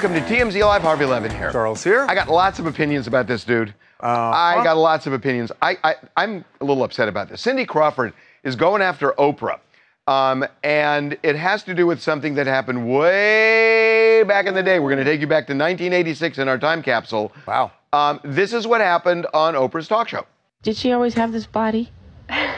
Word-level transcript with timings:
Welcome 0.00 0.14
to 0.14 0.32
TMZ 0.32 0.64
Live. 0.64 0.82
Harvey 0.82 1.06
Levin 1.06 1.32
here. 1.32 1.50
Charles 1.50 1.82
here. 1.82 2.06
I 2.08 2.14
got 2.14 2.28
lots 2.28 2.60
of 2.60 2.66
opinions 2.66 3.08
about 3.08 3.26
this 3.26 3.42
dude. 3.42 3.74
I 3.98 4.62
got 4.62 4.76
lots 4.76 5.08
of 5.08 5.12
opinions. 5.12 5.50
I, 5.60 5.76
I, 5.82 5.96
I'm 6.16 6.44
a 6.60 6.64
little 6.64 6.84
upset 6.84 7.08
about 7.08 7.28
this. 7.28 7.40
Cindy 7.40 7.64
Crawford 7.64 8.12
is 8.44 8.54
going 8.54 8.80
after 8.80 9.10
Oprah. 9.18 9.58
Um, 10.06 10.46
and 10.62 11.18
it 11.24 11.34
has 11.34 11.64
to 11.64 11.74
do 11.74 11.84
with 11.84 12.00
something 12.00 12.36
that 12.36 12.46
happened 12.46 12.88
way 12.88 14.22
back 14.22 14.46
in 14.46 14.54
the 14.54 14.62
day. 14.62 14.78
We're 14.78 14.94
going 14.94 15.04
to 15.04 15.10
take 15.10 15.20
you 15.20 15.26
back 15.26 15.48
to 15.48 15.52
1986 15.52 16.38
in 16.38 16.46
our 16.46 16.58
time 16.58 16.80
capsule. 16.80 17.32
Wow. 17.48 17.72
Um, 17.92 18.20
this 18.22 18.52
is 18.52 18.68
what 18.68 18.80
happened 18.80 19.26
on 19.34 19.54
Oprah's 19.54 19.88
talk 19.88 20.08
show. 20.08 20.26
Did 20.62 20.76
she 20.76 20.92
always 20.92 21.14
have 21.14 21.32
this 21.32 21.46
body? 21.46 21.90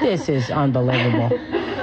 This 0.03 0.29
is 0.29 0.51
unbelievable. 0.51 1.31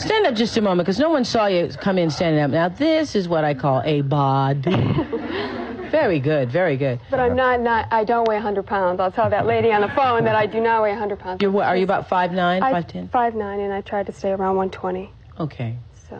Stand 0.00 0.26
up 0.26 0.34
just 0.34 0.56
a 0.56 0.62
moment, 0.62 0.86
because 0.86 0.98
no 0.98 1.10
one 1.10 1.26
saw 1.26 1.46
you 1.46 1.68
come 1.78 1.98
in 1.98 2.10
standing 2.10 2.42
up. 2.42 2.50
Now, 2.50 2.70
this 2.70 3.14
is 3.14 3.28
what 3.28 3.44
I 3.44 3.52
call 3.52 3.82
a 3.84 4.00
bod. 4.00 4.64
very 5.90 6.18
good, 6.18 6.50
very 6.50 6.78
good. 6.78 6.98
But 7.10 7.20
I'm 7.20 7.36
not, 7.36 7.60
not, 7.60 7.86
I 7.90 8.04
don't 8.04 8.26
weigh 8.26 8.36
100 8.36 8.66
pounds. 8.66 8.98
I'll 8.98 9.12
tell 9.12 9.28
that 9.28 9.44
lady 9.44 9.72
on 9.72 9.82
the 9.82 9.90
phone 9.90 10.24
that 10.24 10.34
I 10.34 10.46
do 10.46 10.58
not 10.58 10.82
weigh 10.82 10.92
100 10.92 11.18
pounds. 11.18 11.42
You're, 11.42 11.50
what, 11.50 11.66
are 11.66 11.76
you 11.76 11.84
about 11.84 12.08
5'9", 12.08 12.62
I- 12.62 12.82
5'10"? 12.82 13.10
5'9", 13.10 13.64
and 13.64 13.72
I 13.74 13.82
tried 13.82 14.06
to 14.06 14.12
stay 14.12 14.30
around 14.30 14.56
120. 14.56 15.12
Okay, 15.38 15.76
So, 16.08 16.18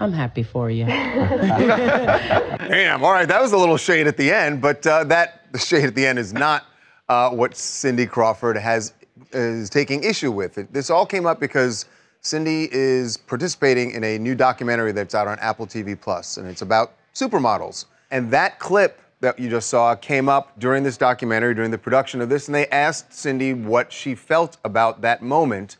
I'm 0.00 0.12
happy 0.12 0.42
for 0.42 0.68
you. 0.68 0.86
Damn. 0.86 3.04
All 3.04 3.12
right, 3.12 3.28
that 3.28 3.40
was 3.40 3.52
a 3.52 3.58
little 3.58 3.76
shade 3.76 4.08
at 4.08 4.16
the 4.16 4.32
end, 4.32 4.60
but 4.60 4.84
uh, 4.86 5.04
that 5.04 5.52
the 5.52 5.58
shade 5.58 5.84
at 5.84 5.94
the 5.94 6.04
end 6.06 6.18
is 6.18 6.32
not 6.32 6.64
uh, 7.08 7.30
what 7.30 7.56
Cindy 7.56 8.06
Crawford 8.06 8.56
has 8.56 8.92
is 9.32 9.70
taking 9.70 10.02
issue 10.02 10.32
with. 10.32 10.58
It, 10.58 10.72
this 10.72 10.90
all 10.90 11.06
came 11.06 11.26
up 11.26 11.38
because 11.38 11.84
Cindy 12.22 12.68
is 12.70 13.16
participating 13.16 13.92
in 13.92 14.04
a 14.04 14.18
new 14.18 14.34
documentary 14.34 14.92
that's 14.92 15.14
out 15.14 15.26
on 15.26 15.38
Apple 15.38 15.66
TV 15.66 15.98
Plus, 15.98 16.36
and 16.36 16.46
it's 16.46 16.62
about 16.62 16.92
supermodels. 17.14 17.86
And 18.10 18.30
that 18.30 18.58
clip 18.58 19.00
that 19.20 19.38
you 19.38 19.48
just 19.48 19.68
saw 19.68 19.94
came 19.94 20.28
up 20.28 20.58
during 20.58 20.82
this 20.82 20.96
documentary, 20.96 21.54
during 21.54 21.70
the 21.70 21.78
production 21.78 22.20
of 22.20 22.28
this, 22.28 22.48
and 22.48 22.54
they 22.54 22.66
asked 22.68 23.12
Cindy 23.14 23.54
what 23.54 23.92
she 23.92 24.14
felt 24.14 24.58
about 24.64 25.00
that 25.00 25.22
moment. 25.22 25.76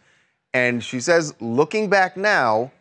And 0.54 0.82
she 0.82 1.00
says, 1.00 1.34
looking 1.40 1.88
back 1.90 2.16
now, 2.16 2.72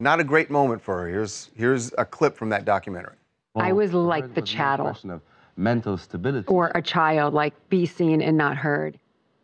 not 0.00 0.20
a 0.20 0.24
great 0.24 0.50
moment 0.50 0.80
for 0.82 1.00
her. 1.00 1.08
Here's 1.08 1.50
here's 1.54 1.92
a 1.98 2.04
clip 2.04 2.36
from 2.36 2.50
that 2.50 2.64
documentary. 2.64 3.14
I 3.56 3.72
was 3.72 3.92
like 3.92 4.34
the 4.34 4.42
chattel 4.42 4.86
Question 4.86 5.10
of 5.10 5.20
mental 5.56 5.98
stability. 5.98 6.46
or 6.46 6.70
a 6.74 6.82
child, 6.82 7.34
like 7.34 7.52
be 7.68 7.84
seen 7.84 8.22
and 8.22 8.36
not 8.36 8.56
heard. 8.56 8.98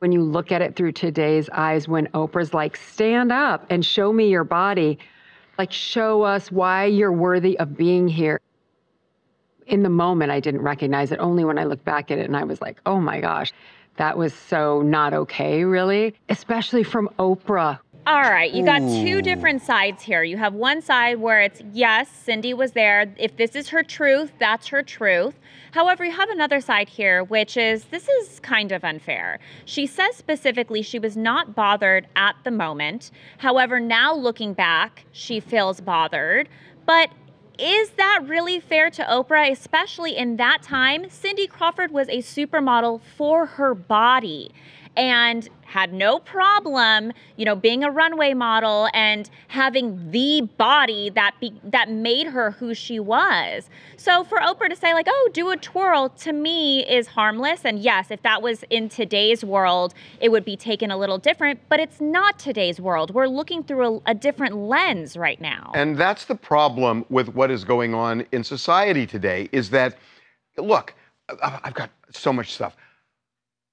When 0.05 0.13
you 0.13 0.21
look 0.21 0.53
at 0.53 0.61
it 0.61 0.77
through 0.77 0.93
today's 0.93 1.49
eyes, 1.49 1.89
when 1.89 2.09
Oprah's 2.09 2.53
like, 2.53 2.77
stand 2.77 3.33
up 3.33 3.65
and 3.71 3.83
show 3.83 4.13
me 4.13 4.29
your 4.29 4.45
body, 4.45 4.99
like, 5.57 5.73
show 5.73 6.21
us 6.25 6.53
why 6.53 6.85
you're 6.85 7.11
worthy 7.11 7.59
of 7.59 7.75
being 7.75 8.07
here. 8.07 8.39
In 9.67 9.83
the 9.83 9.89
moment, 9.89 10.31
I 10.31 10.41
didn't 10.41 10.61
recognize 10.61 11.11
it, 11.11 11.21
only 11.21 11.43
when 11.43 11.59
I 11.59 11.65
looked 11.65 11.87
back 11.87 12.11
at 12.11 12.19
it 12.19 12.27
and 12.27 12.37
I 12.37 12.45
was 12.45 12.61
like, 12.61 12.83
oh 12.85 13.01
my 13.01 13.19
gosh, 13.19 13.51
that 13.97 14.19
was 14.19 14.35
so 14.35 14.83
not 14.83 15.15
okay, 15.15 15.65
really, 15.65 16.15
especially 16.29 16.83
from 16.83 17.09
Oprah. 17.19 17.79
All 18.07 18.21
right, 18.21 18.53
you 18.53 18.67
got 18.67 18.81
two 18.81 19.23
different 19.23 19.63
sides 19.63 20.03
here. 20.03 20.23
You 20.23 20.37
have 20.37 20.53
one 20.53 20.83
side 20.83 21.21
where 21.21 21.41
it's 21.41 21.63
yes, 21.73 22.11
Cindy 22.11 22.53
was 22.53 22.73
there. 22.73 23.11
If 23.17 23.39
this 23.39 23.57
is 23.57 23.71
her 23.71 23.83
truth, 23.83 24.31
that's 24.39 24.67
her 24.67 24.83
truth. 24.83 25.35
However, 25.73 26.05
you 26.05 26.13
have 26.13 26.29
another 26.29 26.61
side 26.61 26.91
here, 26.91 27.25
which 27.25 27.57
is 27.57 27.85
this 27.87 28.07
is 28.07 28.41
kind 28.41 28.73
of 28.73 28.85
unfair. 28.85 29.41
She 29.65 29.87
says 29.87 30.17
specifically 30.17 30.83
she 30.83 30.99
was 30.99 31.17
not 31.17 31.55
bothered 31.55 32.07
at 32.15 32.37
the 32.45 32.51
moment. 32.51 33.11
However, 33.39 33.81
now 33.81 34.15
looking 34.15 34.53
back, 34.53 35.07
she 35.13 35.41
feels 35.41 35.81
bothered. 35.81 36.51
But 36.85 37.09
is 37.59 37.89
that 37.93 38.21
really 38.27 38.61
fair 38.61 38.91
to 38.91 39.03
Oprah, 39.05 39.51
especially 39.51 40.15
in 40.15 40.37
that 40.37 40.63
time? 40.63 41.09
Cindy 41.09 41.47
Crawford 41.47 41.91
was 41.91 42.09
a 42.11 42.19
supermodel 42.19 43.01
for 43.17 43.47
her 43.47 43.75
body 43.75 44.53
and 44.97 45.49
had 45.75 45.93
no 45.93 46.21
problem, 46.21 47.13
you 47.35 47.45
know, 47.45 47.57
being 47.57 47.83
a 47.83 47.91
runway 47.91 48.33
model 48.33 48.89
and 48.95 49.29
having 49.49 50.13
the 50.13 50.49
body 50.57 51.11
that 51.11 51.35
be, 51.41 51.53
that 51.65 51.91
made 51.91 52.29
her 52.29 52.53
who 52.53 52.73
she 52.75 53.01
was. 53.01 53.69
So 53.97 54.23
for 54.23 54.39
Oprah 54.39 54.69
to 54.71 54.77
say 54.77 54.95
like, 54.95 55.09
"Oh, 55.09 55.31
do 55.33 55.51
a 55.51 55.57
twirl," 55.57 56.11
to 56.11 56.33
me 56.33 56.87
is 56.87 57.09
harmless. 57.09 57.65
And 57.65 57.81
yes, 57.81 58.13
if 58.13 58.23
that 58.23 58.41
was 58.41 58.63
in 58.71 58.89
today's 58.89 59.43
world, 59.45 59.95
it 60.21 60.29
would 60.29 60.45
be 60.45 60.57
taken 60.57 60.93
a 60.93 60.97
little 60.97 61.19
different. 61.19 61.59
But 61.69 61.81
it's 61.81 62.01
not 62.01 62.39
today's 62.39 62.81
world. 62.81 63.13
We're 63.13 63.27
looking 63.27 63.65
through 63.65 63.97
a, 64.07 64.13
a 64.13 64.15
different 64.15 64.55
lens 64.55 65.17
right 65.17 65.41
now. 65.41 65.73
And 65.75 65.97
that's 65.97 66.27
the 66.27 66.37
problem 66.37 67.05
with 67.09 67.35
what 67.35 67.51
is 67.51 67.65
going 67.65 67.95
on 67.95 68.25
in 68.31 68.45
society 68.45 69.09
today 69.09 69.49
is 69.51 69.71
that, 69.71 69.99
look, 70.57 70.95
I've 71.43 71.75
got 71.75 71.91
so 72.13 72.33
much 72.33 72.53
stuff. 72.55 72.77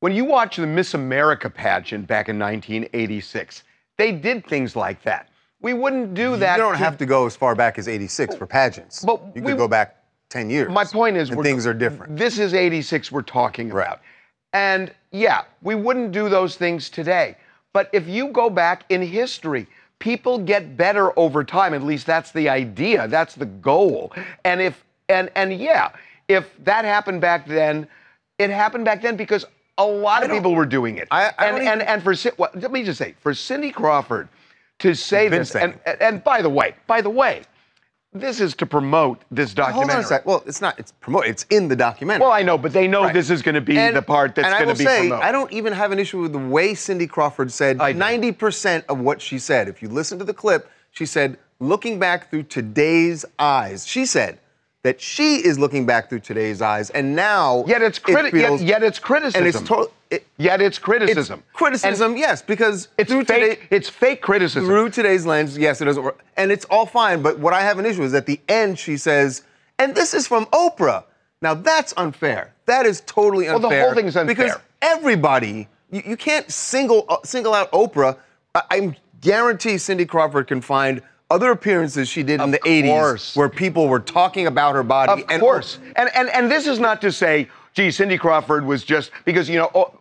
When 0.02 0.14
you 0.14 0.26
watch 0.26 0.56
the 0.58 0.66
Miss 0.66 0.96
America 0.96 1.48
pageant 1.48 2.08
back 2.08 2.28
in 2.28 2.40
1986, 2.40 3.64
they 4.00 4.12
did 4.12 4.46
things 4.48 4.76
like 4.76 5.04
that. 5.04 5.30
We 5.62 5.74
wouldn't 5.74 6.16
do 6.16 6.36
that. 6.38 6.58
you 6.58 6.64
don't 6.64 6.74
have 6.74 6.98
to 6.98 7.06
go 7.06 7.28
as 7.28 7.36
far 7.36 7.54
back 7.54 7.78
as 7.78 7.88
86 7.88 8.36
for 8.36 8.48
pageants. 8.48 9.06
But 9.06 9.22
you 9.36 9.44
we- 9.44 9.52
could 9.52 9.60
go 9.60 9.68
back 9.68 9.98
10 10.30 10.50
years. 10.50 10.72
My 10.72 10.86
point 10.86 11.18
is, 11.18 11.30
things 11.30 11.68
are 11.68 11.74
different. 11.76 12.18
This 12.18 12.40
is 12.40 12.56
86 12.56 13.12
we're 13.12 13.22
talking 13.22 13.70
Right. 13.70 13.86
about. 13.86 14.02
And 14.54 14.92
yeah, 15.12 15.44
we 15.62 15.76
wouldn't 15.76 16.12
do 16.14 16.30
those 16.30 16.56
things 16.58 16.90
today. 16.90 17.38
But 17.72 17.88
if 17.94 18.08
you 18.08 18.30
go 18.30 18.50
back 18.50 18.86
in 18.90 19.04
history, 19.04 19.68
people 20.00 20.40
get 20.40 20.76
better 20.76 21.18
over 21.18 21.44
time. 21.44 21.76
At 21.76 21.84
least 21.84 22.08
that's 22.08 22.32
the 22.32 22.50
idea. 22.50 23.08
That's 23.08 23.36
the 23.36 23.46
goal. 23.46 24.14
And 24.46 24.60
if 24.62 24.84
and 25.10 25.30
and 25.36 25.54
yeah, 25.54 25.90
if 26.28 26.52
that 26.64 26.86
happened 26.86 27.22
back 27.22 27.46
then, 27.46 27.88
it 28.40 28.50
happened 28.50 28.84
back 28.84 29.04
then 29.04 29.16
because 29.16 29.46
a 29.78 29.86
lot 29.86 30.24
of 30.24 30.30
people 30.32 30.54
were 30.56 30.66
doing 30.66 30.98
it. 30.98 31.08
I- 31.12 31.32
I 31.38 31.46
and, 31.48 31.58
don't 31.58 31.68
and 31.68 31.82
and 31.82 32.04
for 32.04 32.14
well, 32.38 32.50
let 32.56 32.72
me 32.72 32.84
just 32.84 32.98
say, 32.98 33.16
for 33.22 33.34
Cindy 33.34 33.72
Crawford 33.72 34.28
to 34.80 34.94
say 34.96 35.28
this, 35.28 35.52
saying 35.52 35.80
and, 35.86 36.02
and 36.02 36.24
by 36.24 36.42
the 36.42 36.50
way, 36.50 36.76
by 36.88 37.02
the 37.02 37.10
way, 37.10 37.44
this 38.14 38.42
is 38.42 38.54
to 38.56 38.66
promote 38.66 39.22
this 39.32 39.54
documentary. 39.54 39.94
Hold 39.94 39.98
on 40.00 40.04
a 40.04 40.08
sec. 40.08 40.26
Well, 40.26 40.44
it's 40.46 40.60
not. 40.60 40.78
It's 40.78 40.92
promote. 40.92 41.28
It's 41.28 41.46
in 41.50 41.68
the 41.70 41.76
documentary. 41.78 42.24
Well, 42.24 42.32
I 42.34 42.42
know, 42.42 42.58
but 42.58 42.74
they 42.74 42.88
know 42.88 43.04
Right. 43.04 43.14
this 43.14 43.30
is 43.30 43.42
going 43.42 43.56
to 43.56 43.62
be 43.62 43.78
And- 43.78 43.96
the 43.96 44.02
part 44.02 44.36
that's 44.36 44.50
going 44.62 44.68
to 44.76 44.78
be 44.78 44.84
say, 44.86 45.00
promoted. 45.08 45.24
I 45.26 45.32
don't 45.32 45.52
even 45.54 45.72
have 45.74 45.92
an 45.94 46.00
issue 46.00 46.20
with 46.20 46.34
the 46.34 46.40
way 46.40 46.74
Cindy 46.74 47.08
Crawford 47.08 47.52
said 47.52 47.78
90% 47.78 48.84
of 48.90 49.00
what 49.00 49.22
she 49.22 49.40
said. 49.40 49.68
If 49.70 49.82
you 49.82 49.88
listen 49.88 50.20
to 50.20 50.26
the 50.26 50.34
clip, 50.34 50.70
she 50.92 51.06
said, 51.06 51.38
looking 51.60 52.00
back 52.00 52.30
through 52.30 52.44
today's 52.44 53.24
eyes, 53.40 53.88
she 53.88 54.06
said 54.06 54.40
that 54.84 55.00
she 55.00 55.36
is 55.46 55.60
looking 55.60 55.86
back 55.86 56.10
through 56.10 56.20
today's 56.22 56.62
eyes, 56.62 56.90
and 56.90 57.16
now 57.16 57.64
Yet 57.68 57.82
it's 57.84 58.00
it 58.00 58.04
criti- 58.04 58.24
yet- 58.24 58.48
feels- 58.48 58.62
yet 58.64 58.84
it's 58.84 59.00
criticism. 59.00 59.46
And 59.46 59.48
it's 59.48 59.62
total. 59.62 59.92
It, 60.10 60.26
Yet 60.38 60.60
it's 60.62 60.78
it's 60.78 60.80
criticism. 60.84 61.42
criticism, 61.54 62.18
yes, 62.18 62.42
because 62.42 62.90
It's 62.98 63.10
through 63.10 63.24
fake. 63.24 63.60
today, 63.62 63.68
it's 63.70 63.88
fake 63.88 64.22
criticism. 64.22 64.66
through 64.66 64.90
today's 64.90 65.26
lens, 65.26 65.58
yes, 65.58 65.80
it 65.82 65.86
doesn't 65.86 66.04
work. 66.04 66.20
And 66.36 66.52
it's 66.52 66.66
all 66.66 66.86
fine. 66.86 67.22
But 67.22 67.40
what 67.40 67.54
I 67.54 67.62
have 67.62 67.80
an 67.80 67.86
issue 67.86 68.04
is 68.04 68.14
at 68.14 68.26
the 68.26 68.42
end, 68.50 68.78
she 68.78 68.98
says, 68.98 69.44
and 69.80 69.96
this 69.96 70.14
is 70.14 70.28
from 70.28 70.48
Oprah. 70.48 71.06
Now, 71.42 71.54
that's 71.54 71.94
unfair. 71.96 72.54
That 72.66 72.86
is 72.86 73.02
totally 73.06 73.48
unfair. 73.48 73.60
Well, 73.62 73.70
the 73.70 73.82
whole 73.86 73.94
thing 73.96 74.06
is 74.08 74.18
unfair. 74.18 74.36
Because 74.36 74.58
everybody, 74.82 75.70
you, 75.92 76.02
you 76.06 76.18
can't 76.18 76.52
single, 76.52 77.06
uh, 77.08 77.18
single 77.24 77.54
out 77.54 77.72
Oprah. 77.72 78.18
I, 78.54 78.62
I 78.70 78.98
guarantee 79.22 79.78
Cindy 79.78 80.06
Crawford 80.06 80.48
can 80.48 80.60
find 80.60 81.02
other 81.32 81.52
appearances 81.52 82.10
she 82.10 82.24
did 82.24 82.36
in 82.36 82.42
Of 82.42 82.52
the 82.52 82.60
80s 82.60 83.36
where 83.36 83.50
people 83.50 83.88
were 83.88 84.00
talking 84.00 84.48
about 84.48 84.76
her 84.76 84.84
body. 84.84 85.24
Of 85.24 85.30
and 85.32 85.40
course. 85.42 85.80
And, 85.96 86.10
and 86.14 86.30
and 86.30 86.52
this 86.52 86.68
is 86.68 86.80
not 86.80 87.02
to 87.02 87.12
say, 87.12 87.48
gee, 87.74 87.90
Cindy 87.90 88.18
Crawford 88.18 88.66
was 88.66 88.84
just 88.84 89.12
because 89.26 89.50
you 89.50 89.58
know 89.58 89.72
oh, 89.74 89.94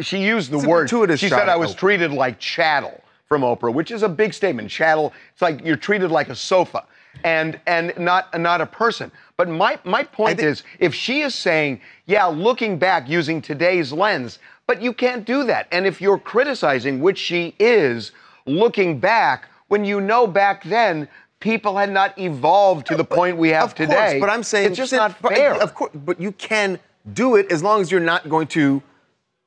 she 0.00 0.18
used 0.18 0.50
the 0.50 0.58
It's 0.58 0.66
word. 0.66 0.90
She 1.18 1.28
said 1.28 1.48
I 1.48 1.56
was 1.56 1.74
Oprah. 1.74 1.78
treated 1.78 2.12
like 2.12 2.38
chattel 2.38 3.02
from 3.28 3.42
Oprah, 3.42 3.72
which 3.72 3.90
is 3.90 4.02
a 4.02 4.08
big 4.08 4.34
statement. 4.34 4.70
Chattel. 4.70 5.12
It's 5.32 5.42
like 5.42 5.64
you're 5.64 5.76
treated 5.76 6.10
like 6.10 6.28
a 6.28 6.36
sofa. 6.36 6.84
And 7.22 7.58
and 7.66 7.96
not 7.96 8.38
not 8.38 8.60
a 8.60 8.66
person. 8.66 9.10
But 9.36 9.48
my 9.48 9.78
my 9.84 10.02
point 10.02 10.38
think- 10.38 10.48
is, 10.48 10.62
if 10.78 10.94
she 10.94 11.22
is 11.22 11.34
saying, 11.34 11.80
yeah, 12.06 12.26
looking 12.26 12.78
back 12.78 13.08
using 13.08 13.40
today's 13.40 13.92
lens, 13.92 14.38
but 14.66 14.82
you 14.82 14.92
can't 14.92 15.24
do 15.24 15.44
that. 15.44 15.66
And 15.72 15.86
if 15.86 16.00
you're 16.00 16.18
criticizing, 16.18 17.00
which 17.00 17.18
she 17.18 17.54
is, 17.58 18.12
looking 18.46 18.98
back, 18.98 19.48
when 19.68 19.84
you 19.84 20.00
know 20.00 20.26
back 20.26 20.64
then 20.64 21.08
people 21.40 21.76
had 21.76 21.90
not 21.90 22.16
evolved 22.18 22.86
to 22.86 22.96
the 22.96 23.04
point 23.04 23.36
we 23.36 23.50
have 23.50 23.64
of 23.64 23.74
course, 23.74 23.88
today. 23.88 24.18
but 24.20 24.30
I'm 24.30 24.42
saying 24.42 24.68
it's 24.68 24.76
just 24.76 24.92
not 24.92 25.16
fair. 25.18 25.54
Of 25.54 25.74
course, 25.74 25.92
but 25.94 26.20
you 26.20 26.32
can 26.32 26.78
do 27.12 27.36
it 27.36 27.50
as 27.52 27.62
long 27.62 27.80
as 27.82 27.90
you're 27.90 28.00
not 28.00 28.28
going 28.28 28.46
to 28.48 28.82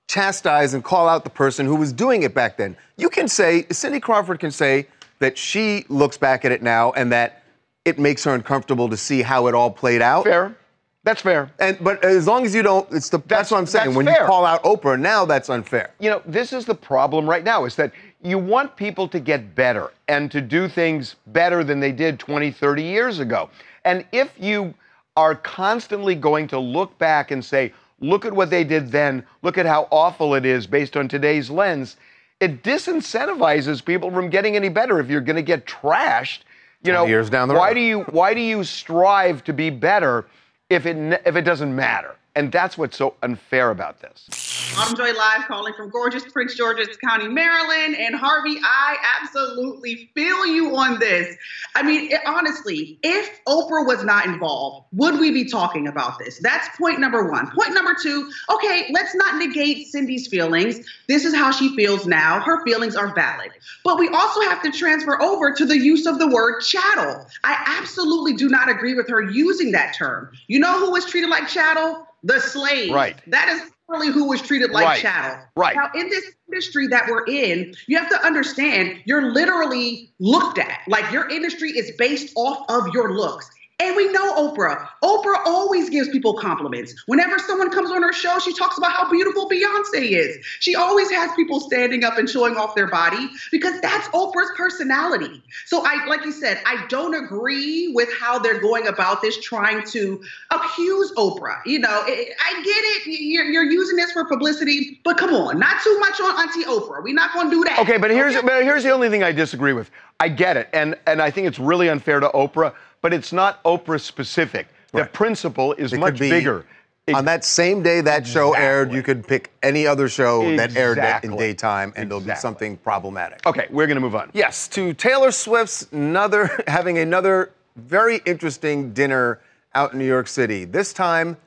chastise 0.08 0.74
and 0.74 0.84
call 0.84 1.08
out 1.10 1.24
the 1.24 1.30
person 1.30 1.66
who 1.66 1.76
was 1.76 1.92
doing 1.92 2.24
it 2.24 2.34
back 2.34 2.58
then. 2.58 2.78
You 2.98 3.10
can 3.10 3.28
say 3.28 3.66
Cindy 3.72 4.00
Crawford 4.00 4.40
can 4.40 4.52
say 4.52 4.88
that 5.20 5.38
she 5.38 5.86
looks 5.90 6.18
back 6.18 6.46
at 6.46 6.52
it 6.52 6.62
now 6.62 6.92
and 6.94 7.12
that 7.12 7.44
it 7.84 7.98
makes 8.00 8.24
her 8.24 8.34
uncomfortable 8.34 8.90
to 8.90 8.98
see 8.98 9.22
how 9.22 9.48
it 9.48 9.56
all 9.56 9.72
played 9.72 10.02
out. 10.02 10.24
fair. 10.24 10.56
That's 11.04 11.22
fair. 11.22 11.50
And 11.60 11.78
but 11.82 12.04
as 12.04 12.28
long 12.28 12.46
as 12.46 12.54
you 12.54 12.62
don't, 12.62 12.86
it's 12.92 13.10
the 13.10 13.18
that's, 13.20 13.28
That's- 13.30 13.52
what 13.52 13.58
I'm 13.60 13.66
saying. 13.66 13.96
When 13.96 14.06
fair. 14.06 14.22
you 14.22 14.26
call 14.28 14.46
out 14.46 14.62
Oprah, 14.64 15.00
now 15.00 15.24
that's 15.26 15.50
unfair. 15.50 15.92
You 16.00 16.10
know, 16.10 16.22
this 16.26 16.52
is 16.52 16.66
the 16.66 16.76
problem 16.76 17.30
right 17.30 17.46
now 17.46 17.64
is 17.64 17.76
that 17.78 17.94
you 18.24 18.38
want 18.38 18.76
people 18.76 19.08
to 19.08 19.20
get 19.20 19.56
better 19.56 19.92
and 20.08 20.32
to 20.32 20.42
do 20.42 20.68
things 20.68 21.16
better 21.28 21.64
than 21.64 21.80
they 21.80 21.92
did 21.92 22.20
20, 22.20 22.52
30 22.52 22.84
years 22.84 23.20
ago. 23.20 23.50
And 23.86 24.06
if 24.12 24.32
you 24.40 24.74
are 25.16 25.36
constantly 25.36 26.16
going 26.16 26.48
to 26.48 26.60
look 26.60 26.98
back 26.98 27.32
and 27.32 27.44
say, 27.44 27.74
look 28.00 28.26
at 28.26 28.34
what 28.34 28.50
they 28.50 28.64
did 28.64 28.92
then, 28.92 29.26
look 29.42 29.58
at 29.58 29.66
how 29.66 29.88
awful 29.92 30.36
it 30.36 30.46
is 30.46 30.68
based 30.68 30.98
on 30.98 31.08
today's 31.08 31.50
lens, 31.50 31.98
it 32.40 32.64
disincentivizes 32.64 33.84
people 33.84 34.12
from 34.12 34.30
getting 34.30 34.56
any 34.56 34.70
better. 34.70 35.00
If 35.00 35.10
you're 35.10 35.22
going 35.22 35.38
to 35.38 35.42
get 35.42 35.66
trashed, 35.66 36.40
you 36.84 36.94
know, 36.94 37.06
years 37.06 37.30
down 37.30 37.48
the 37.48 37.56
why 37.56 37.70
road. 37.70 37.74
do 37.74 37.80
you 37.82 38.00
why 38.12 38.34
do 38.34 38.42
you 38.42 38.64
strive 38.64 39.44
to 39.46 39.54
be 39.54 39.70
better 39.70 40.28
if 40.70 40.86
it 40.86 41.22
if 41.26 41.36
it 41.36 41.42
doesn't 41.42 41.76
matter? 41.76 42.16
And 42.38 42.52
that's 42.52 42.78
what's 42.78 42.96
so 42.96 43.16
unfair 43.24 43.72
about 43.72 44.00
this. 44.00 44.76
Autumn 44.78 44.96
Joy 44.96 45.12
Live 45.12 45.48
calling 45.48 45.74
from 45.74 45.90
gorgeous 45.90 46.24
Prince 46.32 46.54
George's 46.54 46.96
County, 46.98 47.28
Maryland. 47.28 47.96
And 47.96 48.14
Harvey, 48.14 48.58
I 48.62 48.96
absolutely 49.20 50.12
feel 50.14 50.46
you 50.46 50.76
on 50.76 51.00
this. 51.00 51.36
I 51.74 51.82
mean, 51.82 52.12
it, 52.12 52.22
honestly, 52.28 53.00
if 53.02 53.44
Oprah 53.46 53.88
was 53.88 54.04
not 54.04 54.28
involved, 54.28 54.86
would 54.92 55.20
we 55.20 55.32
be 55.32 55.46
talking 55.46 55.88
about 55.88 56.20
this? 56.20 56.40
That's 56.40 56.70
point 56.78 57.00
number 57.00 57.28
one. 57.28 57.50
Point 57.56 57.74
number 57.74 57.96
two, 58.00 58.30
okay, 58.54 58.88
let's 58.94 59.16
not 59.16 59.38
negate 59.38 59.88
Cindy's 59.88 60.28
feelings. 60.28 60.80
This 61.08 61.26
is 61.26 61.34
how 61.34 61.50
she 61.50 61.76
feels 61.76 62.06
now. 62.06 62.40
Her 62.40 62.64
feelings 62.64 62.96
are 62.96 63.16
valid. 63.16 63.50
But 63.84 63.98
we 63.98 64.10
also 64.10 64.42
have 64.42 64.62
to 64.62 64.72
transfer 64.72 65.20
over 65.24 65.54
to 65.54 65.66
the 65.66 65.80
use 65.80 66.06
of 66.06 66.20
the 66.20 66.28
word 66.28 66.62
chattel. 66.62 67.26
I 67.44 67.78
absolutely 67.80 68.34
do 68.34 68.48
not 68.48 68.70
agree 68.70 68.94
with 68.94 69.10
her 69.10 69.24
using 69.24 69.72
that 69.72 69.96
term. 69.96 70.30
You 70.46 70.60
know 70.60 70.78
who 70.78 70.92
was 70.92 71.04
treated 71.04 71.32
like 71.32 71.48
chattel? 71.48 72.04
The 72.28 72.42
slave. 72.42 72.94
Right. 72.94 73.16
That 73.28 73.48
is 73.48 73.72
really 73.88 74.10
who 74.10 74.28
was 74.28 74.42
treated 74.42 74.72
like 74.72 74.86
Right. 74.86 75.02
chattel. 75.02 75.40
Right. 75.56 75.76
Now, 75.78 75.90
in 75.96 76.10
this 76.10 76.26
industry 76.50 76.88
that 76.88 77.08
we're 77.10 77.24
in, 77.26 77.74
you 77.88 77.98
have 77.98 78.10
to 78.10 78.22
understand 78.22 79.02
you're 79.06 79.32
literally 79.32 80.12
looked 80.20 80.60
at. 80.60 80.80
Like 80.90 81.10
your 81.14 81.30
industry 81.30 81.70
is 81.70 81.92
based 81.98 82.34
off 82.36 82.66
of 82.70 82.94
your 82.94 83.14
looks. 83.14 83.50
And 83.80 83.96
we 83.96 84.12
know 84.12 84.34
Oprah. 84.34 84.88
Oprah 85.04 85.38
always 85.46 85.92
gives 85.92 86.10
people 86.10 86.34
compliments. 86.34 86.96
Whenever 87.06 87.38
someone 87.38 87.70
comes 87.70 87.92
on 87.92 88.02
her 88.02 88.12
show, 88.12 88.40
she 88.40 88.52
talks 88.52 88.76
about 88.76 88.92
how 88.92 89.08
beautiful 89.12 89.48
Beyonce 89.48 90.14
is. 90.14 90.44
She 90.60 90.74
always 90.74 91.12
has 91.12 91.32
people 91.36 91.60
standing 91.60 92.04
up 92.04 92.18
and 92.18 92.28
showing 92.28 92.58
off 92.58 92.74
their 92.74 92.88
body 92.88 93.30
because 93.52 93.80
that's 93.82 94.08
Oprah's 94.10 94.50
personality. 94.58 95.44
So 95.68 95.84
I 95.86 96.06
like 96.08 96.26
you 96.26 96.32
said, 96.32 96.60
I 96.66 96.88
don't 96.88 97.14
agree 97.14 97.92
with 97.94 98.10
how 98.20 98.40
they're 98.40 98.60
going 98.60 98.88
about 98.88 99.22
this 99.22 99.38
trying 99.38 99.86
to 99.92 100.24
accuse 100.50 101.12
Oprah. 101.12 101.60
You 101.68 101.78
know, 101.78 102.02
I 102.04 102.62
get 102.64 102.84
it. 102.84 103.06
You're, 103.06 103.46
you're 103.46 103.72
using 103.72 103.96
this 103.96 104.12
for 104.12 104.26
publicity, 104.26 105.00
but 105.04 105.18
come 105.18 105.36
on, 105.36 105.60
not 105.60 105.84
too 105.84 106.00
much 106.00 106.20
on 106.20 106.40
Auntie 106.42 106.64
Oprah. 106.64 107.04
We're 107.04 107.14
not 107.14 107.32
going 107.32 107.52
to 107.52 107.56
do 107.56 107.64
that. 107.66 107.78
Okay, 107.78 107.98
but 107.98 108.10
here's 108.10 108.42
but 108.42 108.64
here's 108.64 108.84
the 108.84 108.92
only 108.92 109.10
thing 109.10 109.22
I 109.22 109.32
disagree 109.32 109.74
with. 109.74 109.92
I 110.20 110.30
get 110.30 110.58
it, 110.58 110.68
and 110.74 110.98
and 111.06 111.22
I 111.22 111.30
think 111.30 111.46
it's 111.46 111.60
really 111.60 111.90
unfair 111.90 112.20
to 112.20 112.30
Oprah, 112.30 112.74
but 113.08 113.14
it's 113.14 113.32
not 113.32 113.64
Oprah 113.64 114.02
specific. 114.02 114.68
The 114.92 115.06
principle 115.06 115.72
is 115.76 115.94
It 115.94 116.00
much 116.02 116.20
be- 116.20 116.30
bigger. 116.30 116.66
On 117.14 117.24
that 117.24 117.46
same 117.46 117.82
day 117.82 118.02
that 118.02 118.28
show 118.28 118.54
aired, 118.54 118.92
you 118.92 119.02
could 119.02 119.26
pick 119.26 119.50
any 119.64 119.88
other 119.88 120.10
show 120.10 120.58
that 120.58 120.76
aired 120.76 120.98
in 121.24 121.38
daytime, 121.38 121.94
and 121.96 122.12
there'll 122.12 122.22
be 122.22 122.36
something 122.36 122.76
problematic. 122.76 123.46
Okay, 123.46 123.68
we're 123.70 123.88
gonna 123.88 124.02
move 124.02 124.14
on. 124.14 124.30
Yes, 124.34 124.68
to 124.70 124.94
Taylor 124.94 125.32
Swift's 125.32 125.88
another 125.94 126.50
having 126.68 126.98
another 126.98 127.54
very 127.78 128.20
interesting 128.26 128.92
dinner 128.92 129.40
out 129.74 129.94
in 129.94 130.00
New 130.00 130.06
York 130.06 130.28
City. 130.28 130.66
This 130.66 130.92
time 130.92 131.38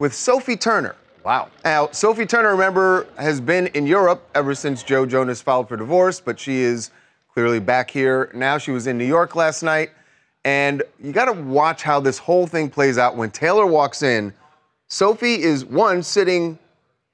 with 0.00 0.12
Sophie 0.12 0.56
Turner. 0.56 0.96
Wow. 1.24 1.50
Now, 1.64 1.90
Sophie 1.92 2.26
Turner, 2.26 2.50
remember, 2.50 3.06
has 3.16 3.40
been 3.40 3.68
in 3.68 3.86
Europe 3.86 4.28
ever 4.34 4.56
since 4.56 4.82
Joe 4.82 5.06
Jonas 5.06 5.40
filed 5.40 5.68
for 5.68 5.76
divorce, 5.76 6.18
but 6.18 6.40
she 6.40 6.62
is 6.62 6.90
clearly 7.32 7.60
back 7.60 7.92
here 7.92 8.32
now. 8.34 8.58
She 8.58 8.72
was 8.72 8.88
in 8.88 8.98
New 8.98 9.04
York 9.06 9.36
last 9.36 9.62
night, 9.62 9.90
and 10.44 10.82
you 11.02 11.12
got 11.12 11.26
to 11.26 11.32
watch 11.32 11.82
how 11.82 12.00
this 12.00 12.18
whole 12.18 12.46
thing 12.46 12.70
plays 12.70 12.98
out. 12.98 13.16
When 13.16 13.30
Taylor 13.30 13.66
walks 13.66 14.02
in, 14.02 14.32
Sophie 14.88 15.42
is 15.42 15.64
one 15.64 16.02
sitting 16.02 16.58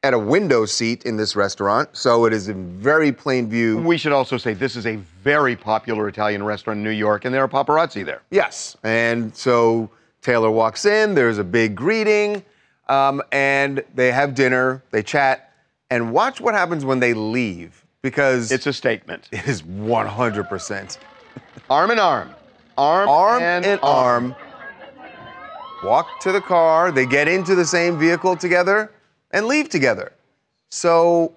at 0.02 0.14
a 0.14 0.18
window 0.18 0.64
seat 0.66 1.04
in 1.04 1.16
this 1.16 1.34
restaurant, 1.34 1.88
so 1.92 2.26
it 2.26 2.32
is 2.32 2.48
in 2.48 2.68
very 2.78 3.10
plain 3.10 3.48
view. 3.48 3.78
We 3.78 3.98
should 3.98 4.12
also 4.12 4.36
say 4.36 4.54
this 4.54 4.76
is 4.76 4.86
a 4.86 4.96
very 5.24 5.56
popular 5.56 6.06
Italian 6.08 6.44
restaurant 6.44 6.78
in 6.78 6.84
New 6.84 6.90
York, 6.90 7.24
and 7.24 7.34
there 7.34 7.42
are 7.42 7.48
paparazzi 7.48 8.04
there. 8.04 8.22
Yes. 8.30 8.76
And 8.84 9.34
so 9.34 9.90
Taylor 10.22 10.50
walks 10.50 10.84
in, 10.84 11.14
there's 11.14 11.38
a 11.38 11.44
big 11.44 11.74
greeting, 11.74 12.44
um, 12.88 13.20
and 13.32 13.82
they 13.94 14.12
have 14.12 14.34
dinner, 14.34 14.82
they 14.92 15.02
chat, 15.02 15.52
and 15.90 16.12
watch 16.12 16.40
what 16.40 16.54
happens 16.54 16.84
when 16.84 17.00
they 17.00 17.14
leave 17.14 17.84
because 18.02 18.52
It's 18.52 18.66
a 18.68 18.72
statement. 18.72 19.28
it 19.32 19.48
is 19.48 19.62
100% 19.62 20.98
Arm 21.68 21.90
in 21.90 21.98
arm. 21.98 22.30
Arm, 22.78 23.08
arm 23.08 23.42
and 23.42 23.64
in 23.64 23.78
arm. 23.82 24.34
Walk 25.84 26.20
to 26.20 26.32
the 26.32 26.40
car, 26.40 26.90
they 26.90 27.06
get 27.06 27.28
into 27.28 27.54
the 27.54 27.64
same 27.64 27.98
vehicle 27.98 28.36
together 28.36 28.90
and 29.30 29.46
leave 29.46 29.68
together. 29.68 30.12
So 30.70 31.34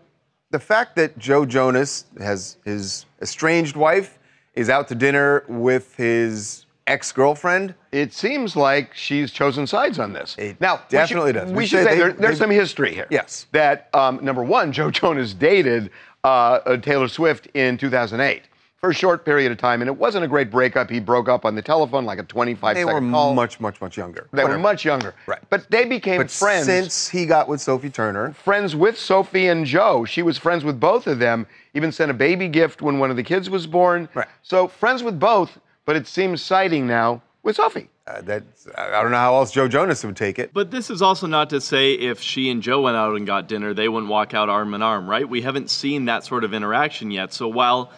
the 0.51 0.59
fact 0.59 0.95
that 0.95 1.17
Joe 1.17 1.45
Jonas 1.45 2.05
has 2.19 2.57
his 2.65 3.05
estranged 3.21 3.75
wife 3.75 4.17
is 4.55 4.69
out 4.69 4.87
to 4.87 4.95
dinner 4.95 5.43
with 5.47 5.95
his 5.95 6.65
ex-girlfriend 6.87 7.75
It 7.91 8.13
seems 8.13 8.55
like 8.55 8.95
she's 8.95 9.31
chosen 9.31 9.67
sides 9.67 9.99
on 9.99 10.11
this. 10.13 10.35
It 10.39 10.59
now, 10.59 10.77
we 10.77 10.81
definitely 10.89 11.29
should, 11.33 11.39
does. 11.39 11.51
We, 11.51 11.57
We 11.57 11.65
should 11.67 11.79
say 11.79 11.83
say 11.83 11.91
they- 11.91 11.97
there- 11.99 12.13
there's 12.13 12.39
they- 12.39 12.43
some 12.45 12.49
history 12.49 12.93
here. 12.93 13.05
Yes. 13.11 13.45
That 13.51 13.89
um, 13.93 14.19
number 14.23 14.43
one, 14.43 14.71
Joe 14.71 14.89
Jonas 14.89 15.33
dated 15.35 15.91
uh, 16.23 16.27
uh, 16.65 16.77
Taylor 16.77 17.07
Swift 17.07 17.47
in 17.53 17.77
2008 17.77 18.43
for 18.79 18.91
a 18.91 18.93
short 18.93 19.25
period 19.25 19.51
of 19.51 19.57
time, 19.57 19.81
and 19.81 19.89
it 19.89 19.97
wasn't 19.97 20.23
a 20.23 20.27
great 20.27 20.49
breakup. 20.49 20.89
He 20.89 20.99
broke 21.01 21.27
up 21.27 21.43
on 21.43 21.53
the 21.55 21.61
telephone, 21.61 22.05
like 22.05 22.17
a 22.17 22.23
25 22.23 22.75
They 22.75 22.85
were 22.85 22.91
second 22.93 23.11
call. 23.11 23.33
much, 23.33 23.59
much, 23.59 23.81
much 23.81 23.97
younger. 23.97 24.27
they 24.31 24.45
were 24.45 24.57
much 24.57 24.85
younger. 24.85 25.13
Right. 25.27 25.39
But 25.49 25.69
they 25.69 25.83
became 25.85 26.21
But 26.21 26.31
friends. 26.31 26.65
since 26.65 27.09
he 27.09 27.25
got 27.25 27.49
with 27.49 27.59
Sophie 27.59 27.89
Turner, 27.89 28.31
friends 28.33 28.75
with 28.77 28.97
Sophie 28.97 29.47
and 29.47 29.65
Joe. 29.65 30.05
She 30.05 30.21
was 30.21 30.37
friends 30.37 30.63
with 30.63 30.79
both 30.79 31.07
of 31.07 31.19
them, 31.19 31.45
even 31.73 31.91
sent 31.91 32.09
a 32.09 32.13
baby 32.13 32.47
gift 32.47 32.81
when 32.81 32.99
one 32.99 33.11
of 33.11 33.17
the 33.17 33.23
kids 33.23 33.49
was 33.49 33.67
born. 33.67 34.07
Right. 34.13 34.27
So 34.43 34.67
friends 34.69 35.03
with 35.03 35.19
both, 35.19 35.59
but 35.85 35.97
it 35.97 36.07
seems 36.07 36.41
sighting 36.41 36.87
now 36.87 37.21
with 37.43 37.57
Sophie. 37.57 37.89
uh, 38.07 38.21
that's, 38.21 38.65
I 38.77 39.01
don't 39.01 39.11
know 39.11 39.17
how 39.17 39.35
else 39.35 39.51
Joe 39.51 39.67
Jonas 39.67 40.03
would 40.05 40.15
take 40.15 40.39
it. 40.39 40.51
But 40.53 40.71
this 40.71 40.89
is 40.89 41.01
also 41.01 41.27
not 41.27 41.49
to 41.49 41.59
say 41.59 41.93
if 41.95 42.21
she 42.21 42.49
and 42.49 42.61
Joe 42.61 42.81
went 42.81 42.95
out 42.95 43.15
and 43.17 43.27
got 43.27 43.47
dinner, 43.49 43.73
they 43.73 43.89
wouldn't 43.89 44.09
walk 44.09 44.33
out 44.33 44.47
arm 44.49 44.73
in 44.73 44.81
arm, 44.81 45.09
right? 45.09 45.27
We 45.27 45.41
haven't 45.41 45.69
seen 45.69 46.05
that 46.05 46.23
sort 46.23 46.43
of 46.45 46.53
interaction 46.53 47.11
yet. 47.11 47.33
So 47.33 47.47
while 47.49 47.91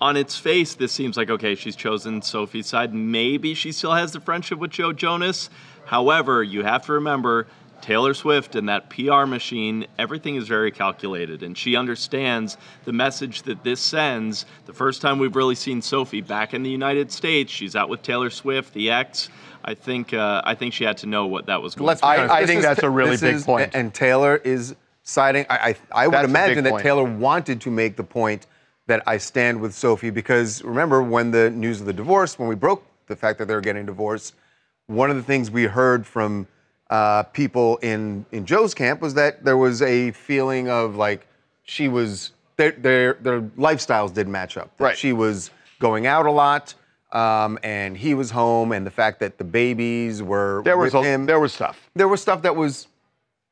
on 0.00 0.16
its 0.16 0.36
face, 0.36 0.74
this 0.74 0.92
seems 0.92 1.16
like, 1.16 1.30
okay, 1.30 1.54
she's 1.54 1.76
chosen 1.76 2.20
Sophie's 2.22 2.66
side, 2.66 2.92
maybe 2.94 3.54
she 3.54 3.72
still 3.72 3.92
has 3.94 4.12
the 4.12 4.20
friendship 4.20 4.58
with 4.58 4.70
Joe 4.70 4.92
Jonas. 4.92 5.48
However, 5.86 6.42
you 6.42 6.62
have 6.64 6.84
to 6.86 6.92
remember 6.94 7.46
Taylor 7.80 8.14
Swift 8.14 8.56
and 8.56 8.68
that 8.68 8.90
PR 8.90 9.24
machine, 9.26 9.86
everything 9.98 10.34
is 10.36 10.48
very 10.48 10.70
calculated, 10.70 11.42
and 11.42 11.56
she 11.56 11.76
understands 11.76 12.56
the 12.84 12.92
message 12.92 13.42
that 13.42 13.62
this 13.62 13.80
sends. 13.80 14.44
The 14.66 14.72
first 14.72 15.00
time 15.00 15.18
we've 15.18 15.36
really 15.36 15.54
seen 15.54 15.80
Sophie 15.82 16.20
back 16.22 16.52
in 16.54 16.62
the 16.62 16.70
United 16.70 17.12
States, 17.12 17.52
she's 17.52 17.76
out 17.76 17.88
with 17.88 18.02
Taylor 18.02 18.30
Swift, 18.30 18.74
the 18.74 18.90
ex. 18.90 19.28
I 19.64 19.74
think 19.74 20.14
uh, 20.14 20.42
I 20.44 20.54
think 20.54 20.74
she 20.74 20.84
had 20.84 20.96
to 20.98 21.06
know 21.06 21.26
what 21.26 21.46
that 21.46 21.60
was 21.60 21.74
going. 21.74 21.86
Let's 21.86 22.00
be 22.00 22.06
I- 22.06 22.16
honest, 22.18 22.34
I 22.34 22.40
this 22.40 22.48
think 22.48 22.58
is- 22.60 22.64
that's 22.64 22.82
a 22.82 22.90
really 22.90 23.16
big 23.16 23.34
is- 23.36 23.44
point. 23.44 23.70
And 23.74 23.92
Taylor 23.92 24.36
is 24.36 24.74
siding. 25.02 25.44
I, 25.50 25.56
I, 25.56 25.76
I 25.92 26.06
would 26.06 26.14
That's 26.14 26.24
a 26.24 26.26
big 26.28 26.30
imagine 26.30 26.64
that 26.64 26.70
point. 26.70 26.82
Taylor 26.82 27.04
wanted 27.04 27.60
to 27.62 27.70
make 27.70 27.96
the 27.96 28.04
point 28.04 28.46
that 28.86 29.02
I 29.06 29.18
stand 29.18 29.60
with 29.60 29.74
Sophie 29.74 30.10
because 30.10 30.62
remember 30.62 31.02
when 31.02 31.30
the 31.30 31.50
news 31.50 31.80
of 31.80 31.86
the 31.86 31.92
divorce, 31.92 32.38
when 32.38 32.48
we 32.48 32.54
broke 32.54 32.84
the 33.06 33.16
fact 33.16 33.38
that 33.38 33.46
they 33.46 33.54
were 33.54 33.60
getting 33.60 33.86
divorced, 33.86 34.34
one 34.86 35.10
of 35.10 35.16
the 35.16 35.22
things 35.22 35.50
we 35.50 35.64
heard 35.64 36.06
from 36.06 36.46
uh, 36.90 37.24
people 37.24 37.78
in 37.78 38.24
in 38.30 38.46
Joe's 38.46 38.74
camp 38.74 39.00
was 39.00 39.14
that 39.14 39.44
there 39.44 39.56
was 39.56 39.82
a 39.82 40.12
feeling 40.12 40.68
of 40.68 40.96
like 40.96 41.26
she 41.64 41.88
was 41.88 42.32
their 42.56 42.72
their 42.72 43.14
their 43.14 43.40
lifestyles 43.42 44.14
didn't 44.14 44.32
match 44.32 44.56
up. 44.56 44.76
That 44.76 44.84
Right. 44.84 44.98
She 44.98 45.12
was 45.12 45.50
going 45.80 46.06
out 46.06 46.26
a 46.26 46.30
lot. 46.30 46.74
Um, 47.12 47.58
and 47.62 47.96
he 47.96 48.14
was 48.14 48.32
home, 48.32 48.72
and 48.72 48.84
the 48.84 48.90
fact 48.90 49.20
that 49.20 49.38
the 49.38 49.44
babies 49.44 50.22
were 50.22 50.62
There 50.64 50.76
was 50.76 50.92
with 50.92 51.04
a, 51.04 51.08
him 51.08 51.24
there 51.24 51.38
was 51.38 51.54
stuff. 51.54 51.88
there 51.94 52.08
was 52.08 52.20
stuff 52.20 52.42
that 52.42 52.56
was 52.56 52.88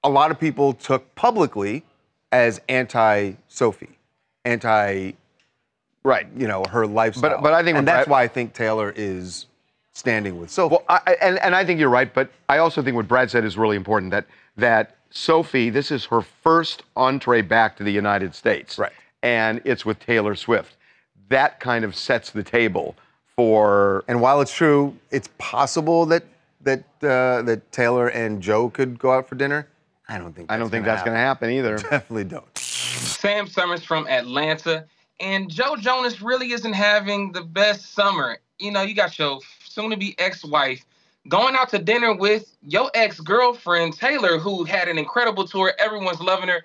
a 0.02 0.08
lot 0.08 0.32
of 0.32 0.38
people 0.40 0.74
took 0.74 1.14
publicly 1.14 1.84
as 2.32 2.60
anti 2.68 3.34
Sophie, 3.48 3.96
anti 4.44 5.12
Right. 6.04 6.26
you 6.36 6.46
know 6.46 6.64
her 6.70 6.86
lifestyle. 6.86 7.30
but 7.30 7.42
but 7.42 7.52
I 7.54 7.62
think 7.62 7.78
and 7.78 7.88
that's 7.88 8.06
Brad- 8.06 8.10
why 8.10 8.22
I 8.22 8.28
think 8.28 8.52
Taylor 8.52 8.92
is 8.94 9.46
standing 9.92 10.38
with 10.38 10.50
Sophie. 10.50 10.72
Well, 10.74 10.84
I, 10.88 11.00
I- 11.06 11.16
and, 11.22 11.38
and 11.38 11.54
I 11.54 11.64
think 11.64 11.80
you're 11.80 11.88
right, 11.88 12.12
but 12.12 12.30
I 12.48 12.58
also 12.58 12.82
think 12.82 12.94
what 12.94 13.08
Brad 13.08 13.30
said 13.30 13.44
is 13.44 13.56
really 13.56 13.76
important 13.76 14.10
that 14.10 14.26
that 14.56 14.96
Sophie, 15.10 15.70
this 15.70 15.90
is 15.90 16.04
her 16.06 16.20
first 16.20 16.82
entree 16.96 17.40
back 17.42 17.76
to 17.76 17.84
the 17.84 17.92
United 17.92 18.34
States. 18.34 18.78
Right. 18.78 18.92
And 19.22 19.60
it's 19.64 19.86
with 19.86 19.98
Taylor 20.00 20.34
Swift. 20.34 20.76
That 21.28 21.58
kind 21.60 21.84
of 21.84 21.94
sets 21.96 22.30
the 22.30 22.42
table 22.42 22.96
for 23.36 24.04
and 24.06 24.20
while 24.20 24.40
it's 24.40 24.52
true, 24.54 24.94
it's 25.10 25.28
possible 25.38 26.04
that 26.06 26.24
that 26.60 26.80
uh, 27.02 27.42
that 27.42 27.70
Taylor 27.72 28.08
and 28.08 28.42
Joe 28.42 28.68
could 28.68 28.98
go 28.98 29.12
out 29.12 29.28
for 29.28 29.34
dinner. 29.36 29.68
I 30.08 30.18
don't 30.18 30.34
think. 30.34 30.52
I 30.52 30.58
don't 30.58 30.68
think 30.68 30.84
that's 30.84 31.02
going 31.02 31.14
to 31.14 31.18
happen 31.20 31.48
either. 31.50 31.78
Definitely 31.90 32.24
don't. 32.24 32.58
Sam 32.58 33.46
Summers 33.48 33.82
from 33.82 34.06
Atlanta. 34.06 34.84
And 35.24 35.50
Joe 35.50 35.74
Jonas 35.76 36.20
really 36.20 36.52
isn't 36.52 36.74
having 36.74 37.32
the 37.32 37.40
best 37.40 37.94
summer. 37.94 38.38
You 38.58 38.70
know, 38.70 38.82
you 38.82 38.94
got 38.94 39.18
your 39.18 39.40
soon 39.64 39.90
to 39.90 39.96
be 39.96 40.14
ex 40.18 40.44
wife 40.44 40.84
going 41.28 41.54
out 41.56 41.70
to 41.70 41.78
dinner 41.78 42.14
with 42.14 42.54
your 42.62 42.90
ex-girlfriend 42.94 43.96
Taylor, 43.96 44.38
who 44.38 44.64
had 44.64 44.88
an 44.88 44.98
incredible 44.98 45.46
tour. 45.48 45.72
Everyone's 45.78 46.20
loving 46.20 46.48
her. 46.50 46.62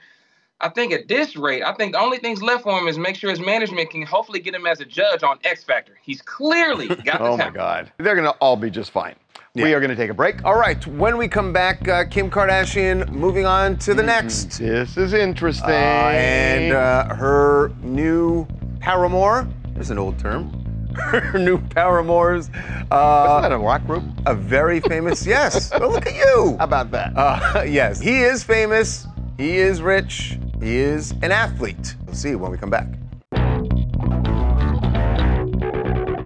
I 0.60 0.68
think 0.68 0.92
at 0.92 1.08
this 1.08 1.38
rate, 1.38 1.64
I 1.64 1.74
think 1.74 1.94
the 1.94 2.00
only 2.00 2.18
things 2.18 2.42
left 2.44 2.64
for 2.64 2.78
him 2.78 2.90
is 2.90 2.98
make 2.98 3.16
sure 3.16 3.30
his 3.30 3.40
management 3.40 3.92
can 3.92 4.02
hopefully 4.02 4.42
get 4.42 4.54
him 4.54 4.68
as 4.68 4.82
a 4.82 4.86
judge 4.86 5.24
on 5.24 5.40
X 5.46 5.64
Factor. 5.64 5.98
He's 6.02 6.22
clearly 6.22 6.88
got 7.06 7.20
the 7.20 7.24
Oh 7.24 7.32
my 7.38 7.38
talent. 7.38 7.56
God. 7.56 7.92
They're 7.98 8.16
going 8.16 8.28
to 8.28 8.38
all 8.42 8.58
be 8.58 8.70
just 8.70 8.92
fine. 8.92 9.16
We 9.56 9.74
are 9.74 9.80
going 9.80 9.90
to 9.90 9.96
take 9.96 10.12
a 10.12 10.14
break. 10.14 10.46
All 10.46 10.58
right, 10.58 10.86
when 10.88 11.18
we 11.18 11.28
come 11.28 11.52
back, 11.52 11.88
uh, 11.88 12.06
Kim 12.06 12.30
Kardashian 12.30 13.10
moving 13.10 13.46
on 13.46 13.78
to 13.80 13.94
the 13.94 14.04
next. 14.04 14.60
This 14.60 14.96
is 14.96 15.14
interesting. 15.14 15.70
Uh, 15.72 16.12
and 16.14 16.74
uh, 16.74 17.14
her 17.16 17.72
new 17.82 18.46
paramour, 18.80 19.48
there's 19.74 19.90
an 19.90 19.98
old 19.98 20.18
term. 20.20 20.56
Her 21.00 21.38
new 21.40 21.58
paramours. 21.60 22.50
Wasn't 22.50 22.92
Uh, 22.92 23.42
that 23.42 23.52
a 23.52 23.58
rock 23.58 23.86
group? 23.86 24.04
a 24.26 24.34
very 24.36 24.80
famous, 24.82 25.26
yes. 25.26 25.72
Oh, 25.80 25.88
look 25.88 26.06
at 26.08 26.16
you. 26.16 26.56
How 26.58 26.64
about 26.66 26.92
that? 26.92 27.14
Uh, 27.16 27.62
yes, 27.68 28.00
he 28.02 28.20
is 28.20 28.44
famous. 28.44 29.08
He 29.38 29.58
is 29.58 29.82
rich. 29.82 30.38
He 30.62 30.78
is 30.78 31.12
an 31.22 31.32
athlete. 31.32 31.96
We'll 32.06 32.16
see 32.16 32.36
when 32.36 32.52
we 32.52 32.58
come 32.58 32.70
back. 32.72 32.88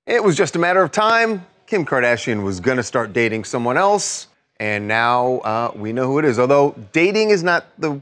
It 0.07 0.23
was 0.23 0.35
just 0.35 0.55
a 0.55 0.59
matter 0.59 0.81
of 0.81 0.91
time. 0.91 1.45
Kim 1.73 1.87
Kardashian 1.87 2.43
was 2.43 2.59
going 2.59 2.77
to 2.77 2.83
start 2.83 3.13
dating 3.13 3.45
someone 3.45 3.77
else, 3.77 4.27
and 4.59 4.87
now 4.87 5.37
uh, 5.39 5.71
we 5.73 5.91
know 5.91 6.05
who 6.05 6.19
it 6.19 6.25
is. 6.25 6.37
Although 6.37 6.75
dating 6.91 7.31
is 7.31 7.41
not 7.41 7.65
the 7.79 7.99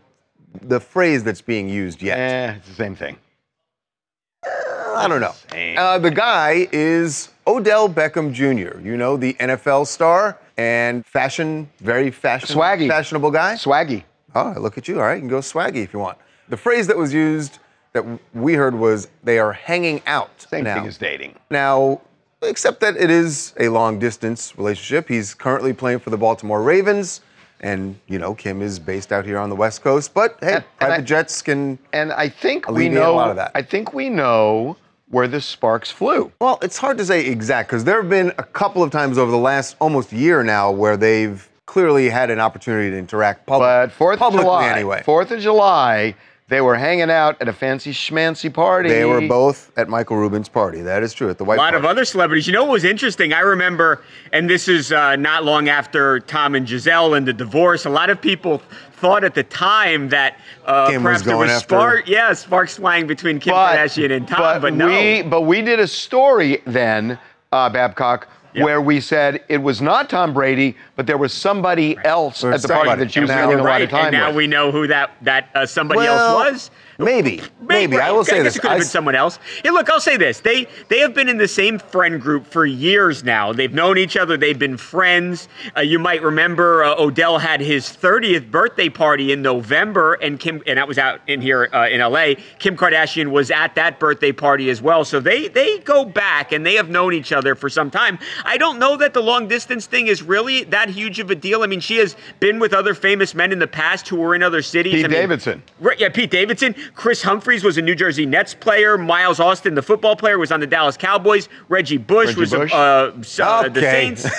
the 0.63 0.81
phrase 0.81 1.23
that's 1.23 1.39
being 1.39 1.69
used 1.69 2.01
yet. 2.01 2.19
eh, 2.19 2.55
it's 2.57 2.67
the 2.67 2.73
same 2.75 2.97
thing. 2.97 3.15
I 4.43 5.07
don't 5.07 5.21
know. 5.21 5.33
Uh, 5.81 5.97
the 5.99 6.11
guy 6.11 6.67
is 6.73 7.29
Odell 7.47 7.87
Beckham 7.87 8.33
Jr. 8.33 8.77
You 8.85 8.97
know, 8.97 9.15
the 9.15 9.35
NFL 9.35 9.87
star 9.87 10.37
and 10.57 11.05
fashion, 11.05 11.69
very 11.79 12.11
fashion, 12.11 12.53
Swaggy. 12.53 12.89
fashionable 12.89 13.31
guy. 13.31 13.53
Swaggy. 13.53 14.03
Oh, 14.35 14.53
look 14.59 14.77
at 14.77 14.89
you. 14.89 14.99
All 14.99 15.05
right, 15.05 15.13
you 15.13 15.21
can 15.21 15.29
go 15.29 15.39
swaggy 15.39 15.81
if 15.81 15.93
you 15.93 15.99
want. 15.99 16.17
The 16.49 16.57
phrase 16.57 16.87
that 16.87 16.97
was 16.97 17.13
used 17.13 17.59
that 17.93 18.03
we 18.33 18.53
heard 18.55 18.75
was 18.75 19.07
they 19.23 19.39
are 19.39 19.53
hanging 19.53 20.01
out 20.07 20.41
Same 20.41 20.65
now. 20.65 20.75
thing 20.75 20.87
as 20.87 20.97
dating. 20.97 21.35
Now, 21.49 22.01
except 22.43 22.79
that 22.81 22.97
it 22.97 23.09
is 23.09 23.53
a 23.59 23.69
long 23.69 23.99
distance 23.99 24.57
relationship. 24.57 25.07
He's 25.07 25.33
currently 25.33 25.73
playing 25.73 25.99
for 25.99 26.09
the 26.09 26.17
Baltimore 26.17 26.61
Ravens, 26.61 27.21
and 27.59 27.99
you 28.07 28.19
know 28.19 28.33
Kim 28.33 28.61
is 28.61 28.79
based 28.79 29.11
out 29.11 29.25
here 29.25 29.37
on 29.37 29.49
the 29.49 29.55
West 29.55 29.81
Coast. 29.81 30.13
But 30.13 30.37
hey, 30.41 30.55
And- 30.55 30.63
and 30.81 30.93
I- 30.93 31.01
jets 31.01 31.41
can. 31.41 31.77
And 31.93 32.11
I 32.11 32.29
think 32.29 32.67
we 32.67 32.73
Alleviate 32.87 32.91
a 32.93 32.95
know 32.95 33.15
lot 33.15 33.29
of 33.29 33.35
that. 33.37 33.51
I 33.55 33.61
think 33.61 33.93
we 33.93 34.09
know 34.09 34.77
where 35.09 35.27
the 35.27 35.41
sparks 35.41 35.91
flew. 35.91 36.31
Well, 36.39 36.57
it's 36.61 36.77
hard 36.77 36.97
to 36.97 37.05
say 37.05 37.25
exact 37.25 37.69
because 37.69 37.83
there 37.83 38.01
have 38.01 38.09
been 38.09 38.31
a 38.37 38.43
couple 38.43 38.81
of 38.81 38.91
times 38.91 39.17
over 39.17 39.29
the 39.29 39.37
last 39.37 39.75
almost 39.81 40.13
year 40.13 40.41
now 40.41 40.71
where 40.71 40.95
they've 40.95 41.47
clearly 41.65 42.09
had 42.09 42.29
an 42.29 42.39
opportunity 42.39 42.89
to 42.91 42.97
interact 42.97 43.45
public, 43.45 43.67
But 43.67 43.91
Fourth 43.91 44.21
of 44.21 44.33
July, 44.33 44.67
anyway. 44.69 45.01
Fourth 45.05 45.31
of 45.31 45.39
July, 45.39 46.15
they 46.51 46.59
were 46.59 46.75
hanging 46.75 47.09
out 47.09 47.41
at 47.41 47.47
a 47.47 47.53
fancy 47.53 47.93
schmancy 47.93 48.53
party. 48.53 48.89
They 48.89 49.05
were 49.05 49.25
both 49.25 49.71
at 49.77 49.87
Michael 49.87 50.17
Rubin's 50.17 50.49
party. 50.49 50.81
That 50.81 51.01
is 51.01 51.13
true 51.13 51.29
at 51.29 51.37
the 51.37 51.45
White 51.45 51.55
A 51.57 51.61
lot 51.61 51.75
of 51.75 51.85
other 51.85 52.03
celebrities. 52.03 52.45
You 52.45 52.51
know 52.51 52.65
what 52.65 52.73
was 52.73 52.83
interesting? 52.83 53.31
I 53.31 53.39
remember, 53.39 54.03
and 54.33 54.49
this 54.49 54.67
is 54.67 54.91
uh, 54.91 55.15
not 55.15 55.45
long 55.45 55.69
after 55.69 56.19
Tom 56.19 56.55
and 56.55 56.67
Gisele 56.67 57.13
and 57.13 57.25
the 57.25 57.31
divorce. 57.31 57.85
A 57.85 57.89
lot 57.89 58.09
of 58.09 58.21
people 58.21 58.61
thought 58.95 59.23
at 59.23 59.33
the 59.33 59.43
time 59.43 60.09
that 60.09 60.37
uh, 60.65 60.89
Kim 60.89 61.03
was 61.03 61.21
perhaps 61.21 61.25
there 61.25 61.37
was 61.37 61.51
after- 61.51 61.67
spark, 61.69 62.09
yeah, 62.09 62.33
sparks 62.33 62.75
flying 62.75 63.07
between 63.07 63.39
Kim 63.39 63.53
Kardashian 63.53 64.11
and 64.11 64.27
Tom, 64.27 64.61
but, 64.61 64.73
no. 64.73 64.87
we 64.87 65.21
but 65.21 65.41
we 65.43 65.61
did 65.61 65.79
a 65.79 65.87
story 65.87 66.61
then, 66.65 67.17
uh, 67.53 67.69
Babcock, 67.69 68.27
Yeah. 68.53 68.63
where 68.65 68.81
we 68.81 68.99
said 68.99 69.43
it 69.47 69.59
was 69.59 69.81
not 69.81 70.09
Tom 70.09 70.33
Brady, 70.33 70.75
but 70.95 71.07
there 71.07 71.17
was 71.17 71.33
somebody 71.33 71.97
else 72.03 72.41
There 72.41 72.51
at 72.51 72.55
was 72.55 72.61
the 72.63 72.67
party 72.69 72.95
that 73.03 73.11
she 73.11 73.21
was 73.21 73.29
Now- 73.29 73.37
spending 73.37 73.59
a 73.59 73.63
lot 73.63 73.67
right, 73.69 73.81
of 73.83 73.89
time 73.89 74.05
and 74.07 74.13
now 74.13 74.27
with. 74.27 74.35
we 74.35 74.47
know 74.47 74.71
who 74.71 74.87
that 74.87 75.11
that 75.21 75.49
uh, 75.55 75.65
somebody 75.65 75.99
Well, 75.99 76.37
else 76.37 76.51
was. 76.51 76.71
Maybe, 77.05 77.41
maybe. 77.61 77.97
I 77.97 77.99
right. 77.99 78.11
will 78.11 78.23
say 78.23 78.37
guess 78.37 78.43
this. 78.43 78.55
it 78.57 78.61
could 78.61 78.71
have 78.71 78.79
been 78.79 78.85
s- 78.85 78.91
someone 78.91 79.15
else. 79.15 79.39
Hey, 79.63 79.71
look, 79.71 79.89
I'll 79.89 79.99
say 79.99 80.17
this: 80.17 80.39
they 80.39 80.67
they 80.89 80.99
have 80.99 81.13
been 81.13 81.29
in 81.29 81.37
the 81.37 81.47
same 81.47 81.79
friend 81.79 82.21
group 82.21 82.45
for 82.45 82.65
years 82.65 83.23
now. 83.23 83.53
They've 83.53 83.73
known 83.73 83.97
each 83.97 84.17
other. 84.17 84.37
They've 84.37 84.57
been 84.57 84.77
friends. 84.77 85.47
Uh, 85.75 85.81
you 85.81 85.99
might 85.99 86.21
remember 86.21 86.83
uh, 86.83 86.95
Odell 86.97 87.39
had 87.39 87.61
his 87.61 87.85
30th 87.85 88.49
birthday 88.51 88.89
party 88.89 89.31
in 89.31 89.41
November, 89.41 90.13
and 90.15 90.39
Kim 90.39 90.61
and 90.67 90.77
that 90.77 90.87
was 90.87 90.97
out 90.97 91.21
in 91.27 91.41
here 91.41 91.69
uh, 91.73 91.87
in 91.87 91.99
LA. 92.01 92.33
Kim 92.59 92.75
Kardashian 92.77 93.31
was 93.31 93.51
at 93.51 93.75
that 93.75 93.99
birthday 93.99 94.31
party 94.31 94.69
as 94.69 94.81
well. 94.81 95.03
So 95.05 95.19
they 95.19 95.47
they 95.47 95.79
go 95.79 96.05
back 96.05 96.51
and 96.51 96.65
they 96.65 96.75
have 96.75 96.89
known 96.89 97.13
each 97.13 97.31
other 97.31 97.55
for 97.55 97.69
some 97.69 97.91
time. 97.91 98.19
I 98.43 98.57
don't 98.57 98.79
know 98.79 98.97
that 98.97 99.13
the 99.13 99.21
long 99.21 99.47
distance 99.47 99.85
thing 99.85 100.07
is 100.07 100.21
really 100.21 100.63
that 100.65 100.89
huge 100.89 101.19
of 101.19 101.29
a 101.31 101.35
deal. 101.35 101.63
I 101.63 101.67
mean, 101.67 101.79
she 101.79 101.97
has 101.97 102.15
been 102.39 102.59
with 102.59 102.73
other 102.73 102.93
famous 102.93 103.33
men 103.33 103.51
in 103.51 103.59
the 103.59 103.67
past 103.67 104.07
who 104.07 104.17
were 104.17 104.35
in 104.35 104.43
other 104.43 104.61
cities. 104.61 104.93
Pete 104.93 105.05
I 105.05 105.07
mean, 105.07 105.17
Davidson. 105.17 105.63
Right, 105.79 105.99
yeah, 105.99 106.09
Pete 106.09 106.31
Davidson. 106.31 106.75
Kris 106.95 107.21
Humphries 107.23 107.63
was 107.63 107.77
a 107.77 107.81
New 107.81 107.95
Jersey 107.95 108.25
Nets 108.25 108.53
player. 108.53 108.97
Miles 108.97 109.39
Austin, 109.39 109.75
the 109.75 109.81
football 109.81 110.15
player, 110.15 110.37
was 110.37 110.51
on 110.51 110.59
the 110.59 110.67
Dallas 110.67 110.97
Cowboys. 110.97 111.49
Reggie 111.69 111.97
Bush 111.97 112.27
Reggie 112.29 112.39
was 112.39 112.49
Bush. 112.51 112.73
Uh, 112.73 113.11
s- 113.19 113.39
uh, 113.39 113.63
the 113.63 113.69
Okay. 113.79 113.81
Saints. 114.15 114.25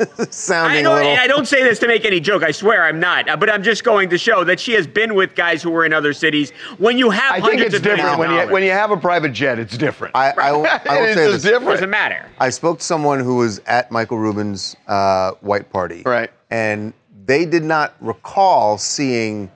I, 0.00 0.26
sounding 0.30 0.86
a 0.86 0.94
little. 0.94 1.10
I 1.16 1.26
don't 1.26 1.46
say 1.48 1.64
this 1.64 1.80
to 1.80 1.88
make 1.88 2.04
any 2.04 2.20
joke. 2.20 2.44
I 2.44 2.52
swear 2.52 2.84
I'm 2.84 3.00
not. 3.00 3.28
Uh, 3.28 3.36
But 3.36 3.50
I'm 3.50 3.64
just 3.64 3.82
going 3.82 4.08
to 4.10 4.16
show 4.18 4.44
that 4.44 4.60
she 4.60 4.72
has 4.74 4.86
been 4.86 5.16
with 5.16 5.34
guys 5.34 5.60
who 5.60 5.70
were 5.70 5.84
in 5.84 5.92
other 5.92 6.12
cities. 6.12 6.52
When 6.78 6.98
you 6.98 7.10
have 7.10 7.32
I 7.32 7.40
think 7.40 7.44
hundreds 7.54 7.66
it's 7.74 7.76
of 7.78 7.82
different 7.82 8.10
of 8.12 8.18
when 8.20 8.30
you 8.30 8.52
when 8.52 8.62
you 8.62 8.70
have 8.70 8.92
a 8.92 8.96
private 8.96 9.32
jet. 9.32 9.58
It's 9.58 9.76
different. 9.76 10.14
I, 10.14 10.30
I, 10.38 10.52
will- 10.52 10.66
I 10.66 11.00
will 11.00 11.04
It's 11.04 11.14
say 11.14 11.24
just 11.30 11.42
this. 11.42 11.44
it 11.46 11.48
different. 11.50 11.70
doesn't 11.72 11.90
matter. 11.90 12.26
I 12.38 12.50
spoke 12.50 12.78
to 12.78 12.84
someone 12.84 13.18
who 13.18 13.36
was 13.38 13.58
at 13.66 13.90
Michael 13.90 14.18
Rubin's 14.18 14.76
uh, 14.86 15.32
white 15.40 15.68
party. 15.70 16.02
Right. 16.06 16.30
And 16.50 16.92
they 17.26 17.44
did 17.44 17.64
not 17.64 17.94
recall 18.00 18.78
seeing 18.78 19.50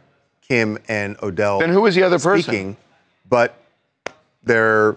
Kim 0.53 0.79
and 0.89 1.17
Odell. 1.23 1.61
Then 1.61 1.71
who 1.71 1.81
was 1.81 1.95
the 1.95 2.03
other 2.03 2.19
person? 2.19 2.43
speaking, 2.43 2.77
But 3.31 3.55
they're 4.45 4.97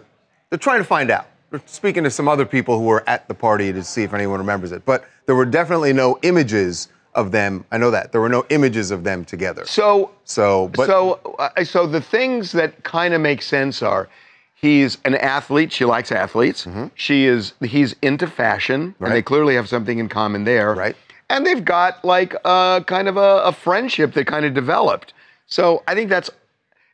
they're 0.49 0.59
trying 0.59 0.79
to 0.79 0.83
find 0.85 1.09
out. 1.09 1.27
They're 1.49 1.61
speaking 1.65 2.03
to 2.03 2.09
some 2.11 2.27
other 2.27 2.45
people 2.45 2.77
who 2.77 2.83
were 2.85 3.03
at 3.07 3.27
the 3.29 3.33
party 3.33 3.71
to 3.71 3.81
see 3.83 4.03
if 4.03 4.13
anyone 4.13 4.39
remembers 4.39 4.71
it. 4.73 4.83
But 4.85 5.05
there 5.27 5.35
were 5.35 5.45
definitely 5.45 5.93
no 5.93 6.19
images 6.23 6.89
of 7.13 7.31
them. 7.31 7.63
I 7.71 7.77
know 7.77 7.89
that 7.91 8.11
there 8.11 8.19
were 8.19 8.27
no 8.29 8.45
images 8.49 8.91
of 8.91 9.05
them 9.05 9.23
together. 9.23 9.65
So 9.65 10.11
So, 10.25 10.67
but 10.75 10.87
so 10.87 11.13
uh, 11.39 11.63
so 11.63 11.87
the 11.87 12.01
things 12.01 12.51
that 12.51 12.83
kind 12.83 13.13
of 13.13 13.21
make 13.21 13.41
sense 13.41 13.81
are 13.81 14.09
he's 14.55 14.97
an 15.05 15.15
athlete 15.15 15.71
she 15.71 15.85
likes 15.85 16.11
athletes 16.11 16.67
she 16.95 17.25
is 17.25 17.53
he's 17.61 17.95
into 18.01 18.27
fashion 18.27 18.93
and 18.99 19.11
they 19.11 19.19
Mm-hmm. 19.21 19.25
Clearly 19.27 19.55
have 19.55 19.69
something 19.69 19.99
in 19.99 20.09
common 20.09 20.43
there 20.43 20.73
Right. 20.73 20.95
and 21.29 21.45
they've 21.45 21.63
got 21.63 22.03
like 22.03 22.33
a 22.45 22.83
kind 22.85 23.07
of 23.07 23.15
a, 23.17 23.31
a 23.43 23.51
friendship 23.53 24.13
that 24.13 24.27
kind 24.27 24.45
of 24.45 24.53
developed 24.53 25.13
so 25.47 25.83
i 25.87 25.93
think 25.95 26.09
that's 26.09 26.29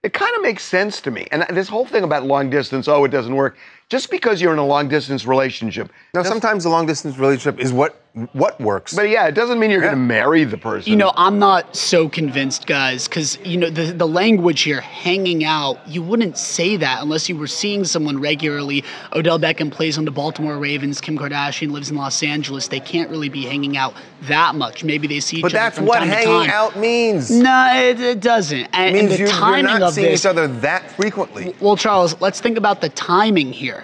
it 0.03 0.13
kind 0.13 0.35
of 0.35 0.41
makes 0.41 0.63
sense 0.63 0.99
to 1.01 1.11
me. 1.11 1.27
And 1.31 1.45
this 1.55 1.69
whole 1.69 1.85
thing 1.85 2.03
about 2.03 2.25
long 2.25 2.49
distance 2.49 2.87
oh 2.87 3.03
it 3.05 3.09
doesn't 3.09 3.35
work 3.35 3.57
just 3.91 4.09
because 4.09 4.41
you're 4.41 4.53
in 4.53 4.59
a 4.59 4.65
long 4.65 4.87
distance 4.87 5.25
relationship 5.25 5.91
now 6.13 6.23
sometimes 6.23 6.63
the 6.63 6.69
long 6.69 6.85
distance 6.85 7.17
relationship 7.17 7.59
is 7.59 7.73
what 7.73 7.97
what 8.33 8.59
works. 8.59 8.93
but 8.93 9.07
yeah 9.09 9.27
it 9.27 9.33
doesn't 9.33 9.57
mean 9.59 9.69
you're 9.71 9.79
going 9.79 9.93
to 9.93 9.97
marry 9.97 10.43
the 10.43 10.57
person 10.57 10.89
You 10.91 10.97
know, 10.97 11.13
I'm 11.15 11.39
not 11.39 11.75
so 11.75 12.09
convinced, 12.09 12.67
guys, 12.67 13.07
because 13.07 13.37
you 13.45 13.57
know 13.57 13.69
the 13.69 13.93
the 13.93 14.07
language 14.07 14.61
here, 14.63 14.81
hanging 14.81 15.45
out. 15.45 15.75
You 15.87 16.01
wouldn't 16.01 16.37
say 16.37 16.75
that 16.77 17.01
unless 17.01 17.29
you 17.29 17.37
were 17.37 17.47
seeing 17.47 17.85
someone 17.85 18.19
regularly. 18.19 18.83
Odell 19.13 19.39
Beckham 19.39 19.71
plays 19.71 19.97
on 19.97 20.03
the 20.05 20.11
Baltimore 20.11 20.57
Ravens. 20.57 20.99
Kim 20.99 21.17
Kardashian 21.17 21.71
lives 21.71 21.89
in 21.89 21.95
Los 21.95 22.21
Angeles. 22.21 22.67
They 22.67 22.81
can't 22.81 23.09
really 23.09 23.29
be 23.29 23.43
hanging 23.45 23.77
out 23.77 23.93
that 24.23 24.55
much. 24.55 24.83
Maybe 24.83 25.07
they 25.07 25.21
see 25.21 25.37
each 25.37 25.43
but 25.43 25.53
other 25.53 25.57
But 25.57 25.63
that's 25.63 25.77
from 25.77 25.85
what 25.85 25.99
time 25.99 26.09
hanging 26.09 26.49
out 26.49 26.77
means. 26.77 27.31
No, 27.31 27.69
it, 27.73 27.99
it 27.99 28.19
doesn't. 28.19 28.67
And, 28.73 28.95
It 28.95 28.99
and 28.99 29.07
means 29.07 29.09
the 29.11 29.17
you, 29.19 29.29
you're 29.29 29.63
not 29.63 29.81
of 29.81 29.93
seeing 29.93 30.11
this. 30.11 30.21
each 30.21 30.25
other 30.25 30.47
that 30.47 30.91
frequently. 30.91 31.55
Well, 31.61 31.77
Charles, 31.77 32.19
let's 32.19 32.41
think 32.41 32.57
about 32.57 32.81
the 32.81 32.89
timing 32.89 33.53
here. 33.53 33.80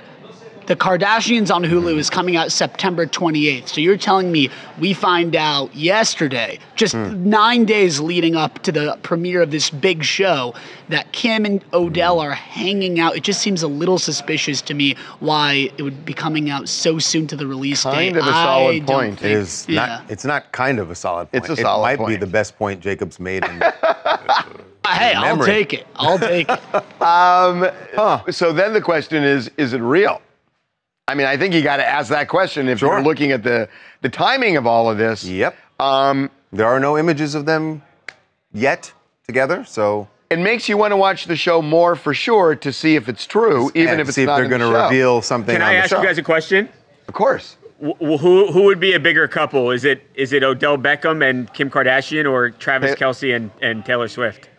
The 0.67 0.75
Kardashians 0.75 1.49
on 1.53 1.63
Hulu 1.63 1.97
is 1.97 2.09
coming 2.09 2.35
out 2.35 2.51
September 2.51 3.05
28th. 3.05 3.69
So 3.69 3.79
you're 3.79 3.95
telling 3.95 4.33
me 4.33 4.49
we 4.77 4.93
find 4.93 5.33
out 5.33 5.73
yesterday, 5.73 6.59
just 6.75 6.93
Hmm. 6.93 7.29
nine 7.29 7.63
days 7.63 8.01
leading 8.01 8.35
up 8.35 8.59
to 8.63 8.73
the 8.73 8.97
premiere 9.01 9.41
of 9.41 9.51
this 9.51 9.69
big 9.69 10.03
show, 10.03 10.53
that 10.89 11.09
Kim 11.13 11.45
and 11.45 11.63
Odell 11.73 12.19
are 12.19 12.31
hanging 12.33 12.99
out. 12.99 13.15
It 13.15 13.23
just 13.23 13.41
seems 13.41 13.63
a 13.63 13.67
little 13.69 13.97
suspicious 13.97 14.61
to 14.63 14.73
me 14.73 14.95
why 15.21 15.69
it 15.77 15.83
would 15.83 16.03
be 16.05 16.13
coming 16.13 16.49
out 16.49 16.67
so 16.67 16.99
soon 16.99 17.27
to 17.27 17.37
the 17.37 17.47
release 17.47 17.83
date. 17.83 17.93
Kind 17.93 18.17
of 18.17 18.25
a 18.25 18.29
I 18.29 18.43
solid 18.43 18.85
don't 18.85 18.95
point. 18.97 19.19
Think- 19.19 19.37
is 19.37 19.65
yeah. 19.69 19.85
not. 19.85 20.03
It's 20.09 20.25
not 20.25 20.51
kind 20.51 20.79
of 20.79 20.91
a 20.91 20.95
solid 20.95 21.31
point. 21.31 21.45
It's 21.49 21.59
a 21.59 21.61
solid 21.61 21.91
It 21.93 21.99
might 22.01 22.07
be 22.07 22.15
the 22.17 22.27
best 22.27 22.57
point 22.57 22.81
Jacob's 22.81 23.21
made. 23.21 23.45
In, 23.45 23.63
Hey, 24.87 25.13
I'll 25.13 25.37
take 25.45 25.73
it. 25.73 25.85
I'll 25.95 26.19
take 26.19 26.47
it. 26.49 26.59
So 28.33 28.51
then 28.53 28.73
the 28.73 28.81
question 28.81 29.23
is, 29.23 29.49
is 29.57 29.71
it 29.73 29.79
real? 29.81 30.21
I 31.07 31.15
mean, 31.15 31.25
I 31.25 31.37
think 31.37 31.53
you 31.53 31.61
got 31.61 31.77
to 31.77 31.87
ask 31.87 32.09
that 32.09 32.27
question 32.27 32.67
if 32.67 32.79
Sure. 32.79 32.93
you're 32.95 33.03
looking 33.03 33.31
at 33.31 33.43
the 33.43 33.69
the 34.01 34.09
timing 34.09 34.57
of 34.57 34.67
all 34.67 34.89
of 34.89 34.97
this. 34.97 35.23
yep. 35.23 35.55
Um, 35.79 36.29
There 36.51 36.67
are 36.67 36.79
no 36.79 36.97
images 36.97 37.33
of 37.35 37.45
them 37.45 37.81
yet 38.53 38.91
together, 39.25 39.63
so 39.65 40.07
it 40.29 40.39
makes 40.39 40.67
you 40.67 40.77
want 40.77 40.91
to 40.91 40.97
watch 40.97 41.25
the 41.25 41.35
show 41.35 41.61
more 41.61 41.95
for 41.95 42.13
sure 42.13 42.55
to 42.55 42.73
see 42.73 42.95
if 42.95 43.07
it's 43.07 43.25
true, 43.25 43.71
even 43.73 43.93
and 43.93 44.01
if 44.01 44.07
it's 44.09 44.15
see 44.15 44.23
if 44.23 44.27
not 44.27 44.37
they're 44.37 44.49
going 44.49 44.61
to 44.61 44.67
show. 44.67 44.83
reveal 44.85 45.21
something 45.21 45.55
Can 45.55 45.61
on 45.61 45.69
I 45.69 45.73
the 45.73 45.79
ask 45.79 45.89
show. 45.89 46.01
you 46.01 46.07
guys 46.07 46.17
a 46.17 46.23
question? 46.23 46.67
Of 47.07 47.13
course. 47.13 47.55
wh- 47.79 47.95
who 47.99 48.51
who 48.51 48.63
would 48.63 48.79
be 48.79 48.93
a 48.93 48.99
bigger 48.99 49.27
couple? 49.29 49.71
Is 49.71 49.85
it 49.85 50.03
is 50.15 50.33
it 50.33 50.43
Odell 50.43 50.77
Beckham 50.77 51.27
and 51.27 51.51
Kim 51.53 51.69
Kardashian 51.69 52.29
or 52.29 52.49
Travis 52.49 52.95
Ta- 52.95 53.05
Kelce 53.05 53.33
and, 53.35 53.49
and 53.61 53.85
Taylor 53.85 54.07
Swift? 54.09 54.49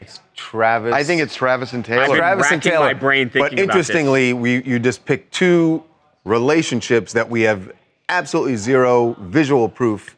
It's 0.00 0.20
Travis. 0.36 0.94
I 0.94 1.02
think 1.02 1.20
it's 1.22 1.34
Travis 1.34 1.72
and 1.72 1.84
I've 1.84 1.88
been 1.88 2.04
Taylor. 2.06 2.16
Travis 2.18 2.46
and 2.52 2.56
racking 2.64 2.70
Taylor. 2.70 2.84
my 2.86 2.94
brain 2.94 3.30
thinking 3.30 3.40
but 3.42 3.46
about 3.64 3.74
this. 3.74 3.88
interestingly, 3.90 4.32
we 4.32 4.62
you 4.62 4.78
just 4.78 5.04
picked 5.04 5.32
two 5.34 5.82
relationships 6.28 7.12
that 7.14 7.28
we 7.28 7.42
have 7.42 7.72
absolutely 8.08 8.56
zero 8.56 9.16
visual 9.20 9.68
proof. 9.68 10.16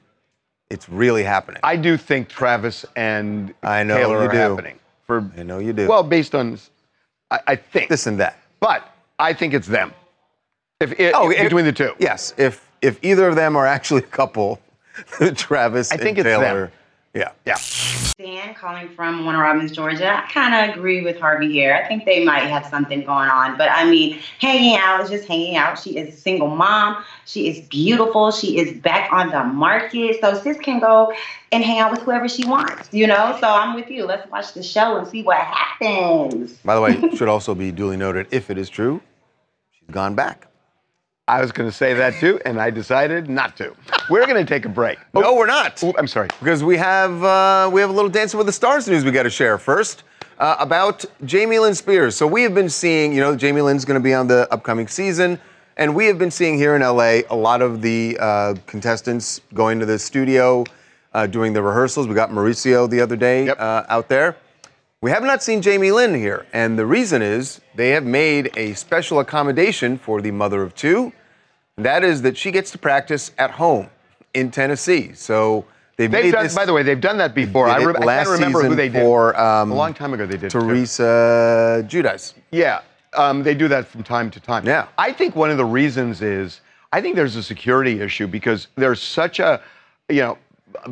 It's 0.68 0.88
really 0.88 1.22
happening. 1.24 1.60
I 1.64 1.76
do 1.76 1.96
think 1.96 2.28
Travis 2.28 2.84
and 2.96 3.54
I 3.62 3.82
know 3.82 3.96
Taylor 3.96 4.22
you 4.22 4.28
are 4.28 4.32
do. 4.32 4.36
happening. 4.38 4.78
For 5.06 5.30
I 5.36 5.42
know 5.42 5.58
you 5.58 5.72
do. 5.72 5.88
well, 5.88 6.02
based 6.04 6.34
on, 6.34 6.58
I, 7.30 7.40
I 7.48 7.56
think 7.56 7.88
this 7.88 8.06
and 8.06 8.20
that. 8.20 8.38
But 8.60 8.86
I 9.18 9.32
think 9.32 9.54
it's 9.54 9.66
them. 9.66 9.92
If, 10.80 10.98
if 11.00 11.12
Oh, 11.14 11.30
if- 11.30 11.42
between 11.42 11.64
the 11.64 11.72
two. 11.72 11.94
Yes, 11.98 12.34
if 12.36 12.68
if 12.82 12.98
either 13.02 13.26
of 13.28 13.34
them 13.36 13.56
are 13.56 13.66
actually 13.66 14.02
a 14.02 14.06
couple, 14.06 14.60
Travis 15.36 15.90
I 15.92 15.96
think 15.96 16.18
and 16.18 16.26
it's 16.26 16.38
them. 16.38 16.70
Taylor. 17.14 17.32
Yeah. 17.44 17.54
Yeah. 17.54 17.58
Dan 18.18 18.54
calling 18.54 18.90
from 18.90 19.24
Warner 19.24 19.40
Robins, 19.40 19.72
Georgia. 19.72 20.22
I 20.22 20.30
kind 20.30 20.54
of 20.54 20.76
agree 20.76 21.02
with 21.02 21.18
Harvey 21.18 21.50
here. 21.50 21.74
I 21.74 21.88
think 21.88 22.04
they 22.04 22.22
might 22.24 22.44
have 22.44 22.66
something 22.66 23.00
going 23.00 23.30
on. 23.30 23.56
But 23.56 23.70
I 23.70 23.90
mean, 23.90 24.18
hanging 24.38 24.76
out 24.76 25.00
is 25.00 25.08
just 25.08 25.26
hanging 25.26 25.56
out. 25.56 25.78
She 25.78 25.96
is 25.96 26.14
a 26.14 26.16
single 26.16 26.48
mom. 26.48 27.02
She 27.24 27.48
is 27.48 27.66
beautiful. 27.68 28.30
She 28.30 28.58
is 28.58 28.78
back 28.78 29.10
on 29.12 29.30
the 29.30 29.42
market. 29.44 30.20
So 30.20 30.34
sis 30.34 30.58
can 30.58 30.80
go 30.80 31.14
and 31.50 31.64
hang 31.64 31.78
out 31.78 31.90
with 31.90 32.02
whoever 32.02 32.28
she 32.28 32.46
wants, 32.46 32.88
you 32.92 33.06
know? 33.06 33.36
So 33.40 33.48
I'm 33.48 33.74
with 33.74 33.90
you. 33.90 34.04
Let's 34.04 34.30
watch 34.30 34.52
the 34.52 34.62
show 34.62 34.98
and 34.98 35.08
see 35.08 35.22
what 35.22 35.38
happens. 35.38 36.52
By 36.58 36.74
the 36.74 36.80
way, 36.82 37.10
should 37.16 37.28
also 37.28 37.54
be 37.54 37.72
duly 37.72 37.96
noted 37.96 38.28
if 38.30 38.50
it 38.50 38.58
is 38.58 38.68
true, 38.68 39.00
she's 39.72 39.90
gone 39.90 40.14
back. 40.14 40.49
I 41.30 41.40
was 41.40 41.52
going 41.52 41.70
to 41.70 41.74
say 41.74 41.94
that 41.94 42.14
too, 42.14 42.40
and 42.44 42.60
I 42.60 42.70
decided 42.70 43.30
not 43.30 43.56
to. 43.58 43.72
We're 44.10 44.26
going 44.26 44.44
to 44.44 44.54
take 44.54 44.64
a 44.64 44.68
break. 44.68 44.98
No, 45.14 45.36
we're 45.36 45.46
not. 45.46 45.80
Oh, 45.80 45.94
I'm 45.96 46.08
sorry. 46.08 46.26
Because 46.40 46.64
we 46.64 46.76
have 46.76 47.22
uh, 47.22 47.70
we 47.72 47.80
have 47.80 47.88
a 47.88 47.92
little 47.92 48.10
Dancing 48.10 48.36
with 48.36 48.48
the 48.48 48.52
Stars 48.52 48.88
news 48.88 49.04
we 49.04 49.12
got 49.12 49.22
to 49.22 49.30
share 49.30 49.56
first 49.56 50.02
uh, 50.40 50.56
about 50.58 51.04
Jamie 51.24 51.60
Lynn 51.60 51.76
Spears. 51.76 52.16
So 52.16 52.26
we 52.26 52.42
have 52.42 52.52
been 52.52 52.68
seeing, 52.68 53.12
you 53.12 53.20
know, 53.20 53.36
Jamie 53.36 53.60
Lynn's 53.60 53.84
going 53.84 54.00
to 54.00 54.02
be 54.02 54.12
on 54.12 54.26
the 54.26 54.52
upcoming 54.52 54.88
season, 54.88 55.38
and 55.76 55.94
we 55.94 56.06
have 56.06 56.18
been 56.18 56.32
seeing 56.32 56.58
here 56.58 56.74
in 56.74 56.82
LA 56.82 57.20
a 57.30 57.36
lot 57.36 57.62
of 57.62 57.80
the 57.80 58.18
uh, 58.18 58.56
contestants 58.66 59.40
going 59.54 59.78
to 59.78 59.86
the 59.86 60.00
studio 60.00 60.64
uh, 61.14 61.28
doing 61.28 61.52
the 61.52 61.62
rehearsals. 61.62 62.08
We 62.08 62.14
got 62.16 62.30
Mauricio 62.30 62.90
the 62.90 63.00
other 63.00 63.14
day 63.14 63.50
uh, 63.50 63.84
out 63.88 64.08
there. 64.08 64.36
We 65.00 65.12
have 65.12 65.22
not 65.22 65.44
seen 65.44 65.62
Jamie 65.62 65.92
Lynn 65.92 66.12
here, 66.12 66.44
and 66.52 66.76
the 66.76 66.86
reason 66.86 67.22
is 67.22 67.60
they 67.76 67.90
have 67.90 68.04
made 68.04 68.50
a 68.56 68.74
special 68.74 69.20
accommodation 69.20 69.96
for 69.96 70.20
the 70.20 70.32
mother 70.32 70.62
of 70.62 70.74
two, 70.74 71.12
that 71.84 72.04
is 72.04 72.22
that 72.22 72.36
she 72.36 72.50
gets 72.50 72.70
to 72.72 72.78
practice 72.78 73.32
at 73.38 73.50
home 73.50 73.88
in 74.34 74.50
Tennessee. 74.50 75.12
So 75.14 75.64
they've, 75.96 76.10
They've 76.10 76.24
made 76.24 76.32
done, 76.32 76.44
this. 76.44 76.54
by 76.54 76.64
the 76.64 76.72
way, 76.72 76.82
they've 76.82 77.00
done 77.00 77.18
that 77.18 77.34
before. 77.34 77.68
I, 77.68 77.82
re- 77.82 77.94
I 77.96 78.04
can't 78.24 78.28
remember 78.28 78.62
who 78.62 78.74
they 78.74 78.88
did. 78.88 79.02
for, 79.02 79.38
um, 79.40 79.70
a 79.70 79.74
long 79.74 79.94
time 79.94 80.14
ago 80.14 80.26
they 80.26 80.36
did. 80.36 80.50
too. 80.50 80.60
Teresa 80.60 81.84
Giudice. 81.88 82.34
Yeah, 82.50 82.82
um, 83.14 83.42
they 83.42 83.54
do 83.54 83.68
that 83.68 83.86
from 83.86 84.02
time 84.02 84.30
to 84.30 84.40
time. 84.40 84.66
Yeah. 84.66 84.86
I 84.98 85.12
think 85.12 85.34
one 85.36 85.50
of 85.50 85.56
the 85.56 85.64
reasons 85.64 86.22
is 86.22 86.60
I 86.92 87.00
think 87.00 87.16
there's 87.16 87.36
a 87.36 87.42
security 87.42 88.00
issue 88.00 88.26
because 88.26 88.68
there's 88.76 89.02
such 89.02 89.38
a, 89.40 89.60
you 90.08 90.20
know, 90.22 90.38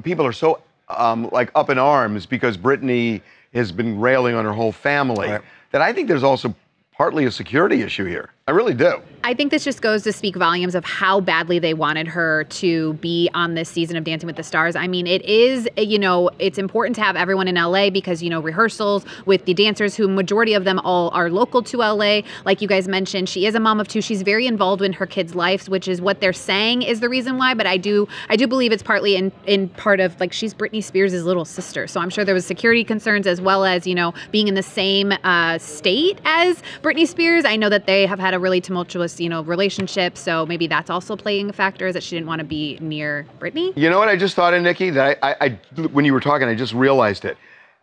people 0.02 0.26
are 0.26 0.32
so 0.32 0.60
um, 0.88 1.28
like 1.32 1.50
up 1.54 1.70
in 1.70 1.78
arms 1.78 2.26
because 2.26 2.56
Britney 2.56 3.20
has 3.54 3.72
been 3.72 3.98
railing 3.98 4.34
on 4.34 4.44
her 4.44 4.52
whole 4.52 4.72
family 4.72 5.28
that 5.70 5.82
I 5.82 5.92
think 5.92 6.08
there's 6.08 6.22
also 6.22 6.54
partly 6.92 7.24
a 7.26 7.30
security 7.30 7.82
issue 7.82 8.04
here. 8.04 8.30
I 8.46 8.50
really 8.50 8.74
do. 8.74 9.00
I 9.28 9.34
think 9.34 9.50
this 9.50 9.62
just 9.62 9.82
goes 9.82 10.04
to 10.04 10.12
speak 10.14 10.36
volumes 10.36 10.74
of 10.74 10.86
how 10.86 11.20
badly 11.20 11.58
they 11.58 11.74
wanted 11.74 12.08
her 12.08 12.44
to 12.44 12.94
be 12.94 13.28
on 13.34 13.52
this 13.52 13.68
season 13.68 13.98
of 13.98 14.04
Dancing 14.04 14.26
with 14.26 14.36
the 14.36 14.42
Stars. 14.42 14.74
I 14.74 14.86
mean, 14.86 15.06
it 15.06 15.20
is, 15.26 15.68
you 15.76 15.98
know, 15.98 16.30
it's 16.38 16.56
important 16.56 16.96
to 16.96 17.02
have 17.02 17.14
everyone 17.14 17.46
in 17.46 17.56
LA 17.56 17.90
because, 17.90 18.22
you 18.22 18.30
know, 18.30 18.40
rehearsals 18.40 19.04
with 19.26 19.44
the 19.44 19.52
dancers, 19.52 19.94
who 19.94 20.08
majority 20.08 20.54
of 20.54 20.64
them 20.64 20.78
all 20.78 21.10
are 21.10 21.28
local 21.28 21.62
to 21.64 21.76
LA. 21.76 22.22
Like 22.46 22.62
you 22.62 22.68
guys 22.68 22.88
mentioned, 22.88 23.28
she 23.28 23.44
is 23.44 23.54
a 23.54 23.60
mom 23.60 23.80
of 23.80 23.88
two. 23.88 24.00
She's 24.00 24.22
very 24.22 24.46
involved 24.46 24.80
in 24.80 24.94
her 24.94 25.04
kids' 25.04 25.34
lives, 25.34 25.68
which 25.68 25.88
is 25.88 26.00
what 26.00 26.22
they're 26.22 26.32
saying 26.32 26.80
is 26.80 27.00
the 27.00 27.10
reason 27.10 27.36
why. 27.36 27.52
But 27.52 27.66
I 27.66 27.76
do, 27.76 28.08
I 28.30 28.36
do 28.36 28.46
believe 28.46 28.72
it's 28.72 28.82
partly 28.82 29.14
in 29.14 29.30
in 29.44 29.68
part 29.68 30.00
of 30.00 30.18
like 30.20 30.32
she's 30.32 30.54
Britney 30.54 30.82
Spears' 30.82 31.12
little 31.22 31.44
sister. 31.44 31.86
So 31.86 32.00
I'm 32.00 32.08
sure 32.08 32.24
there 32.24 32.34
was 32.34 32.46
security 32.46 32.82
concerns 32.82 33.26
as 33.26 33.42
well 33.42 33.66
as 33.66 33.86
you 33.86 33.94
know 33.94 34.14
being 34.30 34.48
in 34.48 34.54
the 34.54 34.62
same 34.62 35.12
uh, 35.22 35.58
state 35.58 36.18
as 36.24 36.62
Britney 36.80 37.06
Spears. 37.06 37.44
I 37.44 37.56
know 37.56 37.68
that 37.68 37.84
they 37.84 38.06
have 38.06 38.18
had 38.18 38.32
a 38.32 38.38
really 38.38 38.62
tumultuous, 38.62 39.17
you 39.20 39.28
know, 39.28 39.42
relationship. 39.42 40.16
So 40.16 40.46
maybe 40.46 40.66
that's 40.66 40.90
also 40.90 41.16
playing 41.16 41.50
a 41.50 41.52
factor 41.52 41.86
is 41.86 41.94
that 41.94 42.02
she 42.02 42.16
didn't 42.16 42.28
want 42.28 42.40
to 42.40 42.44
be 42.44 42.78
near 42.80 43.26
Britney. 43.38 43.72
You 43.76 43.90
know 43.90 43.98
what 43.98 44.08
I 44.08 44.16
just 44.16 44.34
thought 44.34 44.54
of, 44.54 44.62
Nikki? 44.62 44.90
That 44.90 45.18
I, 45.22 45.30
I, 45.30 45.36
I 45.40 45.48
when 45.88 46.04
you 46.04 46.12
were 46.12 46.20
talking, 46.20 46.48
I 46.48 46.54
just 46.54 46.74
realized 46.74 47.24
it. 47.24 47.36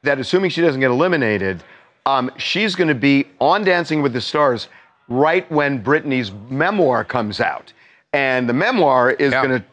That 0.03 0.19
assuming 0.19 0.51
she 0.51 0.61
doesn't 0.61 0.81
get 0.81 0.91
eliminated, 0.91 1.63
um, 2.05 2.31
she's 2.37 2.75
going 2.75 2.87
to 2.87 2.95
be 2.95 3.25
on 3.39 3.63
Dancing 3.63 4.01
with 4.01 4.13
the 4.13 4.21
Stars 4.21 4.67
right 5.07 5.49
when 5.51 5.83
Britney's 5.83 6.31
memoir 6.49 7.03
comes 7.03 7.39
out, 7.39 7.73
and 8.13 8.47
the 8.47 8.53
memoir 8.53 9.11
is 9.11 9.31
going 9.33 9.49
to 9.49 9.63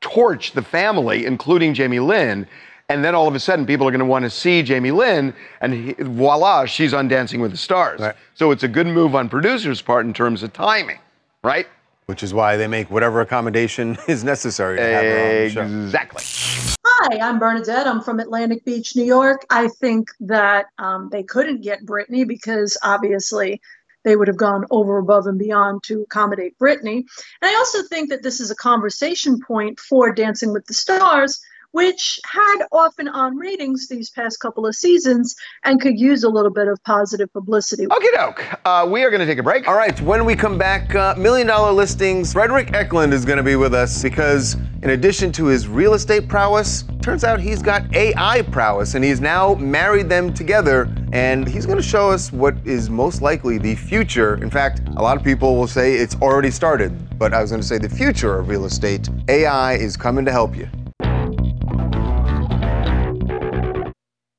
torch 0.00 0.52
the 0.52 0.62
family, 0.62 1.26
including 1.26 1.74
Jamie 1.74 2.00
Lynn. 2.00 2.46
And 2.90 3.04
then 3.04 3.14
all 3.14 3.28
of 3.28 3.34
a 3.34 3.40
sudden, 3.40 3.66
people 3.66 3.86
are 3.86 3.90
going 3.90 3.98
to 3.98 4.06
want 4.06 4.22
to 4.22 4.30
see 4.30 4.62
Jamie 4.62 4.92
Lynn, 4.92 5.34
and 5.60 5.74
he, 5.74 5.92
voila, 5.98 6.64
she's 6.64 6.94
on 6.94 7.06
Dancing 7.06 7.42
with 7.42 7.50
the 7.50 7.58
Stars. 7.58 8.00
So 8.32 8.50
it's 8.50 8.62
a 8.62 8.68
good 8.68 8.86
move 8.86 9.14
on 9.14 9.28
producers' 9.28 9.82
part 9.82 10.06
in 10.06 10.14
terms 10.14 10.42
of 10.42 10.54
timing, 10.54 10.98
right? 11.44 11.66
Which 12.06 12.22
is 12.22 12.32
why 12.32 12.56
they 12.56 12.66
make 12.66 12.90
whatever 12.90 13.20
accommodation 13.20 13.98
is 14.08 14.24
necessary 14.24 14.78
to 14.78 14.82
have 14.82 15.04
her 15.04 15.20
on 15.20 15.34
the 15.34 15.50
show. 15.50 15.84
Exactly. 15.84 16.78
Hi, 16.86 17.18
I'm 17.20 17.38
Bernadette. 17.38 17.86
I'm 17.86 18.00
from 18.00 18.20
Atlantic 18.20 18.64
Beach, 18.64 18.96
New 18.96 19.04
York. 19.04 19.44
I 19.50 19.68
think 19.68 20.08
that 20.20 20.68
um, 20.78 21.10
they 21.12 21.22
couldn't 21.22 21.60
get 21.60 21.84
Britney 21.84 22.26
because 22.26 22.78
obviously 22.82 23.60
they 24.04 24.16
would 24.16 24.28
have 24.28 24.38
gone 24.38 24.64
over, 24.70 24.96
above, 24.96 25.26
and 25.26 25.38
beyond 25.38 25.82
to 25.82 26.00
accommodate 26.00 26.58
Britney. 26.58 27.04
And 27.42 27.50
I 27.50 27.54
also 27.56 27.82
think 27.82 28.08
that 28.08 28.22
this 28.22 28.40
is 28.40 28.50
a 28.50 28.56
conversation 28.56 29.40
point 29.40 29.78
for 29.78 30.10
Dancing 30.10 30.54
with 30.54 30.64
the 30.64 30.72
Stars, 30.72 31.38
which 31.72 32.18
had 32.24 32.66
often 32.72 33.08
on 33.08 33.36
ratings 33.36 33.88
these 33.88 34.10
past 34.10 34.40
couple 34.40 34.66
of 34.66 34.74
seasons 34.74 35.34
and 35.64 35.80
could 35.80 35.98
use 35.98 36.24
a 36.24 36.28
little 36.28 36.50
bit 36.50 36.68
of 36.68 36.82
positive 36.84 37.32
publicity. 37.32 37.86
Okay, 37.90 38.08
doke. 38.14 38.44
Uh, 38.64 38.86
we 38.90 39.04
are 39.04 39.10
going 39.10 39.20
to 39.20 39.26
take 39.26 39.38
a 39.38 39.42
break. 39.42 39.68
All 39.68 39.76
right, 39.76 40.00
when 40.00 40.24
we 40.24 40.34
come 40.34 40.58
back, 40.58 40.94
uh, 40.94 41.14
Million 41.16 41.46
Dollar 41.46 41.72
Listings, 41.72 42.32
Fredrik 42.32 42.72
Eklund 42.72 43.12
is 43.12 43.24
going 43.24 43.36
to 43.36 43.42
be 43.42 43.56
with 43.56 43.74
us 43.74 44.02
because, 44.02 44.54
in 44.82 44.90
addition 44.90 45.30
to 45.32 45.46
his 45.46 45.68
real 45.68 45.94
estate 45.94 46.28
prowess, 46.28 46.84
turns 47.02 47.24
out 47.24 47.40
he's 47.40 47.62
got 47.62 47.94
AI 47.94 48.42
prowess 48.42 48.94
and 48.94 49.04
he's 49.04 49.20
now 49.20 49.54
married 49.54 50.08
them 50.08 50.32
together. 50.32 50.88
And 51.12 51.48
he's 51.48 51.64
going 51.64 51.78
to 51.78 51.82
show 51.82 52.10
us 52.10 52.32
what 52.32 52.54
is 52.66 52.90
most 52.90 53.22
likely 53.22 53.58
the 53.58 53.74
future. 53.74 54.34
In 54.42 54.50
fact, 54.50 54.82
a 54.96 55.02
lot 55.02 55.16
of 55.16 55.24
people 55.24 55.56
will 55.56 55.66
say 55.66 55.94
it's 55.94 56.16
already 56.16 56.50
started, 56.50 57.18
but 57.18 57.32
I 57.32 57.40
was 57.40 57.50
going 57.50 57.62
to 57.62 57.66
say 57.66 57.78
the 57.78 57.88
future 57.88 58.38
of 58.38 58.48
real 58.48 58.66
estate. 58.66 59.08
AI 59.28 59.74
is 59.74 59.96
coming 59.96 60.24
to 60.26 60.32
help 60.32 60.54
you. 60.54 60.68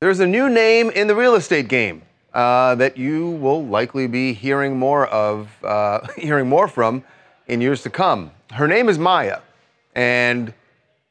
There's 0.02 0.22
a 0.22 0.28
new 0.28 0.50
name 0.50 0.92
in 0.92 1.08
the 1.08 1.16
real 1.16 1.36
estate 1.36 1.68
game 1.68 2.04
uh, 2.34 2.76
that 2.76 2.96
you 2.96 3.32
will 3.32 3.66
likely 3.66 4.08
be 4.08 4.32
hearing 4.32 4.80
more 4.80 5.08
of, 5.08 5.50
uh, 5.62 6.08
hearing 6.18 6.48
more 6.48 6.70
from 6.70 7.04
in 7.48 7.60
years 7.60 7.84
to 7.84 7.90
come. 7.90 8.32
Her 8.54 8.66
name 8.66 8.88
is 8.88 8.98
Maya, 8.98 9.40
and 9.96 10.54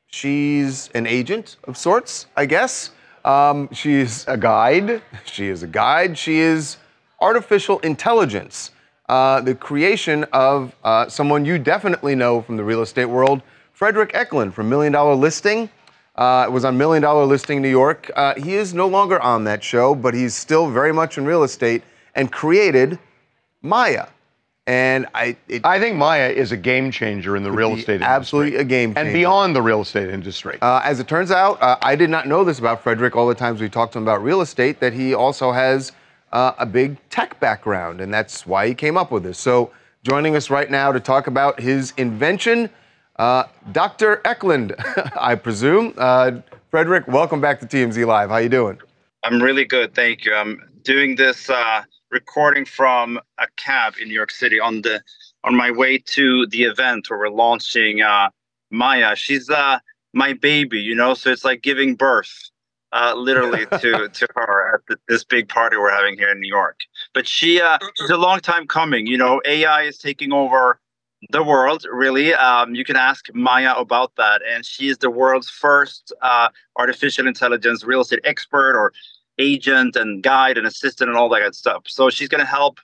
she's 0.06 0.88
an 0.94 1.06
agent 1.06 1.58
of 1.64 1.76
sorts, 1.76 2.28
I 2.34 2.46
guess. 2.46 2.92
Um, 3.26 3.68
she's 3.74 4.26
a 4.26 4.38
guide. 4.38 5.02
She 5.26 5.48
is 5.48 5.62
a 5.62 5.66
guide. 5.66 6.16
She 6.16 6.38
is 6.38 6.78
artificial 7.20 7.80
intelligence, 7.80 8.70
uh, 9.10 9.42
the 9.42 9.54
creation 9.54 10.24
of 10.32 10.74
uh, 10.82 11.10
someone 11.10 11.44
you 11.44 11.58
definitely 11.58 12.14
know 12.14 12.40
from 12.40 12.56
the 12.56 12.64
real 12.64 12.80
estate 12.80 13.04
world, 13.04 13.42
Fredrik 13.74 14.12
Eklund 14.14 14.54
from 14.54 14.70
Million 14.70 14.94
Dollar 14.94 15.14
Listing. 15.14 15.68
Uh, 16.18 16.46
it 16.48 16.50
was 16.50 16.64
on 16.64 16.76
Million 16.76 17.00
Dollar 17.00 17.24
Listing 17.24 17.62
New 17.62 17.70
York. 17.70 18.10
Uh, 18.16 18.34
he 18.34 18.54
is 18.54 18.74
no 18.74 18.88
longer 18.88 19.20
on 19.20 19.44
that 19.44 19.62
show, 19.62 19.94
but 19.94 20.14
he's 20.14 20.34
still 20.34 20.68
very 20.68 20.92
much 20.92 21.16
in 21.16 21.24
real 21.24 21.44
estate 21.44 21.84
and 22.16 22.32
created 22.32 22.98
Maya. 23.62 24.08
And 24.66 25.06
I, 25.14 25.36
it, 25.46 25.64
I 25.64 25.78
think 25.78 25.96
Maya 25.96 26.28
is 26.28 26.50
a 26.50 26.56
game 26.56 26.90
changer 26.90 27.36
in 27.36 27.44
the 27.44 27.52
real 27.52 27.70
estate 27.70 27.94
industry. 27.94 28.14
absolutely 28.14 28.56
a 28.56 28.64
game 28.64 28.94
changer. 28.94 29.06
and 29.08 29.14
beyond 29.14 29.54
the 29.54 29.62
real 29.62 29.82
estate 29.82 30.10
industry. 30.10 30.58
Uh, 30.60 30.80
as 30.82 30.98
it 30.98 31.06
turns 31.06 31.30
out, 31.30 31.62
uh, 31.62 31.78
I 31.82 31.94
did 31.94 32.10
not 32.10 32.26
know 32.26 32.42
this 32.42 32.58
about 32.58 32.82
Fredrik 32.82 33.14
all 33.14 33.28
the 33.28 33.34
times 33.34 33.60
we 33.60 33.68
talked 33.68 33.92
to 33.92 33.98
him 33.98 34.02
about 34.02 34.20
real 34.20 34.40
estate, 34.40 34.80
that 34.80 34.92
he 34.92 35.14
also 35.14 35.52
has 35.52 35.92
uh, 36.32 36.52
a 36.58 36.66
big 36.66 36.96
tech 37.10 37.38
background, 37.38 38.00
and 38.00 38.12
that's 38.12 38.44
why 38.44 38.66
he 38.66 38.74
came 38.74 38.96
up 38.96 39.12
with 39.12 39.22
this. 39.22 39.38
So, 39.38 39.70
joining 40.02 40.34
us 40.34 40.50
right 40.50 40.70
now 40.70 40.90
to 40.90 40.98
talk 41.00 41.28
about 41.28 41.60
his 41.60 41.92
invention, 41.96 42.68
uh, 43.18 43.44
Dr. 43.72 44.20
Eklund, 44.24 44.74
I 45.16 45.34
presume. 45.34 45.94
Uh, 45.96 46.40
Fredrik, 46.70 47.08
welcome 47.08 47.40
back 47.40 47.60
to 47.60 47.66
TMZ 47.66 48.06
Live. 48.06 48.30
How 48.30 48.36
you 48.36 48.48
doing? 48.48 48.78
I'm 49.24 49.42
really 49.42 49.64
good, 49.64 49.94
thank 49.94 50.24
you. 50.24 50.34
I'm 50.34 50.62
doing 50.82 51.16
this 51.16 51.50
uh, 51.50 51.82
recording 52.10 52.64
from 52.64 53.18
a 53.38 53.46
cab 53.56 53.94
in 54.00 54.08
New 54.08 54.14
York 54.14 54.30
City 54.30 54.60
on 54.60 54.82
the 54.82 55.02
on 55.44 55.54
my 55.54 55.70
way 55.70 55.98
to 55.98 56.46
the 56.46 56.64
event 56.64 57.08
where 57.08 57.18
we're 57.18 57.28
launching 57.28 58.02
uh, 58.02 58.28
Maya. 58.70 59.16
She's 59.16 59.48
uh, 59.50 59.78
my 60.12 60.32
baby, 60.32 60.80
you 60.80 60.94
know, 60.94 61.14
so 61.14 61.30
it's 61.30 61.44
like 61.44 61.62
giving 61.62 61.94
birth 61.94 62.50
uh, 62.92 63.14
literally 63.16 63.66
to 63.80 64.08
to 64.08 64.26
her 64.36 64.74
at 64.74 64.86
th- 64.86 65.00
this 65.08 65.24
big 65.24 65.48
party 65.48 65.76
we're 65.76 65.90
having 65.90 66.16
here 66.16 66.30
in 66.30 66.40
New 66.40 66.48
York. 66.48 66.80
But 67.14 67.26
she 67.26 67.60
uh, 67.60 67.78
she's 67.96 68.10
a 68.10 68.16
long 68.16 68.40
time 68.40 68.66
coming. 68.66 69.06
You 69.06 69.18
know, 69.18 69.40
AI 69.44 69.82
is 69.82 69.98
taking 69.98 70.32
over 70.32 70.80
the 71.30 71.42
world. 71.42 71.84
Really, 71.90 72.34
um, 72.34 72.74
you 72.74 72.84
can 72.84 72.96
ask 72.96 73.26
Maya 73.34 73.74
about 73.74 74.12
that, 74.16 74.40
and 74.48 74.64
she 74.64 74.88
is 74.88 74.98
the 74.98 75.10
world's 75.10 75.50
first 75.50 76.12
uh, 76.22 76.48
artificial 76.76 77.26
intelligence 77.26 77.84
real 77.84 78.00
estate 78.00 78.20
expert 78.24 78.76
or 78.76 78.92
agent 79.38 79.96
and 79.96 80.22
guide 80.22 80.58
and 80.58 80.66
assistant 80.66 81.08
and 81.08 81.18
all 81.18 81.28
that 81.28 81.40
good 81.40 81.54
stuff. 81.54 81.84
So 81.86 82.10
she's 82.10 82.28
going 82.28 82.40
to 82.40 82.46
help 82.46 82.80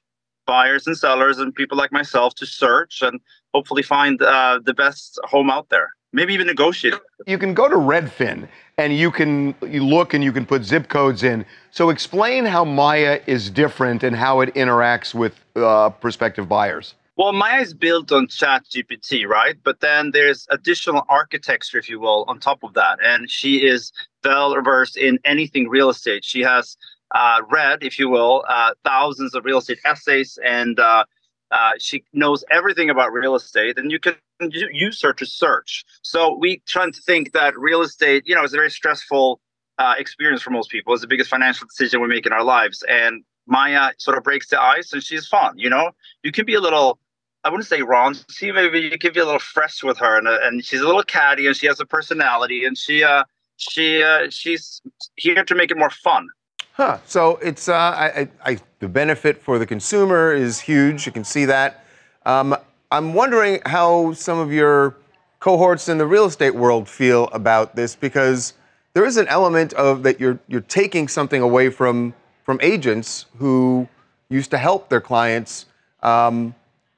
buyers 0.47 0.87
and 0.87 0.97
sellers 0.97 1.38
and 1.38 1.55
people 1.55 1.77
like 1.77 1.92
myself 1.92 2.35
to 2.37 2.47
search 2.47 3.03
and 3.03 3.20
hopefully 3.53 3.83
find 3.83 4.20
uh, 4.23 4.61
the 4.64 4.75
best 4.75 5.18
home 5.25 5.51
out 5.51 5.68
there. 5.70 5.90
Maybe 6.12 6.33
even 6.33 6.47
negotiate. 6.47 6.94
You 7.27 7.38
can 7.38 7.55
go 7.55 7.68
to 7.68 7.75
Redfin 7.75 8.47
and 8.79 8.97
you 8.97 9.11
can 9.11 9.55
you 9.62 9.85
look 9.85 10.14
and 10.14 10.23
you 10.23 10.31
can 10.31 10.47
put 10.47 10.62
zip 10.62 10.88
codes 10.88 11.25
in. 11.25 11.44
So 11.73 11.90
explain 11.90 12.44
how 12.44 12.64
Maya 12.64 13.20
is 13.27 13.51
different 13.51 14.05
and 14.05 14.14
how 14.14 14.40
it 14.40 14.55
interacts 14.55 15.12
with 15.12 15.40
uh, 15.57 15.90
prospective 15.90 16.49
buyers. 16.49 16.94
Well, 17.16 17.33
Maya 17.33 17.61
is 17.61 17.74
built 17.74 18.11
on 18.11 18.27
ChatGPT, 18.27 19.27
right? 19.29 19.57
But 19.62 19.79
then 19.79 20.11
there's 20.11 20.48
additional 20.50 21.05
architecture, 21.09 21.79
if 21.79 21.88
you 21.88 22.00
will, 22.00 22.24
on 22.27 22.40
top 22.40 22.64
of 22.64 22.74
that. 22.74 22.98
And 23.05 23.31
she 23.31 23.64
is 23.64 23.92
well 24.24 24.61
versed 24.62 24.96
in 24.96 25.20
anything 25.24 25.68
real 25.68 25.90
estate. 25.90 26.24
She 26.24 26.40
has 26.40 26.77
uh, 27.14 27.42
read, 27.48 27.85
if 27.85 28.00
you 28.00 28.09
will, 28.09 28.44
uh, 28.48 28.72
thousands 28.85 29.35
of 29.37 29.44
real 29.44 29.59
estate 29.59 29.79
essays, 29.85 30.38
and 30.44 30.81
uh, 30.81 31.05
uh 31.53 31.72
she 31.79 32.03
knows 32.12 32.42
everything 32.50 32.90
about 32.90 33.12
real 33.12 33.37
estate. 33.37 33.79
And 33.79 33.92
you 33.92 34.00
can 34.00 34.16
use 34.50 35.00
her 35.03 35.12
to 35.12 35.24
search. 35.24 35.85
So 36.03 36.37
we 36.37 36.62
try 36.66 36.90
to 36.90 37.00
think 37.00 37.33
that 37.33 37.57
real 37.57 37.83
estate, 37.83 38.24
you 38.27 38.35
know, 38.35 38.42
is 38.42 38.53
a 38.53 38.57
very 38.57 38.70
stressful 38.70 39.40
uh, 39.79 39.94
experience 39.96 40.42
for 40.42 40.50
most 40.50 40.68
people. 40.68 40.92
It's 40.92 41.03
the 41.03 41.09
biggest 41.09 41.31
financial 41.31 41.68
decision 41.68 42.00
we 42.00 42.09
make 42.09 42.27
in 42.27 42.33
our 42.33 42.44
lives, 42.44 42.83
and 42.88 43.22
Maya 43.46 43.92
sort 43.98 44.18
of 44.18 44.24
breaks 44.24 44.48
the 44.48 44.61
ice, 44.61 44.92
and 44.92 45.03
she's 45.03 45.29
fun. 45.29 45.57
You 45.59 45.70
know, 45.70 45.90
you 46.24 46.33
can 46.33 46.44
be 46.44 46.55
a 46.55 46.61
little 46.61 46.98
I 47.44 47.50
wouldn't 47.50 47.66
say 47.66 47.80
raunchy. 47.80 48.54
Maybe 48.54 48.80
you 48.80 48.98
could 48.98 49.12
be 49.12 49.20
a 49.20 49.24
little 49.24 49.38
fresh 49.38 49.83
with 49.83 49.98
her, 49.98 50.16
and, 50.16 50.26
uh, 50.26 50.38
and 50.42 50.64
she's 50.64 50.80
a 50.80 50.87
little 50.87 51.02
catty, 51.02 51.46
and 51.46 51.54
she 51.54 51.66
has 51.66 51.78
a 51.78 51.85
personality, 51.85 52.64
and 52.64 52.76
she 52.76 53.04
uh, 53.04 53.24
she 53.57 54.02
uh, 54.02 54.30
she's 54.30 54.80
here 55.16 55.44
to 55.44 55.54
make 55.54 55.70
it 55.70 55.76
more 55.76 55.90
fun. 55.90 56.28
Huh. 56.72 56.98
So 57.07 57.37
it's 57.37 57.68
uh, 57.68 57.74
I, 57.74 58.28
I, 58.44 58.59
the 58.80 58.88
benefit 58.88 59.40
for 59.42 59.59
the 59.59 59.66
consumer 59.66 60.33
is 60.33 60.59
huge. 60.59 61.07
You 61.07 61.12
can 61.12 61.22
see 61.22 61.44
that. 61.44 61.85
Um, 62.26 62.57
I'm 62.90 63.12
wondering 63.12 63.61
how 63.66 64.14
some 64.14 64.38
of 64.38 64.50
your 64.52 64.96
cohorts 65.38 65.88
in 65.88 65.98
the 65.98 66.07
real 66.07 66.24
estate 66.24 66.54
world 66.54 66.88
feel 66.88 67.28
about 67.28 67.76
this 67.76 67.94
because 67.94 68.54
there 68.94 69.04
is 69.04 69.18
an 69.18 69.28
element 69.28 69.74
of 69.74 70.02
that 70.04 70.18
you're 70.18 70.38
you're 70.48 70.62
taking 70.62 71.09
something 71.09 71.42
away 71.42 71.68
from 71.68 72.14
from 72.44 72.59
agents 72.62 73.26
who 73.38 73.87
used 74.30 74.50
to 74.50 74.59
help 74.59 74.88
their 74.88 75.00
clients. 75.00 75.66
Um, 76.02 76.54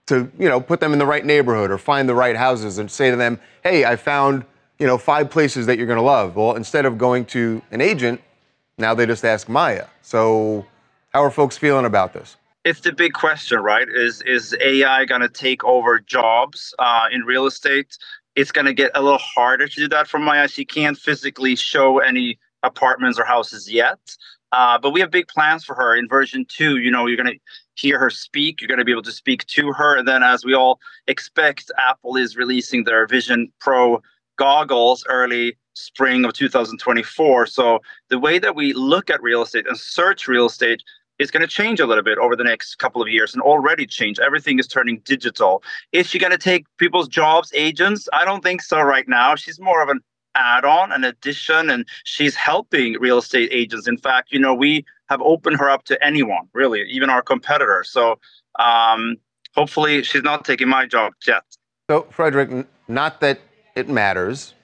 to 0.07 0.31
you 0.38 0.49
know 0.49 0.61
put 0.61 0.81
them 0.81 0.92
in 0.92 0.99
the 0.99 1.07
right 1.07 1.25
neighborhood 1.25 1.71
or 1.71 1.79
find 1.79 2.09
the 2.09 2.14
right 2.14 2.37
houses 2.37 2.79
and 2.79 2.90
say 2.90 3.11
to 3.11 3.16
them, 3.16 3.40
hey, 3.62 3.85
I 3.85 3.97
found 3.97 4.45
you 4.79 4.87
know 4.87 4.99
five 4.99 5.31
places 5.31 5.66
that 5.66 5.79
you're 5.79 5.87
going 5.87 5.99
to 5.99 6.03
love. 6.03 6.37
Well, 6.37 6.55
instead 6.55 6.87
of 6.87 6.99
going 6.99 7.25
to 7.27 7.62
an 7.71 7.81
agent, 7.81 8.21
now 8.79 8.95
they 8.95 9.07
just 9.07 9.25
ask 9.25 9.49
Maya. 9.49 9.87
So, 10.03 10.66
how 11.12 11.23
are 11.23 11.31
folks 11.31 11.57
feeling 11.57 11.85
about 11.85 12.12
this? 12.12 12.37
It's 12.64 12.81
the 12.81 12.92
big 12.92 13.12
question, 13.12 13.59
right? 13.61 13.88
Is 13.88 14.23
is 14.23 14.57
AI 14.61 15.05
going 15.05 15.21
to 15.21 15.29
take 15.29 15.64
over 15.64 16.01
jobs 16.01 16.75
uh, 16.79 17.07
in 17.12 17.23
real 17.23 17.47
estate? 17.47 17.97
It's 18.35 18.53
going 18.53 18.66
to 18.66 18.75
get 18.75 18.90
a 18.95 19.03
little 19.03 19.19
harder 19.19 19.66
to 19.66 19.75
do 19.75 19.88
that 19.88 20.09
for 20.09 20.19
Maya. 20.19 20.47
She 20.47 20.64
can't 20.64 20.99
physically 20.99 21.57
show 21.57 22.01
any 22.01 22.38
apartments 22.62 23.19
or 23.19 23.25
houses 23.25 23.71
yet. 23.71 23.99
Uh, 24.52 24.78
but 24.78 24.90
we 24.90 25.00
have 25.00 25.11
big 25.11 25.28
plans 25.28 25.64
for 25.64 25.74
her 25.74 25.96
in 25.96 26.09
version 26.09 26.46
two. 26.48 26.78
You 26.78 26.90
know, 26.90 27.06
you're 27.06 27.22
going 27.22 27.35
to 27.35 27.40
hear 27.74 27.98
her 27.98 28.11
speak. 28.11 28.61
You're 28.61 28.68
going 28.68 28.78
to 28.78 28.85
be 28.85 28.92
able 28.92 29.02
to 29.02 29.12
speak 29.12 29.46
to 29.46 29.72
her. 29.72 29.96
And 29.96 30.06
then, 30.06 30.22
as 30.22 30.44
we 30.44 30.54
all 30.54 30.80
expect, 31.06 31.70
Apple 31.78 32.16
is 32.16 32.37
releasing 32.37 32.85
their 32.85 33.06
Vision 33.06 33.52
Pro 33.61 34.02
goggles 34.37 35.04
early 35.09 35.56
spring 35.74 36.24
of 36.24 36.32
2024. 36.32 37.46
So, 37.46 37.80
the 38.09 38.18
way 38.18 38.38
that 38.38 38.54
we 38.54 38.72
look 38.72 39.11
at 39.11 39.22
real 39.22 39.42
estate 39.42 39.66
and 39.66 39.78
search 39.78 40.28
real 40.28 40.46
estate 40.46 40.82
is 41.18 41.30
going 41.30 41.40
to 41.40 41.48
change 41.48 41.80
a 41.80 41.87
little 41.87 42.04
bit 42.04 42.18
over 42.18 42.37
the 42.37 42.44
next 42.44 42.76
couple 42.76 43.00
of 43.00 43.09
years 43.09 43.32
and 43.32 43.42
already 43.42 43.87
change. 43.87 44.18
Everything 44.18 44.59
is 44.59 44.66
turning 44.66 45.00
digital. 45.04 45.62
Is 45.92 46.06
she 46.06 46.18
going 46.18 46.32
to 46.32 46.38
take 46.38 46.66
people's 46.78 47.09
jobs, 47.09 47.50
agents? 47.54 48.09
I 48.12 48.24
don't 48.24 48.42
think 48.42 48.62
so 48.62 48.80
right 48.82 49.09
now. 49.09 49.35
She's 49.35 49.59
more 49.59 49.82
of 49.82 49.88
an 49.88 50.00
add-on, 50.37 50.92
an 50.92 51.03
addition, 51.05 51.70
and 51.70 51.87
she's 52.05 52.37
helping 52.37 52.94
real 53.01 53.18
estate 53.18 53.49
agents. 53.53 53.88
In 53.88 53.96
fact, 53.96 54.31
you 54.31 54.38
know, 54.38 54.55
we 54.55 54.85
have 55.09 55.20
opened 55.22 55.57
her 55.59 55.70
up 55.70 55.85
to 55.85 56.05
anyone, 56.05 56.49
really, 56.53 56.83
even 56.83 57.11
our 57.11 57.22
competitors. 57.22 57.90
So 57.90 58.18
um, 58.59 59.16
hopefully, 59.55 60.03
she's 60.03 60.22
not 60.22 60.44
taking 60.44 60.68
my 60.68 60.87
job 60.87 61.14
yet. 61.27 61.42
So, 61.90 62.07
Fredrik, 62.11 62.66
not 62.88 63.20
that 63.20 63.40
it 63.75 63.88
matters, 63.88 64.55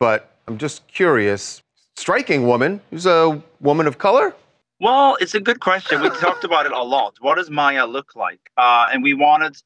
but 0.00 0.36
I'm 0.48 0.58
just 0.58 0.86
curious. 0.88 1.62
Striking 1.96 2.46
woman, 2.46 2.80
who's 2.90 3.06
a 3.06 3.42
woman 3.60 3.86
of 3.86 3.98
color. 3.98 4.34
Well, 4.80 5.16
it's 5.20 5.34
a 5.34 5.40
good 5.40 5.60
question. 5.60 6.00
We 6.00 6.08
talked 6.20 6.44
about 6.44 6.66
it 6.66 6.72
a 6.72 6.82
lot. 6.82 7.14
What 7.20 7.36
does 7.36 7.50
Maya 7.50 7.86
look 7.86 8.16
like? 8.16 8.50
Uh, 8.56 8.88
and 8.92 9.02
we 9.02 9.14
wanted 9.14 9.56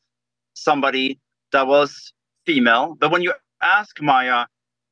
somebody 0.54 1.18
that 1.52 1.66
was 1.66 2.12
female. 2.44 2.96
But 2.98 3.10
when 3.10 3.22
you 3.22 3.32
ask 3.62 4.02
Maya, 4.02 4.46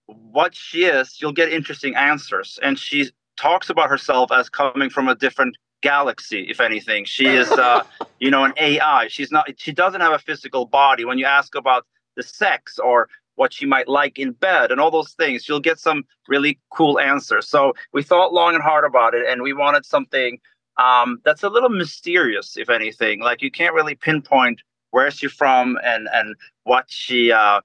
what 0.06 0.54
she 0.54 0.84
is, 0.84 1.20
you'll 1.20 1.32
get 1.32 1.52
interesting 1.52 1.94
answers. 1.96 2.58
And 2.62 2.78
she 2.78 3.10
talks 3.36 3.70
about 3.70 3.88
herself 3.88 4.30
as 4.32 4.48
coming 4.48 4.90
from 4.90 5.08
a 5.08 5.14
different 5.14 5.56
galaxy, 5.82 6.46
if 6.48 6.60
anything. 6.60 7.04
She 7.04 7.26
is, 7.26 7.50
uh, 7.50 7.82
you 8.20 8.30
know, 8.30 8.44
an 8.44 8.52
AI. 8.58 9.08
She's 9.08 9.30
not. 9.30 9.48
She 9.56 9.72
doesn't 9.72 10.00
have 10.00 10.12
a 10.12 10.18
physical 10.18 10.66
body. 10.66 11.04
When 11.04 11.18
you 11.18 11.26
ask 11.26 11.54
about 11.54 11.86
the 12.16 12.22
sex 12.22 12.78
or 12.78 13.08
what 13.36 13.52
she 13.52 13.66
might 13.66 13.88
like 13.88 14.18
in 14.18 14.30
bed 14.30 14.70
and 14.70 14.80
all 14.80 14.90
those 14.90 15.12
things, 15.12 15.48
you'll 15.48 15.60
get 15.60 15.78
some 15.78 16.04
really 16.28 16.58
cool 16.70 17.00
answers. 17.00 17.48
So 17.48 17.74
we 17.92 18.02
thought 18.02 18.32
long 18.32 18.54
and 18.54 18.62
hard 18.62 18.84
about 18.84 19.14
it, 19.14 19.26
and 19.28 19.42
we 19.42 19.52
wanted 19.52 19.84
something 19.84 20.38
um, 20.76 21.20
that's 21.24 21.42
a 21.42 21.48
little 21.48 21.68
mysterious, 21.68 22.56
if 22.56 22.68
anything. 22.70 23.20
Like 23.20 23.42
you 23.42 23.50
can't 23.50 23.74
really 23.74 23.94
pinpoint 23.94 24.60
where 24.90 25.10
she's 25.10 25.32
from 25.32 25.78
and 25.84 26.08
and 26.12 26.36
what 26.64 26.86
she 26.88 27.32
uh, 27.32 27.60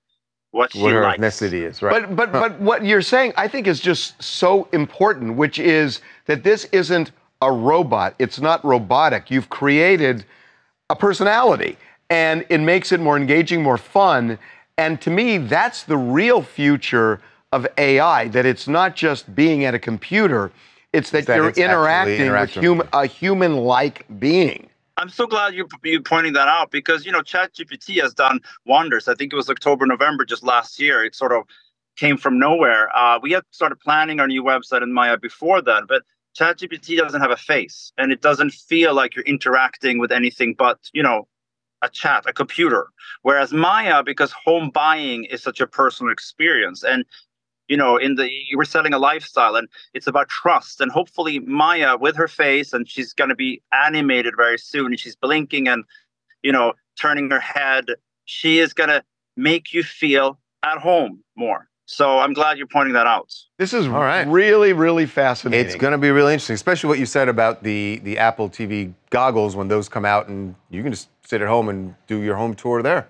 what 0.52 0.72
she 0.74 0.82
what 0.82 0.94
her 0.94 1.04
likes. 1.04 1.20
ethnicity 1.20 1.64
is, 1.64 1.82
right? 1.82 2.04
But 2.04 2.16
but 2.16 2.32
but 2.32 2.60
what 2.60 2.84
you're 2.84 3.02
saying, 3.02 3.34
I 3.38 3.48
think, 3.48 3.68
is 3.68 3.80
just 3.80 4.22
so 4.22 4.68
important, 4.72 5.36
which 5.36 5.60
is 5.60 6.02
that 6.26 6.44
this 6.44 6.66
isn't 6.66 7.12
a 7.42 7.52
robot. 7.52 8.16
It's 8.20 8.40
not 8.40 8.64
robotic. 8.66 9.30
You've 9.30 9.50
created 9.50 10.26
a 10.90 10.96
personality, 10.96 11.78
and 12.10 12.46
it 12.50 12.60
makes 12.60 12.92
it 12.92 13.00
more 13.00 13.18
engaging, 13.18 13.62
more 13.62 13.78
fun. 13.78 14.40
And 14.78 15.00
to 15.02 15.10
me, 15.10 15.38
that's 15.38 15.84
the 15.84 15.98
real 15.98 16.42
future 16.42 17.22
of 17.52 17.68
AI. 17.78 18.28
That 18.30 18.46
it's 18.46 18.68
not 18.68 18.96
just 18.96 19.36
being 19.36 19.66
at 19.66 19.76
a 19.76 19.80
computer; 19.80 20.52
it's 20.94 21.12
that, 21.12 21.28
that 21.28 21.36
you're 21.36 21.50
it's 21.50 21.60
interacting 21.60 22.14
with 22.14 22.22
interacting 22.22 22.64
hum- 22.64 22.90
a 22.94 23.06
human-like 23.06 24.06
being. 24.20 24.69
I'm 25.00 25.10
so 25.10 25.28
glad 25.28 25.56
you 25.56 25.66
you 25.84 26.02
pointing 26.02 26.34
that 26.34 26.50
out 26.50 26.72
because 26.72 27.06
you 27.06 27.12
know 27.14 27.22
ChatGPT 27.22 28.02
has 28.02 28.14
done 28.14 28.42
wonders. 28.66 29.08
I 29.08 29.16
think 29.16 29.32
it 29.32 29.36
was 29.38 29.50
October, 29.50 29.86
November 29.86 30.26
just 30.26 30.44
last 30.44 30.78
year. 30.78 31.06
It 31.06 31.16
sort 31.16 31.32
of 31.32 31.44
came 31.96 32.18
from 32.18 32.38
nowhere. 32.38 32.96
Uh, 32.96 33.18
we 33.22 33.32
had 33.32 33.44
started 33.52 33.80
planning 33.80 34.20
our 34.20 34.28
new 34.28 34.44
website 34.44 34.84
in 34.84 34.92
Maya 34.94 35.18
before 35.18 35.62
then, 35.62 35.84
but 35.88 36.04
ChatGPT 36.38 36.98
doesn't 36.98 37.22
have 37.22 37.32
a 37.32 37.38
face 37.38 37.94
and 37.98 38.12
it 38.12 38.22
doesn't 38.22 38.52
feel 38.52 38.94
like 38.94 39.16
you're 39.16 39.26
interacting 39.26 40.00
with 40.00 40.12
anything 40.12 40.54
but 40.58 40.80
you 40.94 41.02
know 41.02 41.28
a 41.82 41.90
chat, 41.90 42.26
a 42.28 42.34
computer. 42.34 42.88
Whereas 43.22 43.54
Maya, 43.54 44.04
because 44.04 44.34
home 44.34 44.70
buying 44.70 45.24
is 45.24 45.42
such 45.42 45.62
a 45.62 45.68
personal 45.68 46.12
experience, 46.12 46.84
and 46.84 47.06
you 47.70 47.78
know 47.78 47.96
in 47.96 48.16
the 48.16 48.30
you 48.50 48.58
were 48.58 48.66
selling 48.66 48.94
a 48.94 49.00
lifestyle 49.00 49.56
and 49.56 49.70
it's 49.94 50.08
about 50.08 50.28
trust 50.28 50.82
and 50.82 50.92
hopefully 50.92 51.40
maya 51.40 51.96
with 51.96 52.16
her 52.18 52.28
face 52.28 52.74
and 52.74 52.90
she's 52.90 53.14
going 53.14 53.30
to 53.30 53.36
be 53.36 53.62
animated 53.72 54.34
very 54.36 54.58
soon 54.58 54.88
and 54.88 55.00
she's 55.00 55.16
blinking 55.16 55.68
and 55.68 55.86
you 56.44 56.52
know 56.52 56.74
turning 57.00 57.30
her 57.30 57.40
head 57.40 57.86
she 58.26 58.60
is 58.60 58.74
going 58.74 58.90
to 58.90 59.02
make 59.38 59.72
you 59.74 59.84
feel 59.84 60.38
at 60.64 60.78
home 60.80 61.24
more 61.38 61.70
so 61.86 62.20
i'm 62.20 62.34
glad 62.34 62.58
you're 62.58 62.68
pointing 62.68 62.94
that 62.94 63.08
out 63.08 63.32
This 63.58 63.74
is 63.74 63.88
All 63.88 64.00
right. 64.00 64.26
really, 64.26 64.72
really 64.72 65.06
fascinating. 65.06 65.66
It's 65.66 65.76
going 65.76 65.92
to 65.92 65.98
be 65.98 66.12
really 66.12 66.32
interesting, 66.34 66.54
especially 66.54 66.88
what 66.88 66.98
you 66.98 67.06
said 67.06 67.28
about 67.28 67.62
the 67.64 68.00
the 68.06 68.18
Apple 68.18 68.50
TV 68.50 68.94
goggles 69.10 69.54
when 69.54 69.68
those 69.68 69.90
come 69.90 70.06
out, 70.06 70.30
and 70.30 70.56
you 70.70 70.82
can 70.82 70.94
just 70.94 71.10
sit 71.28 71.42
at 71.42 71.50
home 71.50 71.68
and 71.68 71.94
do 72.08 72.22
your 72.22 72.38
home 72.38 72.56
tour 72.56 72.82
there. 72.82 73.10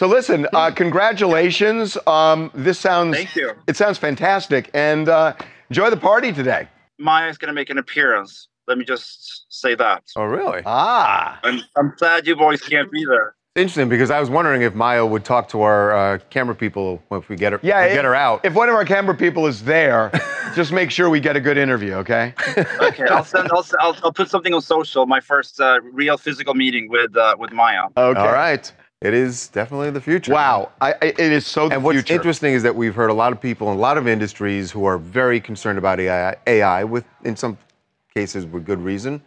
So 0.00 0.06
listen, 0.06 0.46
uh, 0.54 0.70
congratulations. 0.70 1.98
Um, 2.06 2.50
this 2.54 2.78
sounds 2.78 3.14
Thank 3.14 3.36
you. 3.36 3.52
It 3.66 3.76
sounds 3.76 3.98
fantastic, 3.98 4.70
and 4.72 5.10
uh, 5.10 5.34
enjoy 5.68 5.90
the 5.90 5.98
party 5.98 6.32
today. 6.32 6.68
maya's 6.96 7.36
going 7.36 7.48
to 7.48 7.52
make 7.52 7.68
an 7.68 7.76
appearance 7.76 8.48
let 8.66 8.78
me 8.78 8.84
just 8.86 9.44
say 9.50 9.74
that 9.74 10.04
Oh, 10.16 10.24
really? 10.24 10.62
Ah, 10.64 11.38
I'm, 11.44 11.60
I'm 11.76 11.92
sad 11.98 12.26
you 12.26 12.34
boys 12.34 12.62
can't 12.62 12.90
be 12.90 13.04
there 13.04 13.34
Interesting 13.56 13.90
because 13.90 14.10
I 14.10 14.20
was 14.20 14.30
wondering 14.30 14.62
if 14.62 14.74
Maya 14.74 15.04
would 15.04 15.22
talk 15.22 15.50
to 15.50 15.60
our 15.60 15.92
uh, 15.94 16.18
camera 16.30 16.54
people 16.54 17.02
if 17.10 17.28
we 17.28 17.36
get 17.36 17.52
her, 17.52 17.60
Yeah, 17.62 17.82
if- 17.82 17.92
get 17.92 18.06
her 18.06 18.14
out. 18.14 18.42
If 18.42 18.54
one 18.54 18.70
of 18.70 18.76
our 18.76 18.86
camera 18.86 19.14
people 19.14 19.46
is 19.48 19.64
there, 19.64 20.10
just 20.54 20.72
make 20.72 20.90
sure 20.90 21.10
we 21.10 21.20
get 21.20 21.36
a 21.36 21.40
good 21.40 21.58
interview, 21.58 21.94
okay? 21.94 22.32
Okay, 22.56 23.04
I'll 23.10 23.24
send. 23.24 23.50
I'll, 23.52 23.66
I'll, 23.80 23.96
I'll 24.04 24.12
put 24.12 24.30
something 24.30 24.54
on 24.54 24.62
social. 24.62 25.04
My 25.04 25.20
first 25.20 25.60
uh, 25.60 25.80
real 25.82 26.16
physical 26.16 26.54
meeting 26.54 26.88
with 26.88 27.14
uh, 27.16 27.34
with 27.40 27.52
Maya. 27.52 27.86
Okay. 27.96 28.20
All 28.20 28.32
right. 28.32 28.72
It 29.00 29.14
is 29.14 29.48
definitely 29.48 29.88
the 29.90 30.00
future. 30.00 30.32
Wow, 30.34 30.72
I, 30.82 30.92
it 31.00 31.18
is 31.18 31.46
so 31.46 31.68
the 31.70 31.76
And 31.76 31.84
what's 31.84 31.96
future. 31.96 32.12
interesting 32.14 32.52
is 32.52 32.62
that 32.64 32.76
we've 32.76 32.94
heard 32.94 33.08
a 33.08 33.14
lot 33.14 33.32
of 33.32 33.40
people 33.40 33.72
in 33.72 33.78
a 33.78 33.80
lot 33.80 33.96
of 33.96 34.06
industries 34.06 34.70
who 34.70 34.84
are 34.84 34.98
very 34.98 35.40
concerned 35.40 35.78
about 35.78 35.98
AI, 36.00 36.36
AI 36.46 36.84
with, 36.84 37.06
in 37.24 37.34
some 37.34 37.56
cases, 38.12 38.44
with 38.44 38.66
good 38.66 38.78
reason. 38.78 39.22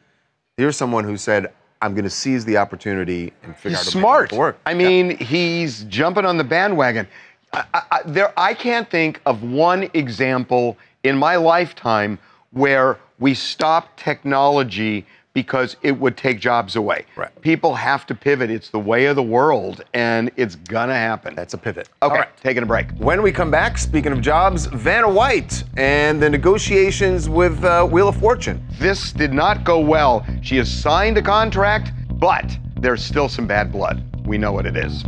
Here's 0.58 0.78
someone 0.78 1.04
who 1.06 1.18
said, 1.18 1.52
"I'm 1.82 1.96
going 1.96 2.04
to 2.04 2.10
seize 2.12 2.46
the 2.46 2.56
opportunity 2.58 3.34
and 3.42 3.56
figure 3.56 3.72
He's 3.72 3.80
out 3.80 3.88
a 3.88 3.92
smart. 3.98 4.30
to 4.30 4.36
work." 4.36 4.60
I 4.68 4.76
mean, 4.76 5.18
he's 5.18 5.86
jumping 5.86 6.24
on 6.26 6.38
the 6.38 6.44
bandwagon. 6.44 7.08
I, 7.52 7.64
I, 7.74 7.82
I- 7.94 8.02
there, 8.06 8.32
I 8.38 8.54
can't 8.54 8.88
think 8.88 9.22
of 9.26 9.42
one 9.42 9.90
example 9.96 10.78
in 11.02 11.18
my 11.18 11.36
lifetime 11.36 12.20
where 12.52 13.00
we 13.18 13.34
stopped 13.34 13.98
technology 14.00 15.08
because 15.34 15.76
it 15.82 15.92
would 15.92 16.16
take 16.16 16.40
jobs 16.40 16.76
away. 16.76 17.06
Right. 17.16 17.30
People 17.42 17.74
have 17.76 18.06
to 18.08 18.16
pivot. 18.16 18.50
It's 18.52 18.70
the 18.70 18.80
way 18.80 19.06
of 19.06 19.16
the 19.16 19.24
world, 19.24 19.84
and 19.94 20.32
it's 20.38 20.56
gonna 20.56 20.96
happen. 20.96 21.36
That's 21.36 21.54
a 21.54 21.58
pivot. 21.58 21.90
Okay, 22.02 22.14
All 22.14 22.20
right. 22.20 22.38
taking 22.38 22.64
a 22.64 22.66
break. 22.66 22.92
When 22.98 23.22
we 23.22 23.32
come 23.32 23.50
back, 23.52 23.78
speaking 23.78 24.12
of 24.12 24.22
jobs, 24.22 24.68
Vanna 24.68 25.10
White 25.10 25.64
and 25.78 26.22
the 26.22 26.30
negotiations 26.30 27.28
with 27.30 27.64
uh, 27.64 27.86
Wheel 27.86 28.10
of 28.10 28.18
Fortune. 28.18 28.64
This 28.80 29.12
did 29.12 29.34
not 29.34 29.64
go 29.64 29.80
well. 29.80 30.26
She 30.42 30.58
has 30.58 30.72
signed 30.72 31.18
a 31.18 31.22
contract, 31.22 31.92
but 32.20 32.58
there's 32.80 33.04
still 33.04 33.28
some 33.30 33.48
bad 33.48 33.72
blood. 33.72 34.04
We 34.26 34.38
know 34.38 34.52
what 34.52 34.66
it 34.66 34.78
is. 34.78 35.04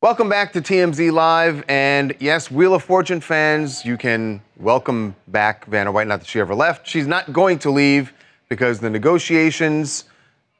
Welcome 0.00 0.28
back 0.28 0.52
to 0.52 0.60
TMZ 0.60 1.10
Live. 1.10 1.64
And 1.66 2.14
yes, 2.20 2.52
Wheel 2.52 2.72
of 2.72 2.84
Fortune 2.84 3.20
fans, 3.20 3.84
you 3.84 3.96
can 3.96 4.40
welcome 4.56 5.16
back 5.26 5.64
Vanna 5.66 5.90
White. 5.90 6.06
Not 6.06 6.20
that 6.20 6.28
she 6.28 6.38
ever 6.38 6.54
left. 6.54 6.86
She's 6.86 7.08
not 7.08 7.32
going 7.32 7.58
to 7.58 7.70
leave 7.72 8.12
because 8.48 8.78
the 8.78 8.90
negotiations 8.90 10.04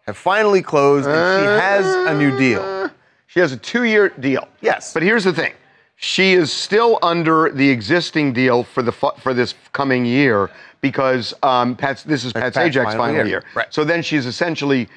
have 0.07 0.17
finally 0.17 0.61
closed 0.61 1.07
and 1.09 1.41
she 1.41 1.47
has 1.47 1.87
a 1.87 2.19
new 2.19 2.37
deal. 2.37 2.91
She 3.29 3.39
has 3.39 3.53
a 3.53 3.57
two-year 3.57 4.09
deal. 4.09 4.49
Yes. 4.61 4.93
But 4.93 5.05
here's 5.05 5.23
the 5.23 5.33
thing: 5.33 5.53
she 5.95 6.33
is 6.33 6.53
still 6.53 6.99
under 7.01 7.49
the 7.51 7.71
existing 7.71 8.33
deal 8.33 8.65
for 8.65 8.83
the 8.83 8.91
fu- 8.91 9.15
for 9.21 9.35
this 9.35 9.55
coming 9.73 10.05
year 10.05 10.51
because 10.81 11.33
um, 11.45 11.77
Pat's, 11.77 12.03
this 12.03 12.25
is 12.25 12.33
Pat 12.33 12.55
Pat's 12.55 12.75
final 12.75 12.93
final 12.93 13.15
year. 13.15 13.27
year. 13.27 13.45
Right. 13.55 13.73
So 13.73 13.85
then 13.85 14.03
she's 14.03 14.27
essentially 14.27 14.89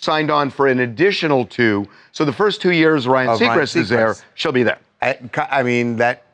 signed 0.00 0.30
on 0.30 0.50
for 0.50 0.66
an 0.66 0.80
additional 0.80 1.46
two. 1.46 1.86
So 2.12 2.24
the 2.24 2.32
first 2.32 2.60
two 2.60 2.72
years 2.72 3.06
Ryan 3.06 3.30
Of 3.30 3.40
Ryan 3.40 3.58
Seacrest 3.58 3.76
is 3.76 3.88
there. 3.88 4.16
She'll 4.34 4.52
be 4.52 4.62
there. 4.62 4.78
I, 5.00 5.18
I 5.50 5.62
mean, 5.62 5.96
that 5.96 6.24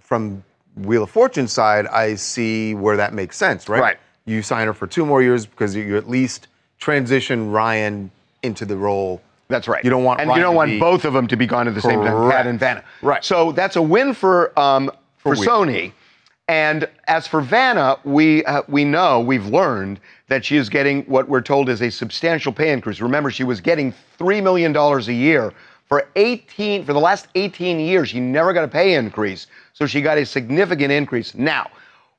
from 0.00 0.42
Wheel 0.76 1.02
of 1.02 1.10
Fortune 1.10 1.48
side, 1.48 1.86
I 1.86 2.14
see 2.14 2.74
where 2.74 2.96
that 2.96 3.12
makes 3.12 3.36
sense, 3.36 3.68
right? 3.68 3.80
Right. 3.80 3.96
You 4.26 4.42
sign 4.42 4.66
her 4.66 4.74
for 4.74 4.86
two 4.86 5.06
more 5.06 5.22
years 5.22 5.46
because 5.46 5.74
you 5.74 5.96
at 5.96 6.08
least 6.08 6.48
transition 6.78 7.50
Ryan 7.50 8.10
into 8.42 8.64
the 8.64 8.76
role. 8.76 9.22
That's 9.48 9.66
right. 9.66 9.82
You 9.82 9.90
don't 9.90 10.04
want 10.04 10.20
and 10.20 10.28
Ryan 10.28 10.38
you 10.38 10.42
don't 10.44 10.54
want 10.54 10.80
both 10.80 11.04
of 11.06 11.14
them 11.14 11.26
to 11.28 11.36
be 11.36 11.46
gone 11.46 11.66
at 11.68 11.74
the 11.74 11.80
same 11.80 12.02
time, 12.02 12.30
Pat 12.30 12.46
and 12.46 12.60
Vanna. 12.60 12.84
Right. 13.00 13.24
So 13.24 13.52
that's 13.52 13.76
a 13.76 13.82
win 13.82 14.12
for 14.12 14.58
um, 14.58 14.90
for, 15.16 15.34
For. 15.34 15.44
Sony. 15.44 15.92
And 16.48 16.88
as 17.08 17.26
for 17.26 17.42
Vanna, 17.42 17.98
we 18.04 18.42
uh, 18.46 18.62
we 18.68 18.84
know 18.84 19.20
we've 19.20 19.46
learned 19.46 20.00
that 20.28 20.44
she 20.46 20.56
is 20.56 20.70
getting 20.70 21.02
what 21.04 21.28
we're 21.28 21.42
told 21.42 21.68
is 21.68 21.82
a 21.82 21.90
substantial 21.90 22.52
pay 22.52 22.72
increase. 22.72 23.02
Remember, 23.02 23.30
she 23.30 23.44
was 23.44 23.60
getting 23.60 23.92
three 24.16 24.40
million 24.40 24.72
dollars 24.72 25.08
a 25.08 25.12
year 25.12 25.52
for 25.86 26.08
18 26.16 26.84
for 26.84 26.94
the 26.94 27.00
last 27.00 27.28
18 27.34 27.78
years. 27.78 28.08
She 28.08 28.20
never 28.20 28.54
got 28.54 28.64
a 28.64 28.68
pay 28.68 28.94
increase, 28.94 29.46
so 29.74 29.86
she 29.86 30.00
got 30.00 30.16
a 30.16 30.24
significant 30.24 30.90
increase. 30.90 31.34
Now, 31.34 31.70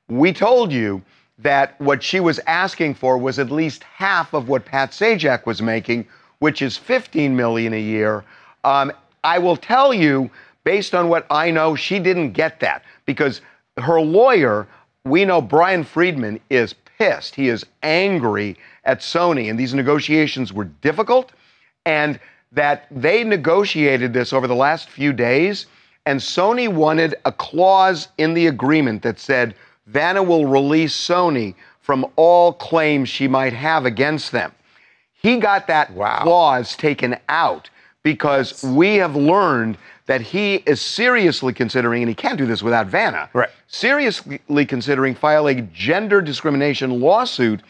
we 0.08 0.32
told 0.32 0.72
you 0.72 1.02
that 1.38 1.80
what 1.80 2.02
she 2.02 2.20
was 2.20 2.38
asking 2.46 2.94
for 2.94 3.18
was 3.18 3.38
at 3.40 3.50
least 3.50 3.82
half 3.82 4.32
of 4.32 4.48
what 4.48 4.64
Pat 4.64 4.90
Sajak 4.90 5.44
was 5.44 5.60
making, 5.60 6.06
which 6.38 6.62
is 6.62 6.76
15 6.76 7.34
million 7.34 7.72
a 7.72 7.80
year. 7.80 8.24
Um, 8.62 8.92
I 9.24 9.38
will 9.38 9.56
tell 9.56 9.92
you, 9.92 10.30
based 10.62 10.94
on 10.94 11.08
what 11.08 11.26
I 11.30 11.50
know, 11.50 11.74
she 11.74 11.98
didn't 11.98 12.32
get 12.32 12.60
that 12.60 12.84
because 13.06 13.40
her 13.80 14.00
lawyer, 14.00 14.66
we 15.04 15.24
know 15.24 15.40
Bryan 15.40 15.84
Freedman 15.84 16.40
is 16.50 16.74
pissed. 16.98 17.34
He 17.34 17.48
is 17.48 17.64
angry 17.82 18.56
at 18.84 19.00
Sony, 19.00 19.50
and 19.50 19.58
these 19.58 19.74
negotiations 19.74 20.52
were 20.52 20.64
difficult, 20.64 21.32
and 21.86 22.20
that 22.52 22.86
they 22.90 23.24
negotiated 23.24 24.12
this 24.12 24.32
over 24.32 24.46
the 24.46 24.54
last 24.54 24.88
few 24.88 25.12
days, 25.12 25.66
and 26.06 26.18
Sony 26.18 26.68
wanted 26.68 27.14
a 27.24 27.32
clause 27.32 28.08
in 28.18 28.34
the 28.34 28.46
agreement 28.46 29.02
that 29.02 29.18
said 29.18 29.54
Vanna 29.86 30.22
will 30.22 30.46
release 30.46 30.96
Sony 30.96 31.54
from 31.80 32.06
all 32.16 32.52
claims 32.52 33.08
she 33.08 33.28
might 33.28 33.52
have 33.52 33.84
against 33.84 34.32
them. 34.32 34.52
He 35.12 35.36
got 35.38 35.66
that 35.66 35.94
clause 35.94 36.76
taken 36.76 37.16
out 37.28 37.68
because 38.02 38.62
we 38.62 38.96
have 38.96 39.16
learned 39.16 39.76
that 40.10 40.20
he 40.20 40.56
is 40.66 40.80
seriously 40.80 41.52
considering, 41.52 42.02
and 42.02 42.08
he 42.08 42.16
can't 42.16 42.36
do 42.36 42.44
this 42.44 42.64
without 42.64 42.88
Vanna, 42.88 43.30
Right. 43.32 43.48
seriously 43.68 44.66
considering 44.66 45.14
filing 45.14 45.60
a 45.60 45.62
gender 45.62 46.20
discrimination 46.20 46.98
lawsuit 47.00 47.60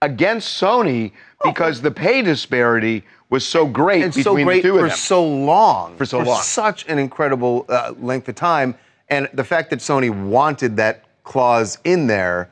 against 0.00 0.58
Sony 0.58 1.12
because 1.44 1.82
the 1.82 1.90
pay 1.90 2.22
disparity 2.22 3.04
was 3.28 3.46
so 3.46 3.66
great 3.66 4.02
and 4.02 4.14
between 4.14 4.24
so 4.24 4.44
great 4.46 4.62
the 4.62 4.68
two 4.70 4.78
for 4.78 4.84
of 4.86 4.90
them. 4.92 4.96
so 4.98 5.22
long. 5.28 5.94
For 5.98 6.06
so 6.06 6.20
long. 6.20 6.40
such 6.40 6.88
an 6.88 6.98
incredible 6.98 7.66
uh, 7.68 7.92
length 8.00 8.30
of 8.30 8.34
time. 8.34 8.76
And 9.10 9.28
the 9.34 9.44
fact 9.44 9.68
that 9.68 9.80
Sony 9.80 10.08
wanted 10.08 10.78
that 10.78 11.04
clause 11.24 11.76
in 11.84 12.06
there 12.06 12.48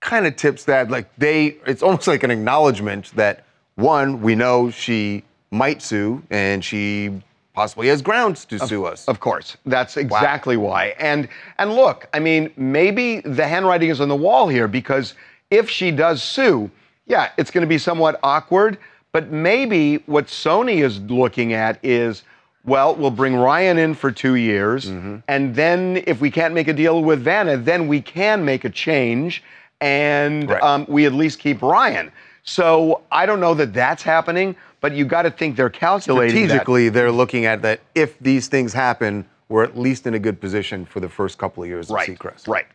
kind 0.00 0.26
of 0.26 0.36
tips 0.36 0.64
that 0.66 0.90
like 0.90 1.08
they 1.16 1.56
it's 1.66 1.82
almost 1.82 2.06
like 2.06 2.22
an 2.24 2.30
acknowledgement 2.30 3.10
that 3.16 3.42
one, 3.76 4.20
we 4.20 4.34
know 4.34 4.70
she 4.70 5.24
might 5.50 5.80
sue 5.80 6.22
and 6.28 6.62
she 6.62 7.22
possibly 7.60 7.88
has 7.88 8.00
grounds 8.00 8.46
to 8.46 8.58
sue 8.58 8.86
us. 8.86 9.06
Of 9.06 9.20
course, 9.20 9.58
that's 9.66 9.98
exactly 9.98 10.56
why. 10.56 10.94
And 10.98 11.28
and 11.58 11.74
look, 11.74 12.08
I 12.14 12.18
mean, 12.18 12.50
maybe 12.56 13.20
the 13.20 13.46
handwriting 13.46 13.90
is 13.90 14.00
on 14.00 14.08
the 14.08 14.16
wall 14.16 14.48
here 14.48 14.66
because 14.66 15.12
if 15.50 15.68
she 15.68 15.90
does 15.90 16.22
sue, 16.22 16.70
yeah, 17.06 17.32
it's 17.36 17.50
going 17.50 17.60
to 17.60 17.68
be 17.68 17.76
somewhat 17.76 18.18
awkward. 18.22 18.78
But 19.12 19.30
maybe 19.30 19.96
what 20.06 20.26
Sony 20.28 20.82
is 20.82 21.00
looking 21.00 21.52
at 21.52 21.78
is, 21.82 22.22
well, 22.64 22.94
we'll 22.94 23.10
bring 23.22 23.34
Ryan 23.36 23.76
in 23.76 23.92
for 23.94 24.10
two 24.10 24.36
years, 24.36 24.86
Mm-hmm. 24.86 25.16
and 25.28 25.54
then 25.54 26.02
if 26.06 26.20
we 26.24 26.30
can't 26.30 26.54
make 26.54 26.68
a 26.68 26.72
deal 26.72 27.02
with 27.02 27.20
Vanna, 27.20 27.56
then 27.58 27.88
we 27.88 28.00
can 28.00 28.42
make 28.44 28.64
a 28.64 28.70
change, 28.70 29.42
and 29.82 30.48
Right. 30.48 30.62
um, 30.62 30.86
we 30.88 31.04
at 31.06 31.12
least 31.12 31.40
keep 31.40 31.60
Ryan. 31.60 32.10
So 32.42 33.02
I 33.20 33.26
don't 33.26 33.40
know 33.40 33.54
that 33.54 33.74
that's 33.74 34.02
happening, 34.14 34.54
but 34.80 34.92
you 34.92 35.04
got 35.04 35.22
to 35.22 35.30
think 35.30 35.56
they're 35.56 35.70
calculating 35.70 36.34
that. 36.34 36.48
Strategically, 36.48 36.88
they're 36.88 37.12
looking 37.12 37.44
at 37.46 37.62
that 37.62 37.80
if 37.94 38.18
these 38.18 38.48
things 38.48 38.72
happen, 38.72 39.26
we're 39.48 39.64
at 39.64 39.76
least 39.78 40.06
in 40.06 40.14
a 40.14 40.18
good 40.18 40.40
position 40.40 40.84
for 40.84 41.00
the 41.00 41.08
first 41.08 41.38
couple 41.38 41.62
of 41.62 41.68
years 41.68 41.90
Right, 41.90 42.08
of 42.08 42.16
Seacrest. 42.18 42.48
right. 42.48 42.66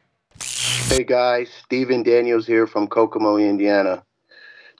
Hey 0.89 1.03
guys, 1.03 1.49
Stephen 1.63 2.03
Daniels 2.03 2.45
here 2.45 2.67
from 2.67 2.87
Kokomo, 2.87 3.37
Indiana. 3.37 4.03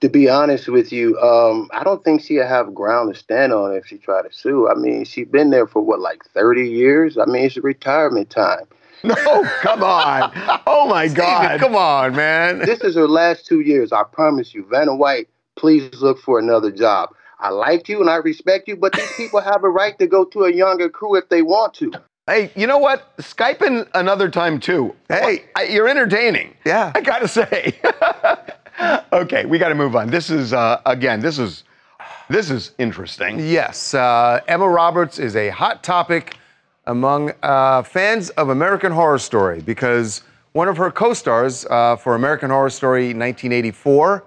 To 0.01 0.09
be 0.09 0.29
honest 0.29 0.67
with 0.67 0.91
you, 0.91 1.17
um, 1.19 1.69
I 1.73 1.83
don't 1.83 2.03
think 2.03 2.21
she'll 2.21 2.45
have 2.45 2.73
ground 2.75 3.13
to 3.13 3.19
stand 3.19 3.53
on 3.53 3.73
if 3.73 3.88
she 3.88 3.97
try 3.97 4.21
to 4.21 4.31
sue. 4.31 4.69
I 4.69 4.75
mean, 4.75 5.05
she's 5.05 5.27
been 5.27 5.49
there 5.51 5.65
for 5.65 5.81
what, 5.81 5.99
like 6.01 6.23
30 6.25 6.69
years? 6.69 7.17
I 7.17 7.25
mean, 7.25 7.45
it's 7.45 7.57
retirement 7.57 8.29
time. 8.29 8.65
No, 9.03 9.43
come 9.61 9.83
on. 9.83 10.31
Oh 10.65 10.88
my 10.88 11.07
God. 11.07 11.59
Come 11.59 11.75
on, 11.75 12.15
man. 12.15 12.57
This 12.65 12.81
is 12.81 12.95
her 12.95 13.07
last 13.07 13.45
two 13.45 13.59
years. 13.59 13.91
I 13.91 14.01
promise 14.03 14.53
you. 14.55 14.65
Vanna 14.67 14.95
White, 14.95 15.27
please 15.55 16.01
look 16.01 16.19
for 16.19 16.39
another 16.39 16.71
job. 16.71 17.09
I 17.39 17.49
like 17.49 17.89
you 17.89 18.01
and 18.01 18.09
I 18.09 18.15
respect 18.15 18.67
you, 18.67 18.75
but 18.75 18.93
these 18.93 19.11
people 19.17 19.41
have 19.41 19.63
a 19.63 19.69
right 19.69 19.97
to 19.99 20.07
go 20.07 20.25
to 20.25 20.45
a 20.45 20.53
younger 20.53 20.89
crew 20.89 21.15
if 21.15 21.29
they 21.29 21.41
want 21.41 21.73
to. 21.75 21.91
Hey, 22.27 22.51
you 22.55 22.65
know 22.65 22.79
what? 22.79 23.15
Skype 23.17 23.61
in 23.61 23.85
another 23.93 24.29
time 24.29 24.59
too. 24.59 24.95
Hey, 25.09 25.45
I, 25.55 25.65
you're 25.65 25.87
entertaining. 25.87 26.55
Yeah. 26.65 26.91
I 26.95 27.01
gotta 27.01 27.27
say. 27.27 27.79
okay, 29.13 29.45
we 29.45 29.59
got 29.59 29.69
to 29.69 29.75
move 29.75 29.95
on. 29.95 30.09
This 30.09 30.31
is 30.31 30.51
uh, 30.51 30.81
again. 30.85 31.19
This 31.19 31.37
is 31.37 31.63
this 32.29 32.49
is 32.49 32.71
interesting. 32.79 33.39
Yes, 33.39 33.93
uh, 33.93 34.41
Emma 34.47 34.67
Roberts 34.67 35.19
is 35.19 35.35
a 35.35 35.49
hot 35.49 35.83
topic 35.83 36.37
among 36.87 37.31
uh, 37.43 37.83
fans 37.83 38.31
of 38.31 38.49
American 38.49 38.91
Horror 38.91 39.19
Story 39.19 39.61
because 39.61 40.23
one 40.53 40.67
of 40.67 40.77
her 40.77 40.89
co-stars 40.89 41.65
uh, 41.65 41.95
for 41.95 42.15
American 42.15 42.49
Horror 42.49 42.69
Story 42.69 43.07
1984, 43.07 44.23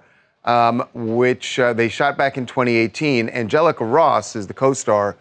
um, 0.48 0.82
which 0.94 1.58
uh, 1.58 1.74
they 1.74 1.90
shot 1.90 2.16
back 2.16 2.38
in 2.38 2.46
2018, 2.46 3.28
Angelica 3.28 3.84
Ross 3.84 4.34
is 4.34 4.46
the 4.46 4.54
co-star 4.54 5.14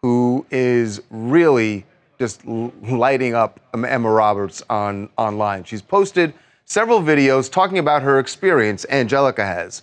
who 0.00 0.46
is 0.50 1.02
really 1.10 1.84
just 2.18 2.44
lighting 2.46 3.34
up 3.34 3.60
Emma 3.74 4.10
Roberts 4.10 4.62
on 4.70 5.10
online. 5.18 5.64
She's 5.64 5.82
posted 5.82 6.32
several 6.64 7.02
videos 7.02 7.52
talking 7.52 7.78
about 7.78 8.02
her 8.02 8.18
experience. 8.18 8.86
Angelica 8.88 9.44
has, 9.44 9.82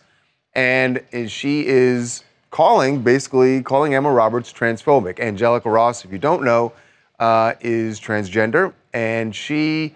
and 0.54 1.04
she 1.28 1.68
is 1.68 2.24
calling, 2.50 3.04
basically 3.04 3.62
calling 3.62 3.94
Emma 3.94 4.12
Roberts 4.12 4.52
transphobic. 4.52 5.20
Angelica 5.20 5.70
Ross, 5.70 6.06
if 6.06 6.12
you 6.12 6.18
don't 6.18 6.44
know, 6.44 6.74
uh, 7.20 7.54
is 7.62 8.00
transgender, 8.00 8.74
and 8.94 9.36
she 9.36 9.94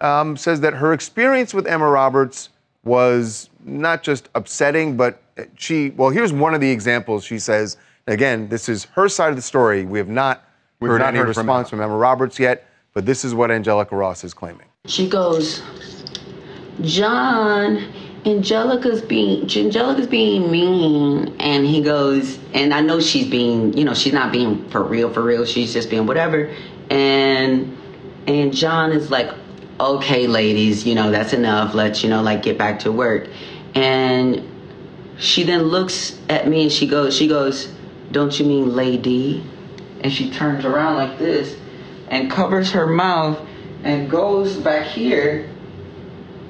um, 0.00 0.36
says 0.36 0.60
that 0.60 0.74
her 0.74 0.92
experience 0.92 1.54
with 1.54 1.68
Emma 1.68 1.88
Roberts 1.88 2.48
was 2.82 3.49
not 3.64 4.02
just 4.02 4.28
upsetting, 4.34 4.96
but 4.96 5.22
she, 5.56 5.90
well, 5.90 6.10
here's 6.10 6.32
one 6.32 6.54
of 6.54 6.60
the 6.60 6.70
examples. 6.70 7.24
She 7.24 7.38
says, 7.38 7.76
again, 8.06 8.48
this 8.48 8.68
is 8.68 8.84
her 8.84 9.08
side 9.08 9.30
of 9.30 9.36
the 9.36 9.42
story. 9.42 9.84
We 9.84 9.98
have 9.98 10.08
not 10.08 10.44
We've 10.80 10.90
heard 10.90 10.98
not 10.98 11.08
any 11.08 11.18
heard 11.18 11.34
from 11.34 11.46
response 11.46 11.68
Emma. 11.68 11.82
from 11.82 11.90
Emma 11.90 11.96
Roberts 11.96 12.38
yet, 12.38 12.66
but 12.94 13.06
this 13.06 13.24
is 13.24 13.34
what 13.34 13.50
Angelica 13.50 13.94
Ross 13.94 14.24
is 14.24 14.32
claiming. 14.34 14.66
She 14.86 15.08
goes, 15.08 15.62
John, 16.80 17.92
Angelica's 18.24 19.02
being 19.02 19.42
Angelica's 19.42 20.06
being 20.06 20.50
mean, 20.50 21.34
and 21.38 21.66
he 21.66 21.82
goes, 21.82 22.38
and 22.54 22.72
I 22.72 22.80
know 22.80 23.00
she's 23.00 23.28
being, 23.28 23.76
you 23.76 23.84
know, 23.84 23.94
she's 23.94 24.12
not 24.12 24.32
being 24.32 24.68
for 24.70 24.82
real, 24.82 25.12
for 25.12 25.22
real. 25.22 25.44
She's 25.44 25.72
just 25.72 25.90
being 25.90 26.06
whatever, 26.06 26.54
and 26.90 27.76
and 28.26 28.54
John 28.54 28.92
is 28.92 29.10
like, 29.10 29.30
okay, 29.80 30.26
ladies, 30.26 30.86
you 30.86 30.94
know, 30.94 31.10
that's 31.10 31.32
enough. 31.32 31.74
Let's, 31.74 32.02
you 32.02 32.10
know, 32.10 32.22
like 32.22 32.42
get 32.42 32.58
back 32.58 32.80
to 32.80 32.92
work, 32.92 33.28
and 33.74 34.46
she 35.18 35.42
then 35.42 35.64
looks 35.64 36.18
at 36.28 36.48
me 36.48 36.62
and 36.62 36.72
she 36.72 36.86
goes, 36.86 37.16
she 37.16 37.28
goes, 37.28 37.72
don't 38.10 38.38
you 38.38 38.46
mean 38.46 38.74
lady? 38.74 39.44
And 40.02 40.12
she 40.12 40.30
turns 40.30 40.64
around 40.64 40.96
like 40.96 41.18
this 41.18 41.56
and 42.08 42.30
covers 42.30 42.72
her 42.72 42.86
mouth 42.86 43.38
and 43.84 44.10
goes 44.10 44.56
back 44.56 44.86
here, 44.86 45.48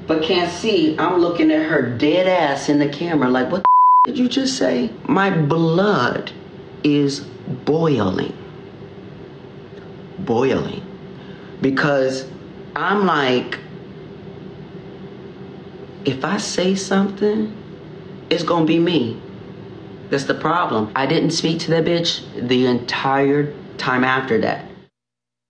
but 0.06 0.22
can't 0.22 0.50
see. 0.50 0.96
I'm 0.98 1.20
looking 1.20 1.50
at 1.50 1.68
her 1.68 1.82
dead 1.82 2.28
ass 2.28 2.68
in 2.68 2.78
the 2.78 2.88
camera, 2.88 3.28
like, 3.28 3.50
what 3.50 3.64
did 4.04 4.18
you 4.18 4.28
just 4.28 4.56
say? 4.56 4.90
My 5.06 5.30
blood 5.30 6.32
is 6.84 7.20
boiling. 7.20 8.36
Boiling. 10.20 10.82
Because 11.60 12.30
I'm 12.74 13.06
like, 13.06 13.58
if 16.04 16.24
I 16.24 16.38
say 16.38 16.74
something, 16.74 17.56
it's 18.30 18.42
gonna 18.42 18.64
be 18.64 18.78
me. 18.78 19.20
That's 20.08 20.24
the 20.24 20.34
problem. 20.34 20.90
I 20.94 21.06
didn't 21.06 21.30
speak 21.30 21.60
to 21.60 21.70
that 21.72 21.84
bitch 21.84 22.22
the 22.48 22.66
entire 22.66 23.54
time 23.76 24.04
after 24.04 24.40
that. 24.40 24.64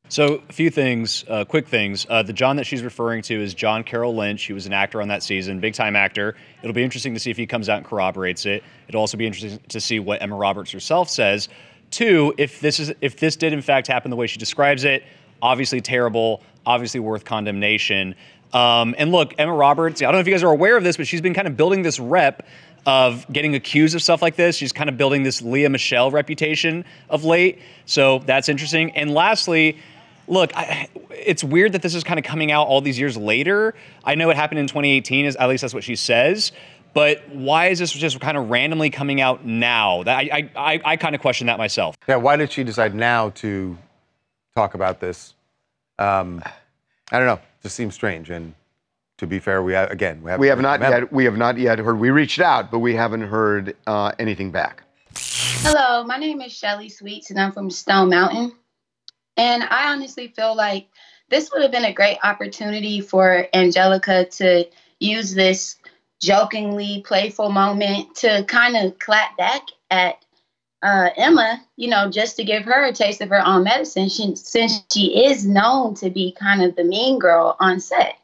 So, 0.09 0.43
a 0.49 0.53
few 0.53 0.71
things, 0.71 1.25
uh, 1.29 1.45
quick 1.45 1.69
things. 1.69 2.05
Uh, 2.11 2.25
the 2.25 2.33
John 2.33 2.57
that 2.57 2.67
she's 2.67 2.83
referring 2.83 3.23
to 3.23 3.41
is 3.41 3.55
John 3.55 3.85
Carroll 3.85 4.15
Lynch. 4.15 4.43
He 4.43 4.53
was 4.53 4.67
an 4.67 4.73
actor 4.73 5.01
on 5.01 5.07
that 5.07 5.23
season, 5.23 5.61
big 5.61 5.73
time 5.73 5.95
actor. 5.95 6.35
It'll 6.63 6.75
be 6.75 6.83
interesting 6.83 7.15
to 7.15 7.21
see 7.21 7.31
if 7.31 7.37
he 7.37 7.47
comes 7.47 7.69
out 7.69 7.77
and 7.77 7.87
corroborates 7.87 8.45
it. 8.45 8.65
It'll 8.89 9.01
also 9.01 9.17
be 9.17 9.27
interesting 9.27 9.61
to 9.69 9.81
see 9.81 10.01
what 10.01 10.21
Emma 10.21 10.35
Roberts 10.35 10.73
herself 10.73 11.09
says. 11.09 11.49
Two, 11.93 12.35
if 12.39 12.61
this 12.61 12.81
is 12.81 12.93
if 13.01 13.19
this 13.19 13.37
did 13.37 13.53
in 13.53 13.63
fact 13.63 13.87
happen 13.87 14.11
the 14.11 14.17
way 14.17 14.27
she 14.27 14.39
describes 14.39 14.83
it, 14.83 15.05
obviously 15.43 15.81
terrible, 15.81 16.43
obviously 16.67 17.01
worth 17.01 17.25
condemnation. 17.25 18.15
Um, 18.53 18.95
and 18.99 19.13
look, 19.13 19.35
Emma 19.39 19.55
Roberts. 19.55 20.03
I 20.03 20.07
don't 20.07 20.15
know 20.15 20.21
if 20.21 20.27
you 20.27 20.33
guys 20.33 20.43
are 20.43 20.53
aware 20.53 20.77
of 20.77 20.85
this, 20.85 20.97
but 20.97 21.07
she's 21.07 21.21
been 21.21 21.35
kind 21.35 21.47
of 21.47 21.57
building 21.57 21.83
this 21.83 22.01
rep 22.01 22.47
of 22.87 23.31
getting 23.33 23.55
accused 23.55 23.95
of 23.95 24.03
stuff 24.03 24.23
like 24.23 24.37
this. 24.37 24.57
She's 24.57 24.73
kind 24.73 24.89
of 24.89 24.97
building 24.97 25.23
this 25.23 25.43
Lea 25.43 25.69
Michele 25.69 26.11
reputation 26.11 26.85
of 27.09 27.25
late. 27.25 27.61
So 27.87 28.21
that's 28.21 28.49
interesting. 28.49 28.91
And 28.93 29.13
lastly, 29.13 29.79
look, 30.27 30.57
I, 30.57 30.89
it's 31.11 31.45
weird 31.45 31.73
that 31.73 31.83
this 31.83 31.95
is 31.95 32.03
kind 32.03 32.19
of 32.19 32.25
coming 32.25 32.51
out 32.51 32.67
all 32.67 32.81
these 32.81 32.99
years 32.99 33.17
later. 33.17 33.75
I 34.05 34.15
know 34.15 34.31
it 34.31 34.37
happened 34.37 34.61
in 34.61 34.67
2018, 34.67 35.27
is 35.27 35.37
at 35.37 35.49
least 35.49 35.61
that's 35.61 35.75
what 35.75 35.85
she 35.85 35.97
says. 35.97 36.53
But 36.93 37.29
why 37.29 37.69
is 37.69 37.79
this 37.79 37.93
just 37.93 38.19
kind 38.21 38.37
of 38.37 38.51
randomly 38.51 38.91
coming 38.91 39.21
out 39.21 39.45
now? 39.45 40.03
That 40.03 40.19
I 40.19 40.51
I, 40.57 40.73
I, 40.75 40.81
I 40.85 40.97
kind 40.97 41.15
of 41.15 41.21
question 41.21 41.47
that 41.47 41.59
myself. 41.59 41.97
Yeah, 42.09 42.17
why 42.17 42.37
did 42.37 42.51
she 42.51 42.65
decide 42.65 42.95
now 42.95 43.31
to 43.31 43.79
talk 44.57 44.75
about 44.75 44.99
this? 44.99 45.35
Um, 46.01 46.43
I 47.13 47.19
don't 47.19 47.27
know. 47.27 47.41
Just 47.63 47.77
seems 47.77 47.95
strange. 47.95 48.31
And 48.31 48.55
to 49.19 49.27
be 49.27 49.39
fair, 49.39 49.63
we 49.63 49.75
have, 49.75 49.91
again 49.91 50.23
we 50.23 50.31
have 50.31 50.41
We 50.41 50.49
have 50.49 50.61
not 50.61 50.81
yet. 50.81 51.13
We 51.13 51.25
have 51.27 51.37
not 51.37 51.59
yet 51.59 51.79
heard. 51.79 51.99
We 51.99 52.11
reached 52.11 52.41
out, 52.41 52.71
but 52.71 52.79
we 52.79 52.95
haven't 52.95 53.23
heard 53.23 53.77
uh, 53.87 54.13
anything 54.19 54.51
back. 54.51 54.83
Hello, 55.63 56.03
my 56.05 56.17
name 56.17 56.41
is 56.41 56.53
Shelly 56.53 56.89
Sweets, 56.89 57.31
and 57.31 57.39
I'm 57.39 57.53
from 57.53 57.71
Stone 57.71 58.09
Mountain. 58.09 58.53
And 59.37 59.63
I 59.63 59.93
honestly 59.93 60.29
feel 60.29 60.57
like 60.57 60.89
this 61.29 61.51
would 61.53 61.63
have 61.63 61.71
been 61.71 61.85
a 61.85 61.93
great 61.93 62.19
opportunity 62.23 63.01
for 63.03 63.47
Angelica 63.53 64.25
to 64.25 64.67
use 64.99 65.35
this 65.35 65.77
jokingly 66.21 67.03
playful 67.07 67.51
moment 67.51 68.15
to 68.17 68.45
kind 68.49 68.77
of 68.77 68.99
clap 68.99 69.37
back 69.37 69.63
at 69.91 70.25
uh, 70.83 71.11
Emma, 71.17 71.63
you 71.77 71.89
know, 71.89 72.11
just 72.11 72.37
to 72.37 72.45
give 72.45 72.65
her 72.65 72.85
a 72.85 72.93
taste 72.93 73.21
of 73.21 73.29
her 73.29 73.45
own 73.47 73.65
medicine, 73.65 74.09
she, 74.09 74.35
since 74.37 74.83
she 74.93 75.27
is 75.27 75.47
known 75.47 75.95
to 75.97 76.11
be 76.11 76.33
kind 76.33 76.63
of 76.63 76.77
the 76.77 76.85
mean 76.85 77.19
girl 77.19 77.57
on 77.61 77.81
set. 77.81 78.17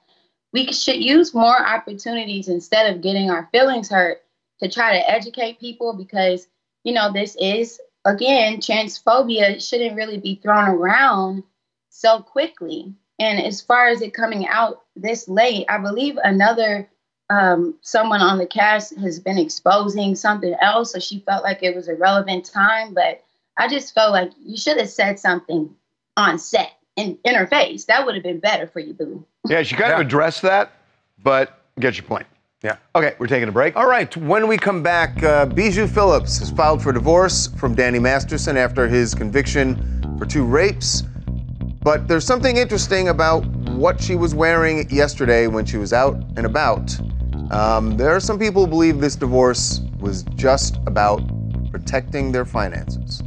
We 0.53 0.73
should 0.73 1.03
use 1.03 1.35
more 1.35 1.67
opportunities 1.67 2.49
instead 2.49 2.95
of 2.95 3.03
getting 3.03 3.31
our 3.31 3.49
feelings 3.53 3.91
hurt 3.91 4.23
to 4.61 4.71
try 4.71 4.99
to 4.99 5.11
educate 5.11 5.61
people 5.61 5.93
because, 5.93 6.47
you 6.83 6.95
know, 6.95 7.13
this 7.13 7.37
is, 7.39 7.79
again, 8.07 8.59
transphobia 8.59 9.67
shouldn't 9.67 9.97
really 9.97 10.19
be 10.19 10.41
thrown 10.43 10.69
around 10.69 11.43
so 11.91 12.21
quickly. 12.21 12.95
And 13.19 13.39
as 13.45 13.61
far 13.61 13.89
as 13.89 14.01
it 14.01 14.15
coming 14.15 14.47
out 14.47 14.83
this 14.95 15.29
late, 15.29 15.67
I 15.69 15.77
believe 15.79 16.17
another 16.23 16.89
um, 17.31 17.75
someone 17.83 18.21
on 18.21 18.39
the 18.39 18.47
cast 18.47 18.97
has 18.99 19.19
been 19.19 19.39
exposing 19.39 20.15
something 20.15 20.55
else, 20.61 20.93
so 20.93 20.99
she 20.99 21.21
felt 21.21 21.43
like 21.43 21.63
it 21.63 21.75
was 21.75 21.89
a 21.89 21.95
relevant 21.95 22.45
time. 22.45 22.95
But 22.95 23.25
I 23.57 23.69
just 23.69 23.95
felt 23.95 24.13
like 24.13 24.31
you 24.45 24.57
should 24.57 24.79
have 24.79 24.91
said 24.91 25.19
something 25.19 25.75
on 26.17 26.39
set 26.39 26.73
in, 26.97 27.19
in 27.25 27.35
her 27.35 27.47
face. 27.47 27.85
That 27.87 28.07
would 28.07 28.15
have 28.15 28.25
been 28.25 28.41
better 28.41 28.67
for 28.67 28.81
you, 28.81 28.95
boo. 28.95 29.25
Yeah, 29.49 29.63
she 29.63 29.75
kind 29.77 29.93
of 29.93 30.01
addressed 30.01 30.43
that, 30.43 30.73
but 31.23 31.61
get 31.79 31.97
your 31.97 32.07
point. 32.07 32.27
Yeah. 32.63 32.77
Okay, 32.95 33.15
we're 33.19 33.27
taking 33.27 33.49
a 33.49 33.53
break. 33.53 33.77
All 33.77 33.87
right, 33.87 34.17
when 34.17 34.49
we 34.49 34.57
come 34.57 34.83
back, 34.83 35.23
uh, 35.23 35.47
Bijou 35.47 35.87
Phillips 35.87 36.39
has 36.39 36.51
filed 36.51 36.83
for 36.83 36.93
divorce 36.93 37.49
from 37.49 37.75
Danny 37.75 37.99
Masterson 37.99 38.57
after 38.57 38.89
his 38.89 39.15
conviction 39.15 40.17
for 40.19 40.27
two 40.27 40.45
rapes. 40.45 41.03
But 41.83 42.09
there's 42.09 42.25
something 42.25 42.57
interesting 42.57 43.09
about 43.09 43.47
what 43.47 44.01
she 44.01 44.17
was 44.17 44.35
wearing 44.35 44.91
yesterday 44.91 45.47
when 45.47 45.65
she 45.65 45.77
was 45.77 45.93
out 45.93 46.17
and 46.37 46.45
about. 46.47 46.99
Um, 47.51 47.97
there 47.97 48.11
are 48.11 48.19
some 48.19 48.41
people 48.41 48.65
who 48.65 48.69
believe 48.69 49.01
this 49.01 49.15
divorce 49.15 49.81
was 50.01 50.25
just 50.35 50.79
about 50.87 51.23
protecting 51.71 52.33
their 52.33 52.45
finances. 52.45 53.23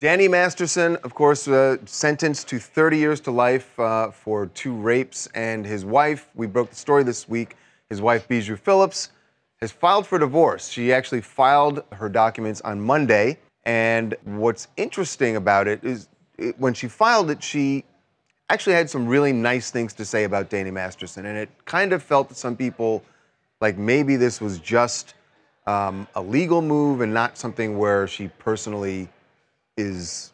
Danny 0.00 0.26
Masterson, 0.26 0.96
of 1.04 1.14
course, 1.14 1.46
uh, 1.46 1.76
sentenced 1.84 2.48
to 2.48 2.58
30 2.58 2.98
years 2.98 3.20
to 3.20 3.30
life 3.30 3.78
uh, 3.78 4.10
for 4.10 4.46
two 4.46 4.74
rapes, 4.74 5.28
and 5.34 5.64
his 5.64 5.84
wife, 5.84 6.28
we 6.34 6.48
broke 6.48 6.70
the 6.70 6.76
story 6.76 7.04
this 7.04 7.28
week, 7.28 7.56
his 7.88 8.00
wife, 8.00 8.26
Bijou 8.26 8.56
Phillips, 8.56 9.10
has 9.60 9.70
filed 9.70 10.06
for 10.06 10.18
divorce. 10.18 10.68
She 10.68 10.92
actually 10.92 11.20
filed 11.20 11.84
her 11.92 12.08
documents 12.08 12.60
on 12.62 12.80
Monday, 12.80 13.38
and 13.64 14.16
what's 14.24 14.68
interesting 14.76 15.36
about 15.36 15.68
it 15.68 15.84
is 15.84 16.08
it, 16.38 16.58
when 16.58 16.74
she 16.74 16.88
filed 16.88 17.30
it, 17.30 17.42
she 17.42 17.84
actually 18.52 18.74
had 18.74 18.90
some 18.90 19.06
really 19.06 19.32
nice 19.32 19.70
things 19.70 19.92
to 19.94 20.04
say 20.04 20.24
about 20.24 20.50
Danny 20.50 20.70
Masterson, 20.70 21.26
and 21.26 21.38
it 21.38 21.50
kind 21.64 21.92
of 21.92 22.02
felt 22.02 22.28
that 22.28 22.36
some 22.36 22.56
people 22.56 23.02
like 23.60 23.78
maybe 23.78 24.16
this 24.16 24.40
was 24.40 24.58
just 24.58 25.14
um, 25.66 26.08
a 26.14 26.22
legal 26.22 26.62
move 26.62 27.00
and 27.00 27.12
not 27.12 27.38
something 27.38 27.78
where 27.78 28.06
she 28.06 28.28
personally 28.38 29.08
is 29.76 30.32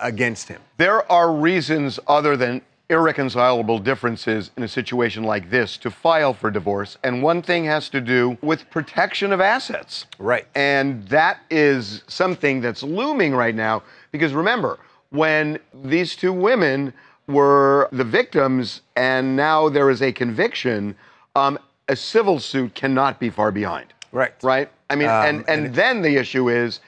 against 0.00 0.48
him. 0.48 0.60
There 0.76 1.10
are 1.10 1.32
reasons 1.32 2.00
other 2.08 2.36
than 2.36 2.60
irreconcilable 2.90 3.78
differences 3.78 4.50
in 4.56 4.62
a 4.62 4.68
situation 4.68 5.22
like 5.22 5.50
this 5.50 5.76
to 5.76 5.90
file 5.90 6.32
for 6.32 6.50
divorce, 6.50 6.98
and 7.04 7.22
one 7.22 7.42
thing 7.42 7.64
has 7.64 7.88
to 7.90 8.00
do 8.00 8.36
with 8.42 8.68
protection 8.70 9.32
of 9.32 9.40
assets. 9.40 10.06
Right. 10.18 10.46
And 10.54 11.06
that 11.08 11.40
is 11.50 12.02
something 12.08 12.60
that's 12.60 12.82
looming 12.82 13.34
right 13.34 13.54
now 13.54 13.82
because 14.10 14.32
remember, 14.32 14.78
when 15.10 15.58
these 15.84 16.16
two 16.16 16.32
women 16.32 16.92
were 17.28 17.88
the 17.92 18.04
victims 18.04 18.80
and 18.96 19.36
now 19.36 19.68
there 19.68 19.90
is 19.90 20.02
a 20.02 20.10
conviction, 20.10 20.96
um, 21.36 21.58
a 21.88 21.94
civil 21.94 22.40
suit 22.40 22.74
cannot 22.74 23.20
be 23.20 23.30
far 23.30 23.52
behind. 23.52 23.92
Right. 24.10 24.32
Right? 24.42 24.70
I 24.90 24.96
mean, 24.96 25.08
Um, 25.08 25.24
and, 25.26 25.44
and 25.48 25.74
then 25.74 26.02
the 26.02 26.16
issue 26.16 26.48
is 26.48 26.80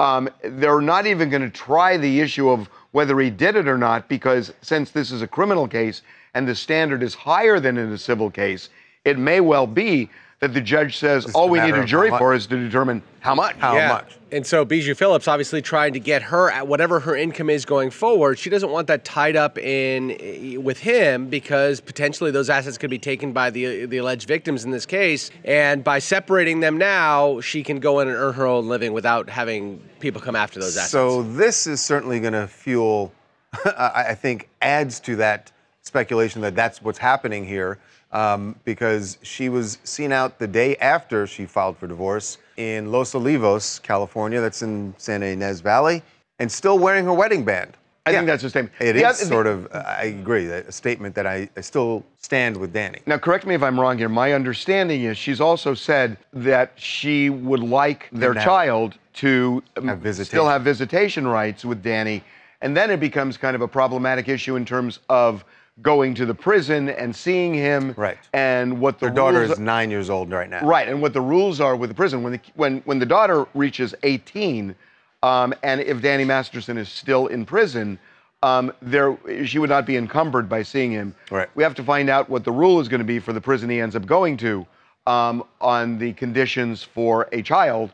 um, 0.00 0.30
they're 0.42 0.80
not 0.80 1.06
even 1.06 1.28
going 1.28 1.42
to 1.42 1.50
try 1.50 1.96
the 1.96 2.20
issue 2.20 2.48
of 2.48 2.70
whether 2.92 3.18
he 3.20 3.30
did 3.30 3.56
it 3.56 3.68
or 3.68 3.76
not 3.76 4.08
because 4.08 4.52
since 4.62 4.92
this 4.92 5.10
is 5.10 5.20
a 5.20 5.26
criminal 5.26 5.66
case 5.66 6.02
and 6.34 6.46
the 6.46 6.54
standard 6.54 7.02
is 7.02 7.14
higher 7.14 7.58
than 7.58 7.76
in 7.76 7.92
a 7.92 7.98
civil 7.98 8.30
case, 8.30 8.70
it 9.04 9.18
may 9.18 9.40
well 9.40 9.66
be 9.66 10.08
that 10.40 10.54
the 10.54 10.60
judge 10.60 10.98
says 10.98 11.24
Just 11.24 11.34
all 11.34 11.48
we 11.48 11.60
need 11.60 11.74
a 11.74 11.84
jury 11.84 12.10
for 12.10 12.32
is 12.32 12.46
to 12.46 12.56
determine 12.56 13.02
how 13.20 13.34
much. 13.34 13.56
How 13.56 13.74
Yeah. 13.74 14.02
And 14.30 14.46
so 14.46 14.64
Bijou 14.64 14.94
Phillips 14.94 15.26
obviously 15.26 15.62
trying 15.62 15.94
to 15.94 16.00
get 16.00 16.22
her 16.22 16.50
at 16.50 16.68
whatever 16.68 17.00
her 17.00 17.16
income 17.16 17.48
is 17.50 17.64
going 17.64 17.90
forward. 17.90 18.38
She 18.38 18.50
doesn't 18.50 18.70
want 18.70 18.86
that 18.88 19.04
tied 19.04 19.36
up 19.36 19.58
in 19.58 20.16
eh, 20.20 20.56
with 20.58 20.78
him 20.78 21.28
because 21.28 21.80
potentially 21.80 22.30
those 22.30 22.50
assets 22.50 22.78
could 22.78 22.90
be 22.90 22.98
taken 22.98 23.32
by 23.32 23.50
the 23.50 23.86
the 23.86 23.96
alleged 23.96 24.28
victims 24.28 24.64
in 24.64 24.70
this 24.70 24.86
case. 24.86 25.30
And 25.44 25.82
by 25.82 25.98
separating 25.98 26.60
them 26.60 26.78
now, 26.78 27.40
she 27.40 27.62
can 27.64 27.80
go 27.80 28.00
in 28.00 28.08
and 28.08 28.16
earn 28.16 28.34
her 28.34 28.46
own 28.46 28.68
living 28.68 28.92
without 28.92 29.28
having 29.28 29.80
people 29.98 30.20
come 30.20 30.36
after 30.36 30.60
those 30.60 30.76
assets. 30.76 30.92
So 30.92 31.22
this 31.22 31.66
is 31.66 31.80
certainly 31.80 32.20
going 32.20 32.34
to 32.34 32.46
fuel, 32.46 33.12
I 33.64 34.06
I 34.10 34.14
think, 34.14 34.48
adds 34.62 35.00
to 35.00 35.16
that 35.16 35.50
speculation 35.82 36.42
that 36.42 36.54
that's 36.54 36.80
what's 36.80 36.98
happening 36.98 37.44
here, 37.44 37.78
um, 38.12 38.54
because 38.64 39.18
she 39.22 39.48
was 39.48 39.78
seen 39.84 40.12
out 40.12 40.38
the 40.38 40.46
day 40.46 40.76
after 40.76 41.26
she 41.26 41.46
filed 41.46 41.76
for 41.76 41.86
divorce 41.86 42.38
in 42.56 42.90
Los 42.90 43.12
Olivos, 43.12 43.80
California. 43.82 44.40
That's 44.40 44.62
in 44.62 44.94
Santa 44.98 45.26
Ynez 45.26 45.60
Valley, 45.60 46.02
and 46.38 46.50
still 46.50 46.78
wearing 46.78 47.04
her 47.04 47.12
wedding 47.12 47.44
band. 47.44 47.76
I 48.06 48.12
think 48.12 48.26
that's 48.26 48.42
a 48.42 48.48
statement. 48.48 48.72
It 48.80 48.94
The 48.94 49.00
is 49.00 49.20
other- 49.20 49.28
sort 49.28 49.46
of, 49.46 49.68
I 49.74 50.04
agree, 50.18 50.46
a 50.46 50.72
statement 50.72 51.14
that 51.14 51.26
I, 51.26 51.50
I 51.58 51.60
still 51.60 52.06
stand 52.16 52.56
with 52.56 52.72
Danny. 52.72 53.00
Now, 53.04 53.18
correct 53.18 53.44
me 53.44 53.54
if 53.54 53.62
I'm 53.62 53.78
wrong 53.78 53.98
here. 53.98 54.08
My 54.08 54.32
understanding 54.32 55.02
is 55.02 55.18
she's 55.18 55.42
also 55.42 55.74
said 55.74 56.16
that 56.32 56.72
she 56.76 57.28
would 57.28 57.60
like 57.60 58.08
their 58.10 58.32
child 58.32 58.94
to 59.14 59.62
um, 59.76 59.88
Have 59.88 60.16
still 60.16 60.48
have 60.48 60.62
visitation 60.62 61.28
rights 61.28 61.66
with 61.66 61.82
Danny. 61.82 62.24
And 62.62 62.74
then 62.74 62.90
it 62.90 62.98
becomes 62.98 63.36
kind 63.36 63.54
of 63.54 63.60
a 63.60 63.68
problematic 63.68 64.26
issue 64.28 64.56
in 64.56 64.64
terms 64.64 65.00
of 65.10 65.44
going 65.82 66.14
to 66.14 66.26
the 66.26 66.34
prison 66.34 66.88
and 66.88 67.14
seeing 67.14 67.54
him. 67.54 67.94
Right. 67.96 68.18
And 68.32 68.80
what 68.80 68.98
the 68.98 69.06
Their 69.06 69.14
daughter 69.14 69.42
is 69.42 69.58
nine 69.58 69.90
years 69.90 70.10
old 70.10 70.30
right 70.30 70.48
now. 70.48 70.64
Right, 70.64 70.88
and 70.88 71.00
what 71.00 71.12
the 71.12 71.20
rules 71.20 71.60
are 71.60 71.76
with 71.76 71.90
the 71.90 71.94
prison 71.94 72.22
when 72.22 72.32
the 72.32 72.40
when 72.54 72.80
when 72.84 72.98
the 72.98 73.06
daughter 73.06 73.46
reaches 73.54 73.94
18, 74.02 74.74
um, 75.22 75.54
and 75.62 75.80
if 75.80 76.00
Danny 76.02 76.24
Masterson 76.24 76.78
is 76.78 76.88
still 76.88 77.26
in 77.28 77.44
prison, 77.44 77.98
um, 78.42 78.72
there 78.82 79.16
she 79.44 79.58
would 79.58 79.70
not 79.70 79.86
be 79.86 79.96
encumbered 79.96 80.48
by 80.48 80.62
seeing 80.62 80.90
him. 80.90 81.14
Right. 81.30 81.48
We 81.54 81.62
have 81.62 81.74
to 81.76 81.84
find 81.84 82.08
out 82.08 82.28
what 82.28 82.44
the 82.44 82.52
rule 82.52 82.80
is 82.80 82.88
going 82.88 83.00
to 83.00 83.04
be 83.04 83.18
for 83.18 83.32
the 83.32 83.40
prison 83.40 83.70
he 83.70 83.80
ends 83.80 83.96
up 83.96 84.06
going 84.06 84.36
to 84.38 84.66
um, 85.06 85.44
on 85.60 85.98
the 85.98 86.12
conditions 86.14 86.82
for 86.82 87.28
a 87.32 87.42
child 87.42 87.92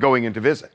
going 0.00 0.24
in 0.24 0.32
to 0.34 0.40
visit. 0.40 0.72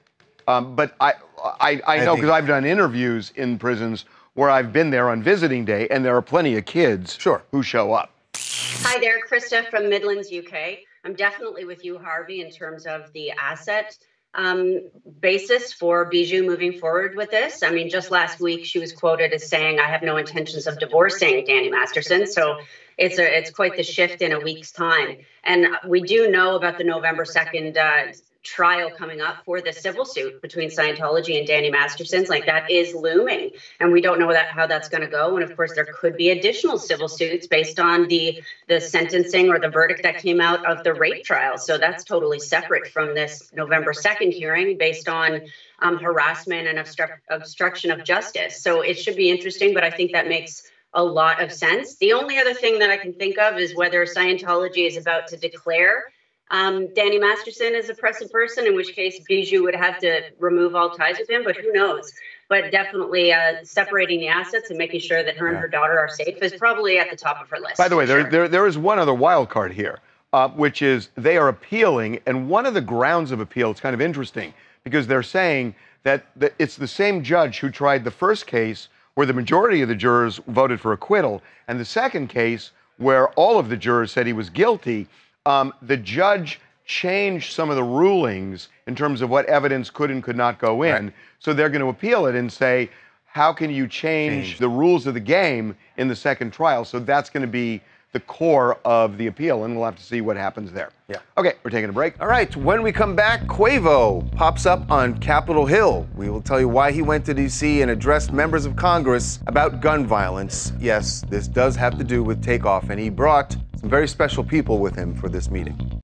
Um, 0.48 0.76
but 0.76 0.96
I, 1.00 1.14
I 1.60 1.82
I 1.86 2.06
know 2.06 2.16
because 2.16 2.30
I've 2.30 2.48
done 2.48 2.66
interviews 2.66 3.34
in 3.36 3.60
prisons 3.60 4.06
where 4.34 4.50
I've 4.50 4.72
been 4.72 4.90
there 4.90 5.10
on 5.10 5.22
visiting 5.22 5.66
day, 5.66 5.88
and 5.90 6.06
there 6.06 6.16
are 6.16 6.22
plenty 6.22 6.58
of 6.58 6.66
kids 6.66 7.18
sure. 7.20 7.44
who 7.52 7.64
show 7.64 7.94
up. 7.94 8.14
Hi 8.36 9.00
there, 9.00 9.20
Krista 9.28 9.70
from 9.70 9.90
Midlands, 9.90 10.32
UK. 10.32 10.80
I'm 11.04 11.14
definitely 11.14 11.66
with 11.66 11.84
you, 11.84 11.98
Harvey, 11.98 12.42
in 12.42 12.52
terms 12.52 12.86
of 12.86 13.12
the 13.14 13.32
asset 13.32 13.98
um, 14.34 14.90
basis 15.20 15.74
for 15.74 16.06
Bijou 16.06 16.44
moving 16.44 16.80
forward 16.80 17.16
with 17.16 17.32
this. 17.32 17.64
I 17.64 17.72
mean, 17.72 17.90
just 17.90 18.12
last 18.12 18.40
week 18.40 18.66
she 18.66 18.80
was 18.80 18.94
quoted 18.94 19.34
as 19.34 19.50
saying, 19.50 19.80
"I 19.80 19.90
have 19.90 20.04
no 20.04 20.18
intentions 20.18 20.68
of 20.68 20.80
divorcing 20.80 21.44
Danny 21.46 21.70
Masterson." 21.70 22.28
So 22.28 22.60
it's 22.98 23.20
a 23.20 23.38
it's 23.38 23.52
quite 23.52 23.76
the 23.76 23.84
shift 23.84 24.22
in 24.22 24.32
a 24.32 24.40
week's 24.40 24.72
time. 24.72 25.18
And 25.44 25.68
we 25.86 26.02
do 26.02 26.32
know 26.32 26.56
about 26.56 26.78
the 26.78 26.86
November 26.86 27.26
second. 27.26 27.78
Uh, 27.78 28.14
trial 28.44 28.90
coming 28.92 29.22
up 29.22 29.38
for 29.46 29.62
the 29.62 29.74
civil 29.74 30.06
suit 30.06 30.42
between 30.42 30.70
Scientology 30.70 31.38
and 31.38 31.46
Danny 31.46 31.70
Masterson's 31.70 32.30
like 32.30 32.46
that 32.46 32.64
is 32.68 32.94
looming. 32.94 33.52
And 33.80 33.92
we 33.92 34.02
don't 34.02 34.20
know 34.20 34.32
that 34.32 34.48
how 34.50 34.66
that's 34.66 34.88
going 34.88 35.02
to 35.02 35.08
go. 35.08 35.36
And 35.36 35.44
of 35.44 35.56
course 35.56 35.74
there 35.74 35.86
could 35.86 36.16
be 36.16 36.30
additional 36.30 36.78
civil 36.78 37.08
suits 37.08 37.48
based 37.48 37.80
on 37.80 38.08
the 38.08 38.36
the 38.68 38.82
sentencing 38.82 39.50
or 39.50 39.60
the 39.60 39.70
verdict 39.70 40.04
that 40.04 40.18
came 40.18 40.42
out 40.42 40.62
of 40.66 40.84
the 40.84 40.94
rape 40.94 41.24
trial. 41.24 41.58
So 41.58 41.78
that's 41.78 42.04
totally 42.04 42.40
separate 42.40 42.88
from 42.88 43.14
this 43.14 43.50
November 43.54 43.94
2nd 43.94 44.34
hearing 44.34 44.78
based 44.78 45.08
on 45.08 45.42
um, 45.80 45.98
harassment 45.98 46.68
and 46.68 46.78
obstru- 46.80 47.10
obstruction 47.30 47.92
of 47.92 48.04
justice. 48.04 48.56
So 48.56 48.82
it 48.82 48.98
should 48.98 49.16
be 49.16 49.30
interesting 49.30 49.74
but 49.74 49.84
I 49.84 49.92
think 49.92 50.12
that 50.14 50.28
makes 50.28 50.64
a 50.94 51.04
lot 51.04 51.40
of 51.42 51.52
sense. 51.52 51.96
The 51.96 52.14
only 52.14 52.38
other 52.38 52.54
thing 52.54 52.80
that 52.80 52.90
I 52.90 52.98
can 52.98 53.14
think 53.14 53.38
of 53.38 53.58
is 53.58 53.76
whether 53.76 54.06
Scientology 54.06 54.88
is 54.88 54.98
about 54.98 55.28
to 55.28 55.38
declare 55.38 56.04
um, 56.52 56.94
Danny 56.94 57.18
Masterson 57.18 57.74
is 57.74 57.90
a 57.90 57.96
suppressive 57.96 58.30
person, 58.30 58.68
in 58.68 58.76
which 58.76 58.94
case 58.94 59.20
Bijou 59.28 59.64
would 59.64 59.76
have 59.76 59.98
to 60.00 60.22
remove 60.38 60.76
all 60.76 60.90
ties 60.90 61.18
with 61.18 61.30
him, 61.30 61.44
but 61.44 61.56
who 61.56 61.72
knows? 61.72 62.12
But 62.50 62.72
definitely 62.72 63.32
uh, 63.32 63.64
separating 63.64 64.20
the 64.20 64.28
assets 64.28 64.70
and 64.70 64.78
making 64.78 65.00
sure 65.00 65.24
that 65.24 65.38
her 65.38 65.48
and 65.48 65.58
her 65.58 65.70
daughter 65.70 65.98
are 65.98 66.10
safe 66.10 66.38
is 66.42 66.54
probably 66.54 67.00
at 67.00 67.10
the 67.10 67.16
top 67.16 67.42
of 67.42 67.50
her 67.50 67.58
list. 67.58 67.78
By 67.78 67.88
the 67.88 67.96
way, 67.96 68.06
there, 68.06 68.22
sure. 68.22 68.30
there, 68.30 68.48
there 68.50 68.68
is 68.68 68.78
one 68.78 69.00
other 69.00 69.14
wild 69.14 69.50
card 69.50 69.72
here, 69.72 70.00
uh, 70.34 70.50
which 70.50 70.82
is 70.82 71.10
they 71.16 71.38
are 71.38 71.48
appealing, 71.48 72.20
and 72.26 72.50
one 72.50 72.66
of 72.66 72.74
the 72.74 72.82
grounds 72.82 73.32
of 73.32 73.40
appeal, 73.40 73.72
it's 73.72 73.80
kind 73.80 73.94
of 73.94 74.02
interesting, 74.02 74.54
because 74.84 75.08
they're 75.08 75.24
saying 75.24 75.74
that 76.04 76.26
the, 76.36 76.52
it's 76.60 76.76
the 76.76 76.88
same 76.88 77.24
judge 77.24 77.60
who 77.60 77.70
tried 77.70 78.04
the 78.04 78.12
first 78.12 78.46
case 78.46 78.90
where 79.14 79.26
the 79.26 79.34
majority 79.34 79.82
of 79.82 79.88
the 79.88 79.96
jurors 79.96 80.42
voted 80.48 80.82
for 80.82 80.92
acquittal, 80.92 81.42
and 81.70 81.80
the 81.80 81.86
second 81.86 82.28
case 82.28 82.72
where 82.98 83.30
all 83.30 83.58
of 83.58 83.70
the 83.70 83.78
jurors 83.78 84.12
said 84.12 84.28
he 84.28 84.34
was 84.34 84.50
guilty. 84.50 85.08
Um, 85.46 85.74
the 85.82 85.98
judge 85.98 86.60
changed 86.86 87.54
some 87.54 87.70
of 87.70 87.76
the 87.76 87.84
rulings 87.84 88.70
in 88.86 88.96
terms 88.96 89.22
of 89.22 89.30
what 89.30 89.46
evidence 89.46 89.90
could 89.90 90.12
and 90.12 90.22
could 90.22 90.36
not 90.36 90.60
go 90.60 90.84
in. 90.84 91.14
So 91.40 91.54
they're 91.54 91.70
going 91.70 91.82
to 91.82 91.88
appeal 91.88 92.26
it 92.28 92.36
and 92.36 92.52
say, 92.52 92.90
how 93.26 93.54
can 93.54 93.72
you 93.72 93.88
change, 93.88 94.58
the 94.58 94.68
rules 94.68 95.08
of 95.08 95.14
the 95.14 95.20
game 95.22 95.76
in 95.98 96.08
the 96.08 96.16
second 96.16 96.52
trial? 96.52 96.84
So 96.84 97.00
that's 97.00 97.30
going 97.30 97.42
to 97.42 97.48
be 97.48 97.82
the 98.14 98.20
core 98.20 98.78
of 98.84 99.18
the 99.18 99.28
appeal, 99.28 99.64
and 99.64 99.76
we'll 99.76 99.86
have 99.86 99.96
to 99.96 100.04
see 100.04 100.20
what 100.20 100.36
happens 100.36 100.72
there. 100.72 100.90
Yeah. 101.08 101.18
Okay, 101.38 101.54
we're 101.64 101.72
taking 101.72 101.90
a 101.90 101.94
break. 101.94 102.20
All 102.20 102.28
right, 102.28 102.54
when 102.56 102.82
we 102.82 102.92
come 102.92 103.16
back, 103.16 103.42
Quavo 103.44 104.30
pops 104.36 104.66
up 104.66 104.92
on 104.92 105.18
Capitol 105.20 105.66
Hill. 105.66 106.08
We 106.16 106.30
will 106.30 106.42
tell 106.42 106.60
you 106.60 106.68
why 106.68 106.92
he 106.92 107.02
went 107.02 107.26
to 107.26 107.34
D.C. 107.34 107.82
and 107.82 107.92
addressed 107.92 108.34
members 108.34 108.66
of 108.66 108.76
Congress 108.76 109.40
about 109.48 109.80
gun 109.82 110.06
violence. 110.06 110.74
Yes, 110.80 111.24
this 111.30 111.48
does 111.48 111.76
have 111.78 111.98
to 111.98 112.04
do 112.04 112.22
with 112.22 112.44
takeoff, 112.44 112.90
and 112.90 113.00
he 113.00 113.10
brought 113.10 113.56
some 113.80 113.90
very 113.90 114.08
special 114.08 114.44
people 114.44 114.80
with 114.80 114.96
him 114.96 115.16
for 115.16 115.30
this 115.30 115.50
meeting. 115.50 116.02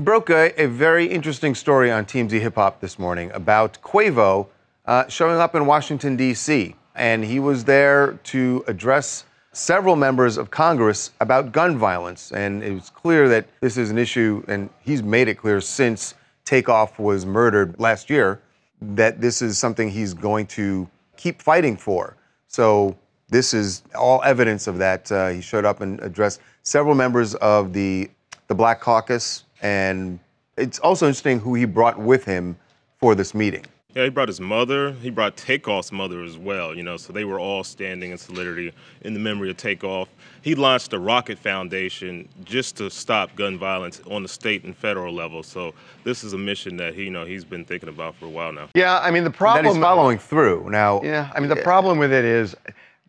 Broke 0.00 0.30
a, 0.30 0.62
a 0.62 0.66
very 0.66 1.06
interesting 1.06 1.56
story 1.56 1.90
on 1.90 2.04
TMZ 2.04 2.40
Hip 2.40 2.54
Hop 2.54 2.80
this 2.80 2.96
morning 2.96 3.32
about 3.32 3.82
Quavo 3.82 4.46
uh, 4.84 5.08
showing 5.08 5.36
up 5.38 5.56
in 5.56 5.66
Washington, 5.66 6.14
D.C. 6.14 6.76
And 6.96 7.24
he 7.24 7.38
was 7.38 7.64
there 7.64 8.18
to 8.24 8.64
address 8.66 9.24
several 9.52 9.96
members 9.96 10.36
of 10.36 10.50
Congress 10.50 11.12
about 11.20 11.52
gun 11.52 11.78
violence. 11.78 12.32
And 12.32 12.62
it 12.62 12.72
was 12.72 12.90
clear 12.90 13.28
that 13.28 13.46
this 13.60 13.76
is 13.76 13.90
an 13.90 13.98
issue, 13.98 14.42
and 14.48 14.68
he's 14.80 15.02
made 15.02 15.28
it 15.28 15.36
clear 15.36 15.60
since 15.60 16.14
Takeoff 16.44 16.98
was 16.98 17.24
murdered 17.24 17.78
last 17.78 18.10
year, 18.10 18.40
that 18.80 19.20
this 19.20 19.42
is 19.42 19.58
something 19.58 19.90
he's 19.90 20.14
going 20.14 20.46
to 20.46 20.88
keep 21.16 21.40
fighting 21.40 21.76
for. 21.76 22.16
So 22.48 22.96
this 23.28 23.54
is 23.54 23.82
all 23.94 24.22
evidence 24.22 24.66
of 24.66 24.78
that. 24.78 25.10
Uh, 25.10 25.28
he 25.28 25.40
showed 25.40 25.64
up 25.64 25.80
and 25.80 26.00
addressed 26.00 26.40
several 26.62 26.94
members 26.94 27.34
of 27.36 27.72
the 27.72 28.10
the 28.48 28.54
Black 28.54 28.80
Caucus, 28.80 29.42
and 29.60 30.20
it's 30.56 30.78
also 30.78 31.06
interesting 31.06 31.40
who 31.40 31.54
he 31.54 31.64
brought 31.64 31.98
with 31.98 32.24
him 32.24 32.56
for 33.00 33.16
this 33.16 33.34
meeting. 33.34 33.64
Yeah, 33.96 34.04
he 34.04 34.10
brought 34.10 34.28
his 34.28 34.42
mother. 34.42 34.92
He 34.92 35.08
brought 35.08 35.38
Takeoff's 35.38 35.90
mother 35.90 36.22
as 36.22 36.36
well, 36.36 36.76
you 36.76 36.82
know, 36.82 36.98
so 36.98 37.14
they 37.14 37.24
were 37.24 37.40
all 37.40 37.64
standing 37.64 38.10
in 38.10 38.18
solidarity 38.18 38.70
in 39.00 39.14
the 39.14 39.18
memory 39.18 39.48
of 39.48 39.56
Takeoff. 39.56 40.10
He 40.42 40.54
launched 40.54 40.90
the 40.90 40.98
Rocket 40.98 41.38
Foundation 41.38 42.28
just 42.44 42.76
to 42.76 42.90
stop 42.90 43.34
gun 43.36 43.56
violence 43.56 44.02
on 44.10 44.22
the 44.22 44.28
state 44.28 44.64
and 44.64 44.76
federal 44.76 45.14
level. 45.14 45.42
So 45.42 45.72
this 46.04 46.24
is 46.24 46.34
a 46.34 46.38
mission 46.38 46.76
that 46.76 46.94
he, 46.94 47.04
you 47.04 47.10
know, 47.10 47.24
he's 47.24 47.42
been 47.46 47.64
thinking 47.64 47.88
about 47.88 48.14
for 48.16 48.26
a 48.26 48.28
while 48.28 48.52
now. 48.52 48.68
Yeah, 48.74 48.98
I 48.98 49.10
mean 49.10 49.24
the 49.24 49.28
And 49.28 49.34
problem. 49.34 49.64
that 49.64 49.72
he's 49.72 49.80
following 49.82 50.18
through 50.18 50.68
now. 50.68 51.00
Yeah, 51.02 51.32
I 51.34 51.40
mean 51.40 51.48
the 51.48 51.56
problem 51.56 51.96
with 51.96 52.12
it 52.12 52.26
is 52.26 52.54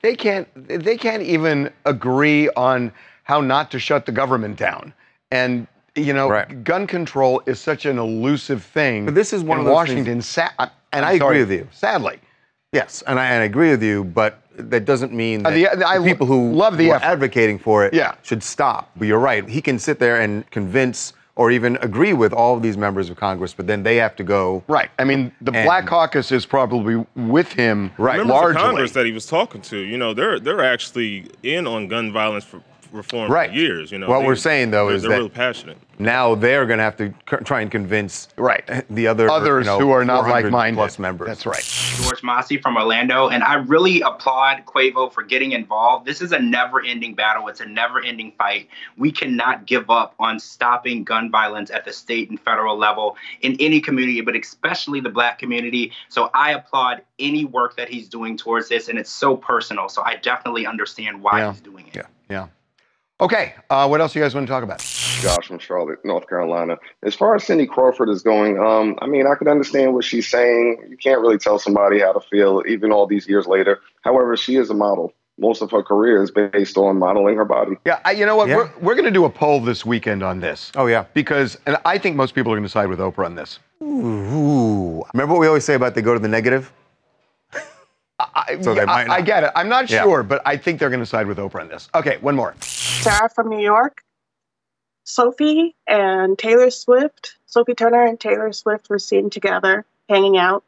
they 0.04 0.16
can't 0.16 0.48
they 0.70 0.96
can't 0.96 1.22
even 1.22 1.70
agree 1.84 2.48
on 2.52 2.94
how 3.24 3.42
not 3.42 3.72
to 3.72 3.80
shut 3.80 4.06
the 4.06 4.14
government 4.14 4.56
down. 4.56 4.94
And 5.32 5.68
you 5.98 6.14
know, 6.14 6.46
gun 6.64 6.88
control 6.88 7.42
is 7.46 7.60
such 7.60 7.86
an 7.86 7.98
elusive 7.98 8.64
thing. 8.64 9.06
But 9.06 9.16
this 9.16 9.34
is 9.34 9.44
one 9.44 9.58
in 9.58 9.62
of 9.62 9.66
those 9.66 9.74
Washington. 9.74 10.22
Sa- 10.22 10.50
And 10.94 11.06
I'm 11.06 11.16
I 11.16 11.18
sorry, 11.18 11.42
agree 11.42 11.56
with 11.58 11.60
you. 11.64 11.68
Sadly. 11.74 12.20
Yes, 12.72 13.04
and 13.08 13.20
I, 13.20 13.26
and 13.32 13.42
I 13.42 13.46
agree 13.46 13.72
with 13.72 13.82
you, 13.84 14.04
but 14.04 14.42
that 14.58 14.86
doesn't 14.86 15.14
mean 15.14 15.46
Uh, 15.46 15.50
that 15.50 15.80
the- 15.80 15.88
I 15.88 15.98
the 15.98 16.04
people 16.06 16.28
who 16.28 16.52
love 16.54 16.78
the 16.78 16.86
who 16.86 16.92
are 16.92 17.04
advocating 17.04 17.58
for 17.60 17.86
it 17.86 17.94
Yeah. 17.94 18.14
should 18.24 18.44
stop. 18.44 18.92
But 18.96 19.08
you're 19.08 19.20
right. 19.20 19.48
He 19.48 19.62
can 19.62 19.80
sit 19.80 20.00
there 20.00 20.22
and 20.22 20.50
convince 20.52 21.14
or 21.36 21.52
even 21.52 21.78
agree 21.82 22.14
with 22.14 22.34
all 22.34 22.56
of 22.56 22.64
these 22.64 22.78
members 22.78 23.12
of 23.12 23.16
Congress, 23.16 23.54
but 23.54 23.68
then 23.68 23.84
they 23.84 23.96
have 23.98 24.16
to 24.16 24.24
go. 24.24 24.64
Right. 24.68 24.90
I 24.98 25.04
mean, 25.04 25.32
the 25.42 25.52
And- 25.54 25.66
Black 25.66 25.86
Caucus 25.86 26.32
is 26.32 26.48
probably 26.48 27.06
with 27.16 27.54
him 27.54 27.92
Members 28.00 28.26
largely. 28.26 28.56
of 28.62 28.68
Congress 28.68 28.92
that 28.94 29.06
he 29.06 29.12
was 29.12 29.28
talking 29.28 29.62
to, 29.62 29.78
you 29.78 29.98
know, 29.98 30.14
they're 30.16 30.40
they're 30.40 30.64
actually 30.64 31.28
in 31.44 31.68
on 31.68 31.88
gun 31.88 32.12
violence 32.12 32.44
for, 32.44 32.62
reform 32.92 33.32
Right. 33.32 33.50
for 33.50 33.56
years. 33.56 33.92
You 33.92 34.00
know, 34.00 34.08
What 34.10 34.20
They- 34.22 34.26
we're 34.28 34.36
saying, 34.36 34.72
though, 34.72 34.88
they're- 34.88 34.96
is 34.96 35.02
they're 35.04 35.12
that- 35.12 35.18
really 35.18 35.30
passionate. 35.30 35.78
Now 36.00 36.36
they're 36.36 36.68
going 36.68 36.78
to 36.78 36.84
have 36.84 36.96
to 36.98 37.10
c- 37.28 37.38
try 37.44 37.62
and 37.62 37.72
convince 37.72 38.28
right 38.38 38.64
the 38.88 39.08
other 39.08 39.32
Others 39.32 39.66
you 39.66 39.72
know, 39.72 39.80
who 39.80 39.90
are 39.90 40.06
not 40.06 40.28
like-minded. 40.28 40.78
plus 40.78 41.00
members. 41.00 41.28
That's 41.28 41.46
right. 41.48 41.64
George 42.04 42.22
Massey 42.22 42.58
from 42.58 42.78
Orlando, 42.78 43.30
and 43.30 43.44
I 43.44 43.56
really 43.56 44.02
applaud 44.02 44.64
Quavo 44.68 45.12
for 45.12 45.24
getting 45.24 45.54
involved. 45.54 46.06
This 46.06 46.22
is 46.22 46.32
a 46.34 46.38
never 46.40 46.84
ending 46.86 47.16
battle, 47.16 47.48
it's 47.48 47.62
a 47.62 47.66
never 47.66 48.00
ending 48.00 48.32
fight. 48.38 48.70
We 48.96 49.12
cannot 49.12 49.66
give 49.66 49.90
up 49.90 50.14
on 50.20 50.38
stopping 50.40 51.04
gun 51.04 51.32
violence 51.32 51.72
at 51.72 51.84
the 51.84 51.92
state 51.94 52.30
and 52.30 52.40
federal 52.40 52.78
level 52.78 53.18
in 53.42 53.58
any 53.60 53.82
community, 53.82 54.22
but 54.22 54.36
especially 54.36 55.00
the 55.00 55.10
black 55.10 55.40
community. 55.40 55.92
So 56.10 56.30
I 56.36 56.52
applaud 56.52 57.02
any 57.18 57.44
work 57.46 57.76
that 57.78 57.90
he's 57.90 58.08
doing 58.08 58.38
towards 58.38 58.70
this, 58.70 58.88
and 58.88 59.00
it's 59.00 59.10
so 59.10 59.36
personal. 59.36 59.90
So 59.90 60.04
I 60.06 60.18
definitely 60.18 60.68
understand 60.68 61.24
why 61.24 61.40
Yeah. 61.40 61.52
he's 61.54 61.62
doing 61.62 61.88
it. 61.88 61.96
Yeah. 61.96 62.04
Yeah. 62.30 62.46
Okay. 63.20 63.56
Uh, 63.70 63.88
what 63.88 64.00
else 64.00 64.16
you 64.16 64.22
guys 64.22 64.36
want 64.36 64.46
to 64.46 64.52
talk 64.52 64.64
about? 64.64 64.80
Josh 64.80 65.48
from 65.48 65.58
Charlotte, 65.58 66.06
North 66.06 66.28
Carolina. 66.30 66.78
As 67.02 67.16
far 67.16 67.36
as 67.36 67.44
Cindy 67.44 67.66
Crawford 67.66 68.10
is 68.10 68.22
going, 68.22 68.60
um, 68.60 68.96
I 69.02 69.08
mean, 69.08 69.26
I 69.26 69.34
could 69.34 69.48
understand 69.48 69.96
what 69.96 70.04
she's 70.04 70.28
saying. 70.28 70.86
You 70.88 70.98
can't 70.98 71.20
really 71.20 71.40
tell 71.40 71.58
somebody 71.58 72.00
how 72.00 72.14
to 72.14 72.20
feel, 72.20 72.62
even 72.68 72.92
all 72.92 73.08
these 73.08 73.28
years 73.28 73.48
later. 73.48 73.80
However, 74.02 74.38
she 74.38 74.58
is 74.58 74.70
a 74.70 74.76
model. 74.76 75.14
Most 75.40 75.62
of 75.62 75.72
her 75.72 75.84
career 75.84 76.22
is 76.22 76.32
based 76.32 76.78
on 76.78 76.98
modeling 76.98 77.38
her 77.38 77.46
body. 77.46 77.78
Yeah, 77.86 78.00
I, 78.06 78.12
you 78.12 78.26
know 78.26 78.36
what? 78.36 78.50
We're, 78.50 78.72
we're 78.82 78.96
going 78.96 79.06
to 79.06 79.12
do 79.12 79.26
a 79.26 79.30
poll 79.30 79.62
this 79.62 79.86
weekend 79.86 80.24
on 80.24 80.40
this. 80.40 80.72
Oh, 80.76 80.88
yeah. 80.88 81.06
Because, 81.14 81.58
and 81.66 81.78
I 81.86 81.98
think 81.98 82.16
most 82.16 82.34
people 82.34 82.52
are 82.52 82.56
going 82.56 82.64
to 82.64 82.70
side 82.70 82.88
with 82.88 83.00
Oprah 83.00 83.26
on 83.26 83.36
this. 83.36 83.60
Ooh. 83.82 85.04
Remember 85.14 85.34
what 85.34 85.40
we 85.40 85.48
always 85.48 85.64
say 85.66 85.76
about 85.76 85.94
they 85.96 86.02
go 86.02 86.14
to 86.14 86.20
the 86.20 86.28
negative? 86.28 86.72
I, 88.38 88.62
So 88.62 88.74
they 88.76 88.82
I- 88.82 88.86
might 88.86 89.10
I 89.10 89.18
not. 89.18 89.26
get 89.26 89.44
it. 89.44 89.52
I'm 89.56 89.70
not 89.70 89.90
Yeah. 89.90 90.04
sure, 90.04 90.24
but 90.24 90.42
I 90.46 90.58
think 90.58 90.80
they're 90.80 90.90
going 90.90 91.00
to 91.02 91.06
side 91.06 91.28
with 91.28 91.38
Oprah 91.40 91.62
on 91.62 91.68
this. 91.70 91.90
Okay, 91.96 92.18
one 92.22 92.36
more. 92.36 92.54
Sarah 92.62 93.30
from 93.30 93.50
New 93.50 93.60
York. 93.62 94.04
Sophie 95.04 95.76
and 95.88 96.38
Taylor 96.38 96.70
Swift, 96.70 97.38
Sophie 97.46 97.76
Turner 97.76 98.06
and 98.06 98.20
Taylor 98.20 98.52
Swift 98.52 98.90
were 98.90 99.00
seen 99.00 99.30
together 99.30 99.86
hanging 100.10 100.38
out. 100.38 100.64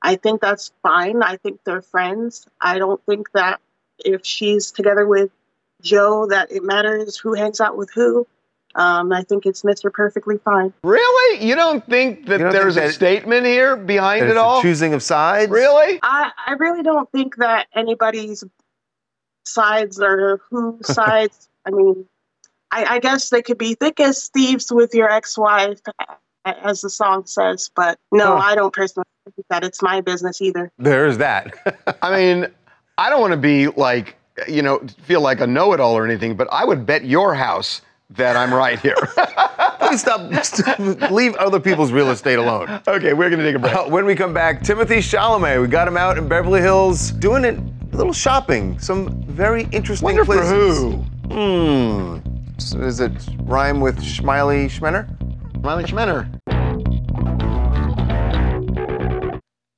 I 0.00 0.16
think 0.16 0.40
that's 0.40 0.72
fine. 0.82 1.22
I 1.22 1.36
think 1.36 1.60
they're 1.64 1.82
friends. 1.82 2.46
I 2.60 2.78
don't 2.78 3.04
think 3.06 3.30
that 3.32 3.60
if 3.98 4.24
she's 4.24 4.70
together 4.72 5.06
with 5.06 5.30
Joe, 5.82 6.26
that 6.28 6.50
it 6.50 6.62
matters 6.64 7.18
who 7.18 7.34
hangs 7.34 7.60
out 7.60 7.76
with 7.76 7.90
who. 7.94 8.26
Um, 8.74 9.12
I 9.12 9.22
think 9.22 9.44
it's 9.46 9.62
Mr. 9.62 9.92
Perfectly 9.92 10.38
Fine. 10.38 10.72
Really? 10.82 11.44
You 11.46 11.54
don't 11.54 11.84
think 11.86 12.26
that 12.26 12.38
don't 12.38 12.52
think 12.52 12.62
there's 12.62 12.76
a 12.76 12.92
statement 12.92 13.46
here 13.46 13.76
behind 13.76 14.26
it 14.26 14.36
all? 14.36 14.62
choosing 14.62 14.94
of 14.94 15.02
sides? 15.02 15.50
Really? 15.50 16.00
I, 16.02 16.30
I 16.46 16.52
really 16.52 16.82
don't 16.82 17.10
think 17.12 17.36
that 17.36 17.66
anybody's 17.74 18.44
sides 19.44 20.00
or 20.00 20.40
whose 20.50 20.86
sides. 20.94 21.48
I 21.66 21.70
mean, 21.70 22.06
I, 22.70 22.84
I 22.94 22.98
guess 23.00 23.30
they 23.30 23.42
could 23.42 23.58
be 23.58 23.74
thick 23.74 24.00
as 24.00 24.28
thieves 24.28 24.72
with 24.72 24.94
your 24.94 25.10
ex-wife, 25.10 25.80
as 26.44 26.80
the 26.80 26.90
song 26.90 27.26
says. 27.26 27.70
But 27.74 27.98
no, 28.10 28.36
Huh. 28.36 28.42
I 28.42 28.54
don't 28.54 28.72
personally 28.72 29.04
think 29.34 29.46
that 29.50 29.64
it's 29.64 29.82
my 29.82 30.00
business 30.00 30.40
either. 30.40 30.72
There's 30.78 31.18
that. 31.18 31.54
I 32.02 32.16
mean, 32.16 32.46
I 32.98 33.10
don't 33.10 33.20
want 33.20 33.32
to 33.32 33.36
be 33.36 33.68
like, 33.68 34.16
you 34.48 34.62
know, 34.62 34.80
feel 35.02 35.20
like 35.20 35.40
a 35.40 35.46
know 35.46 35.74
it 35.74 35.80
all 35.80 35.96
or 35.96 36.06
anything, 36.06 36.36
but 36.36 36.48
I 36.50 36.64
would 36.64 36.86
bet 36.86 37.04
your 37.04 37.34
house 37.34 37.82
that 38.16 38.36
I'm 38.36 38.52
right 38.52 38.78
here. 38.78 38.96
Please 39.80 40.00
stop. 40.00 41.10
Leave 41.10 41.34
other 41.36 41.60
people's 41.60 41.92
real 41.92 42.10
estate 42.10 42.38
alone. 42.38 42.80
Okay, 42.86 43.12
we're 43.12 43.30
going 43.30 43.40
to 43.40 43.44
take 43.44 43.56
a 43.56 43.58
break. 43.58 43.74
Uh, 43.74 43.84
when 43.84 44.04
we 44.04 44.14
come 44.14 44.32
back, 44.32 44.62
Timothy 44.62 44.96
Chalamet. 44.96 45.60
We 45.60 45.68
got 45.68 45.88
him 45.88 45.96
out 45.96 46.18
in 46.18 46.28
Beverly 46.28 46.60
Hills 46.60 47.10
doing 47.12 47.44
a 47.44 47.96
little 47.96 48.12
shopping. 48.12 48.78
Some 48.78 49.22
very 49.24 49.68
interesting 49.72 50.06
Wonder 50.06 50.24
for 50.24 50.42
who? 50.42 50.92
Hmm. 51.30 52.18
So 52.58 52.78
Does 52.78 53.00
it 53.00 53.12
rhyme 53.40 53.80
with 53.80 53.98
Schmiley 53.98 54.66
Schmenner? 54.66 55.08
Smiley 55.60 55.84
Schmenner. 55.84 56.28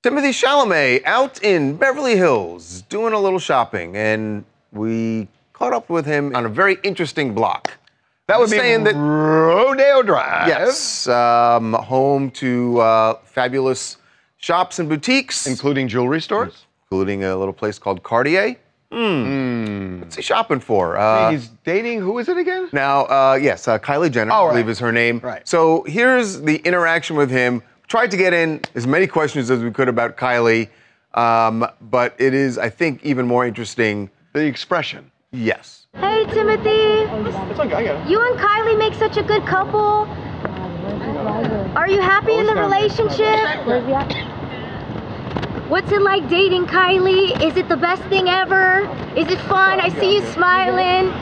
Timothy 0.03 0.31
Chalamet 0.31 1.03
out 1.05 1.43
in 1.43 1.77
Beverly 1.77 2.17
Hills 2.17 2.83
doing 2.91 3.15
a 3.15 3.19
little 3.19 3.39
shopping, 3.39 3.97
and 3.97 4.45
we 4.71 5.29
caught 5.55 5.73
up 5.73 5.89
with 5.89 6.05
him 6.05 6.37
on 6.37 6.45
a 6.45 6.49
very 6.49 6.77
interesting 6.83 7.35
block. 7.35 7.73
That 8.27 8.41
would 8.41 8.51
be 8.51 8.57
saying 8.57 8.85
that 8.85 8.95
Rodeo 8.95 10.03
Drive. 10.03 10.49
Yes, 10.49 11.07
um, 11.09 11.75
home 11.75 12.31
to 12.33 12.81
uh, 12.81 13.15
fabulous 13.25 13.99
shops 14.39 14.79
and 14.79 14.89
boutiques, 14.89 15.47
including 15.47 15.89
jewelry 15.89 16.21
stores, 16.23 16.65
including 16.85 17.25
a 17.25 17.37
little 17.37 17.53
place 17.53 17.79
called 17.79 18.03
Cartier. 18.03 18.57
Hmm. 18.91 20.01
What's 20.01 20.17
he 20.17 20.23
shopping 20.23 20.61
for? 20.61 20.97
Uh, 20.97 21.33
He's 21.33 21.49
dating, 21.65 22.01
who 22.01 22.19
is 22.19 22.29
it 22.29 22.39
again? 22.39 22.69
now, 22.73 23.05
uh, 23.07 23.39
yes, 23.41 23.67
uh, 23.69 23.79
Kylie 23.79 24.11
Jenner, 24.11 24.31
Oh, 24.33 24.35
I 24.35 24.47
right. 24.47 24.51
believe 24.53 24.69
is 24.69 24.79
her 24.79 24.93
name. 24.93 25.19
Right. 25.23 25.47
So 25.47 25.83
here's 25.85 26.41
the 26.43 26.57
interaction 26.59 27.17
with 27.17 27.31
him. 27.31 27.61
Tried 27.89 28.11
to 28.13 28.17
get 28.17 28.33
in 28.33 28.61
as 28.75 28.87
many 28.87 29.07
questions 29.07 29.51
as 29.51 29.63
we 29.63 29.71
could 29.71 29.89
about 29.89 30.17
Kylie, 30.17 30.69
um, 31.15 31.67
but 31.81 32.15
it 32.19 32.33
is, 32.35 32.57
I 32.57 32.71
think, 32.71 33.05
even 33.05 33.27
more 33.27 33.45
interesting. 33.45 34.11
The 34.33 34.47
expression. 34.47 35.11
Yes. 35.33 35.84
Hey, 35.97 36.25
Timothy. 36.27 37.07
You 38.11 38.21
and 38.21 38.39
Kylie 38.39 38.79
make 38.79 38.95
such 38.95 39.17
a 39.17 39.23
good 39.23 39.47
couple. 39.47 40.09
Are 41.77 41.89
you 41.89 42.01
happy 42.01 42.35
in 42.35 42.47
the 42.47 42.55
relationship? 42.55 43.39
What's 45.69 45.91
it 45.93 46.03
like 46.03 46.29
dating 46.29 46.67
Kylie? 46.67 47.41
Is 47.43 47.57
it 47.57 47.69
the 47.69 47.77
best 47.77 48.03
thing 48.05 48.29
ever? 48.29 48.81
Is 49.17 49.29
it 49.29 49.39
fun? 49.43 49.81
I 49.81 49.89
see 50.01 50.17
you 50.17 50.27
smiling. 50.33 51.13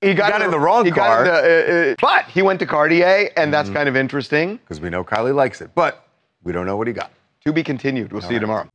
He 0.00 0.14
got, 0.14 0.40
in 0.40 0.52
the 0.52 0.60
wrong 0.60 0.84
he 0.84 0.92
car. 0.92 1.24
Got 1.24 1.44
in 1.44 1.50
the, 1.50 1.88
uh, 1.88 1.92
uh, 1.92 1.96
but 2.00 2.30
he 2.30 2.40
went 2.40 2.60
to 2.60 2.66
Cartier, 2.66 3.30
and 3.36 3.52
that's 3.52 3.68
kind 3.68 3.88
of 3.88 3.96
interesting. 3.96 4.58
Because 4.58 4.80
we 4.80 4.90
know 4.90 5.02
Kylie 5.02 5.34
likes 5.34 5.60
it, 5.60 5.70
but 5.74 6.06
we 6.44 6.52
don't 6.52 6.66
know 6.66 6.76
what 6.76 6.86
he 6.86 6.92
got. 6.92 7.10
To 7.44 7.52
be 7.52 7.64
continued. 7.64 8.12
We'll 8.12 8.22
see 8.22 8.34
you 8.34 8.40
tomorrow. 8.40 8.68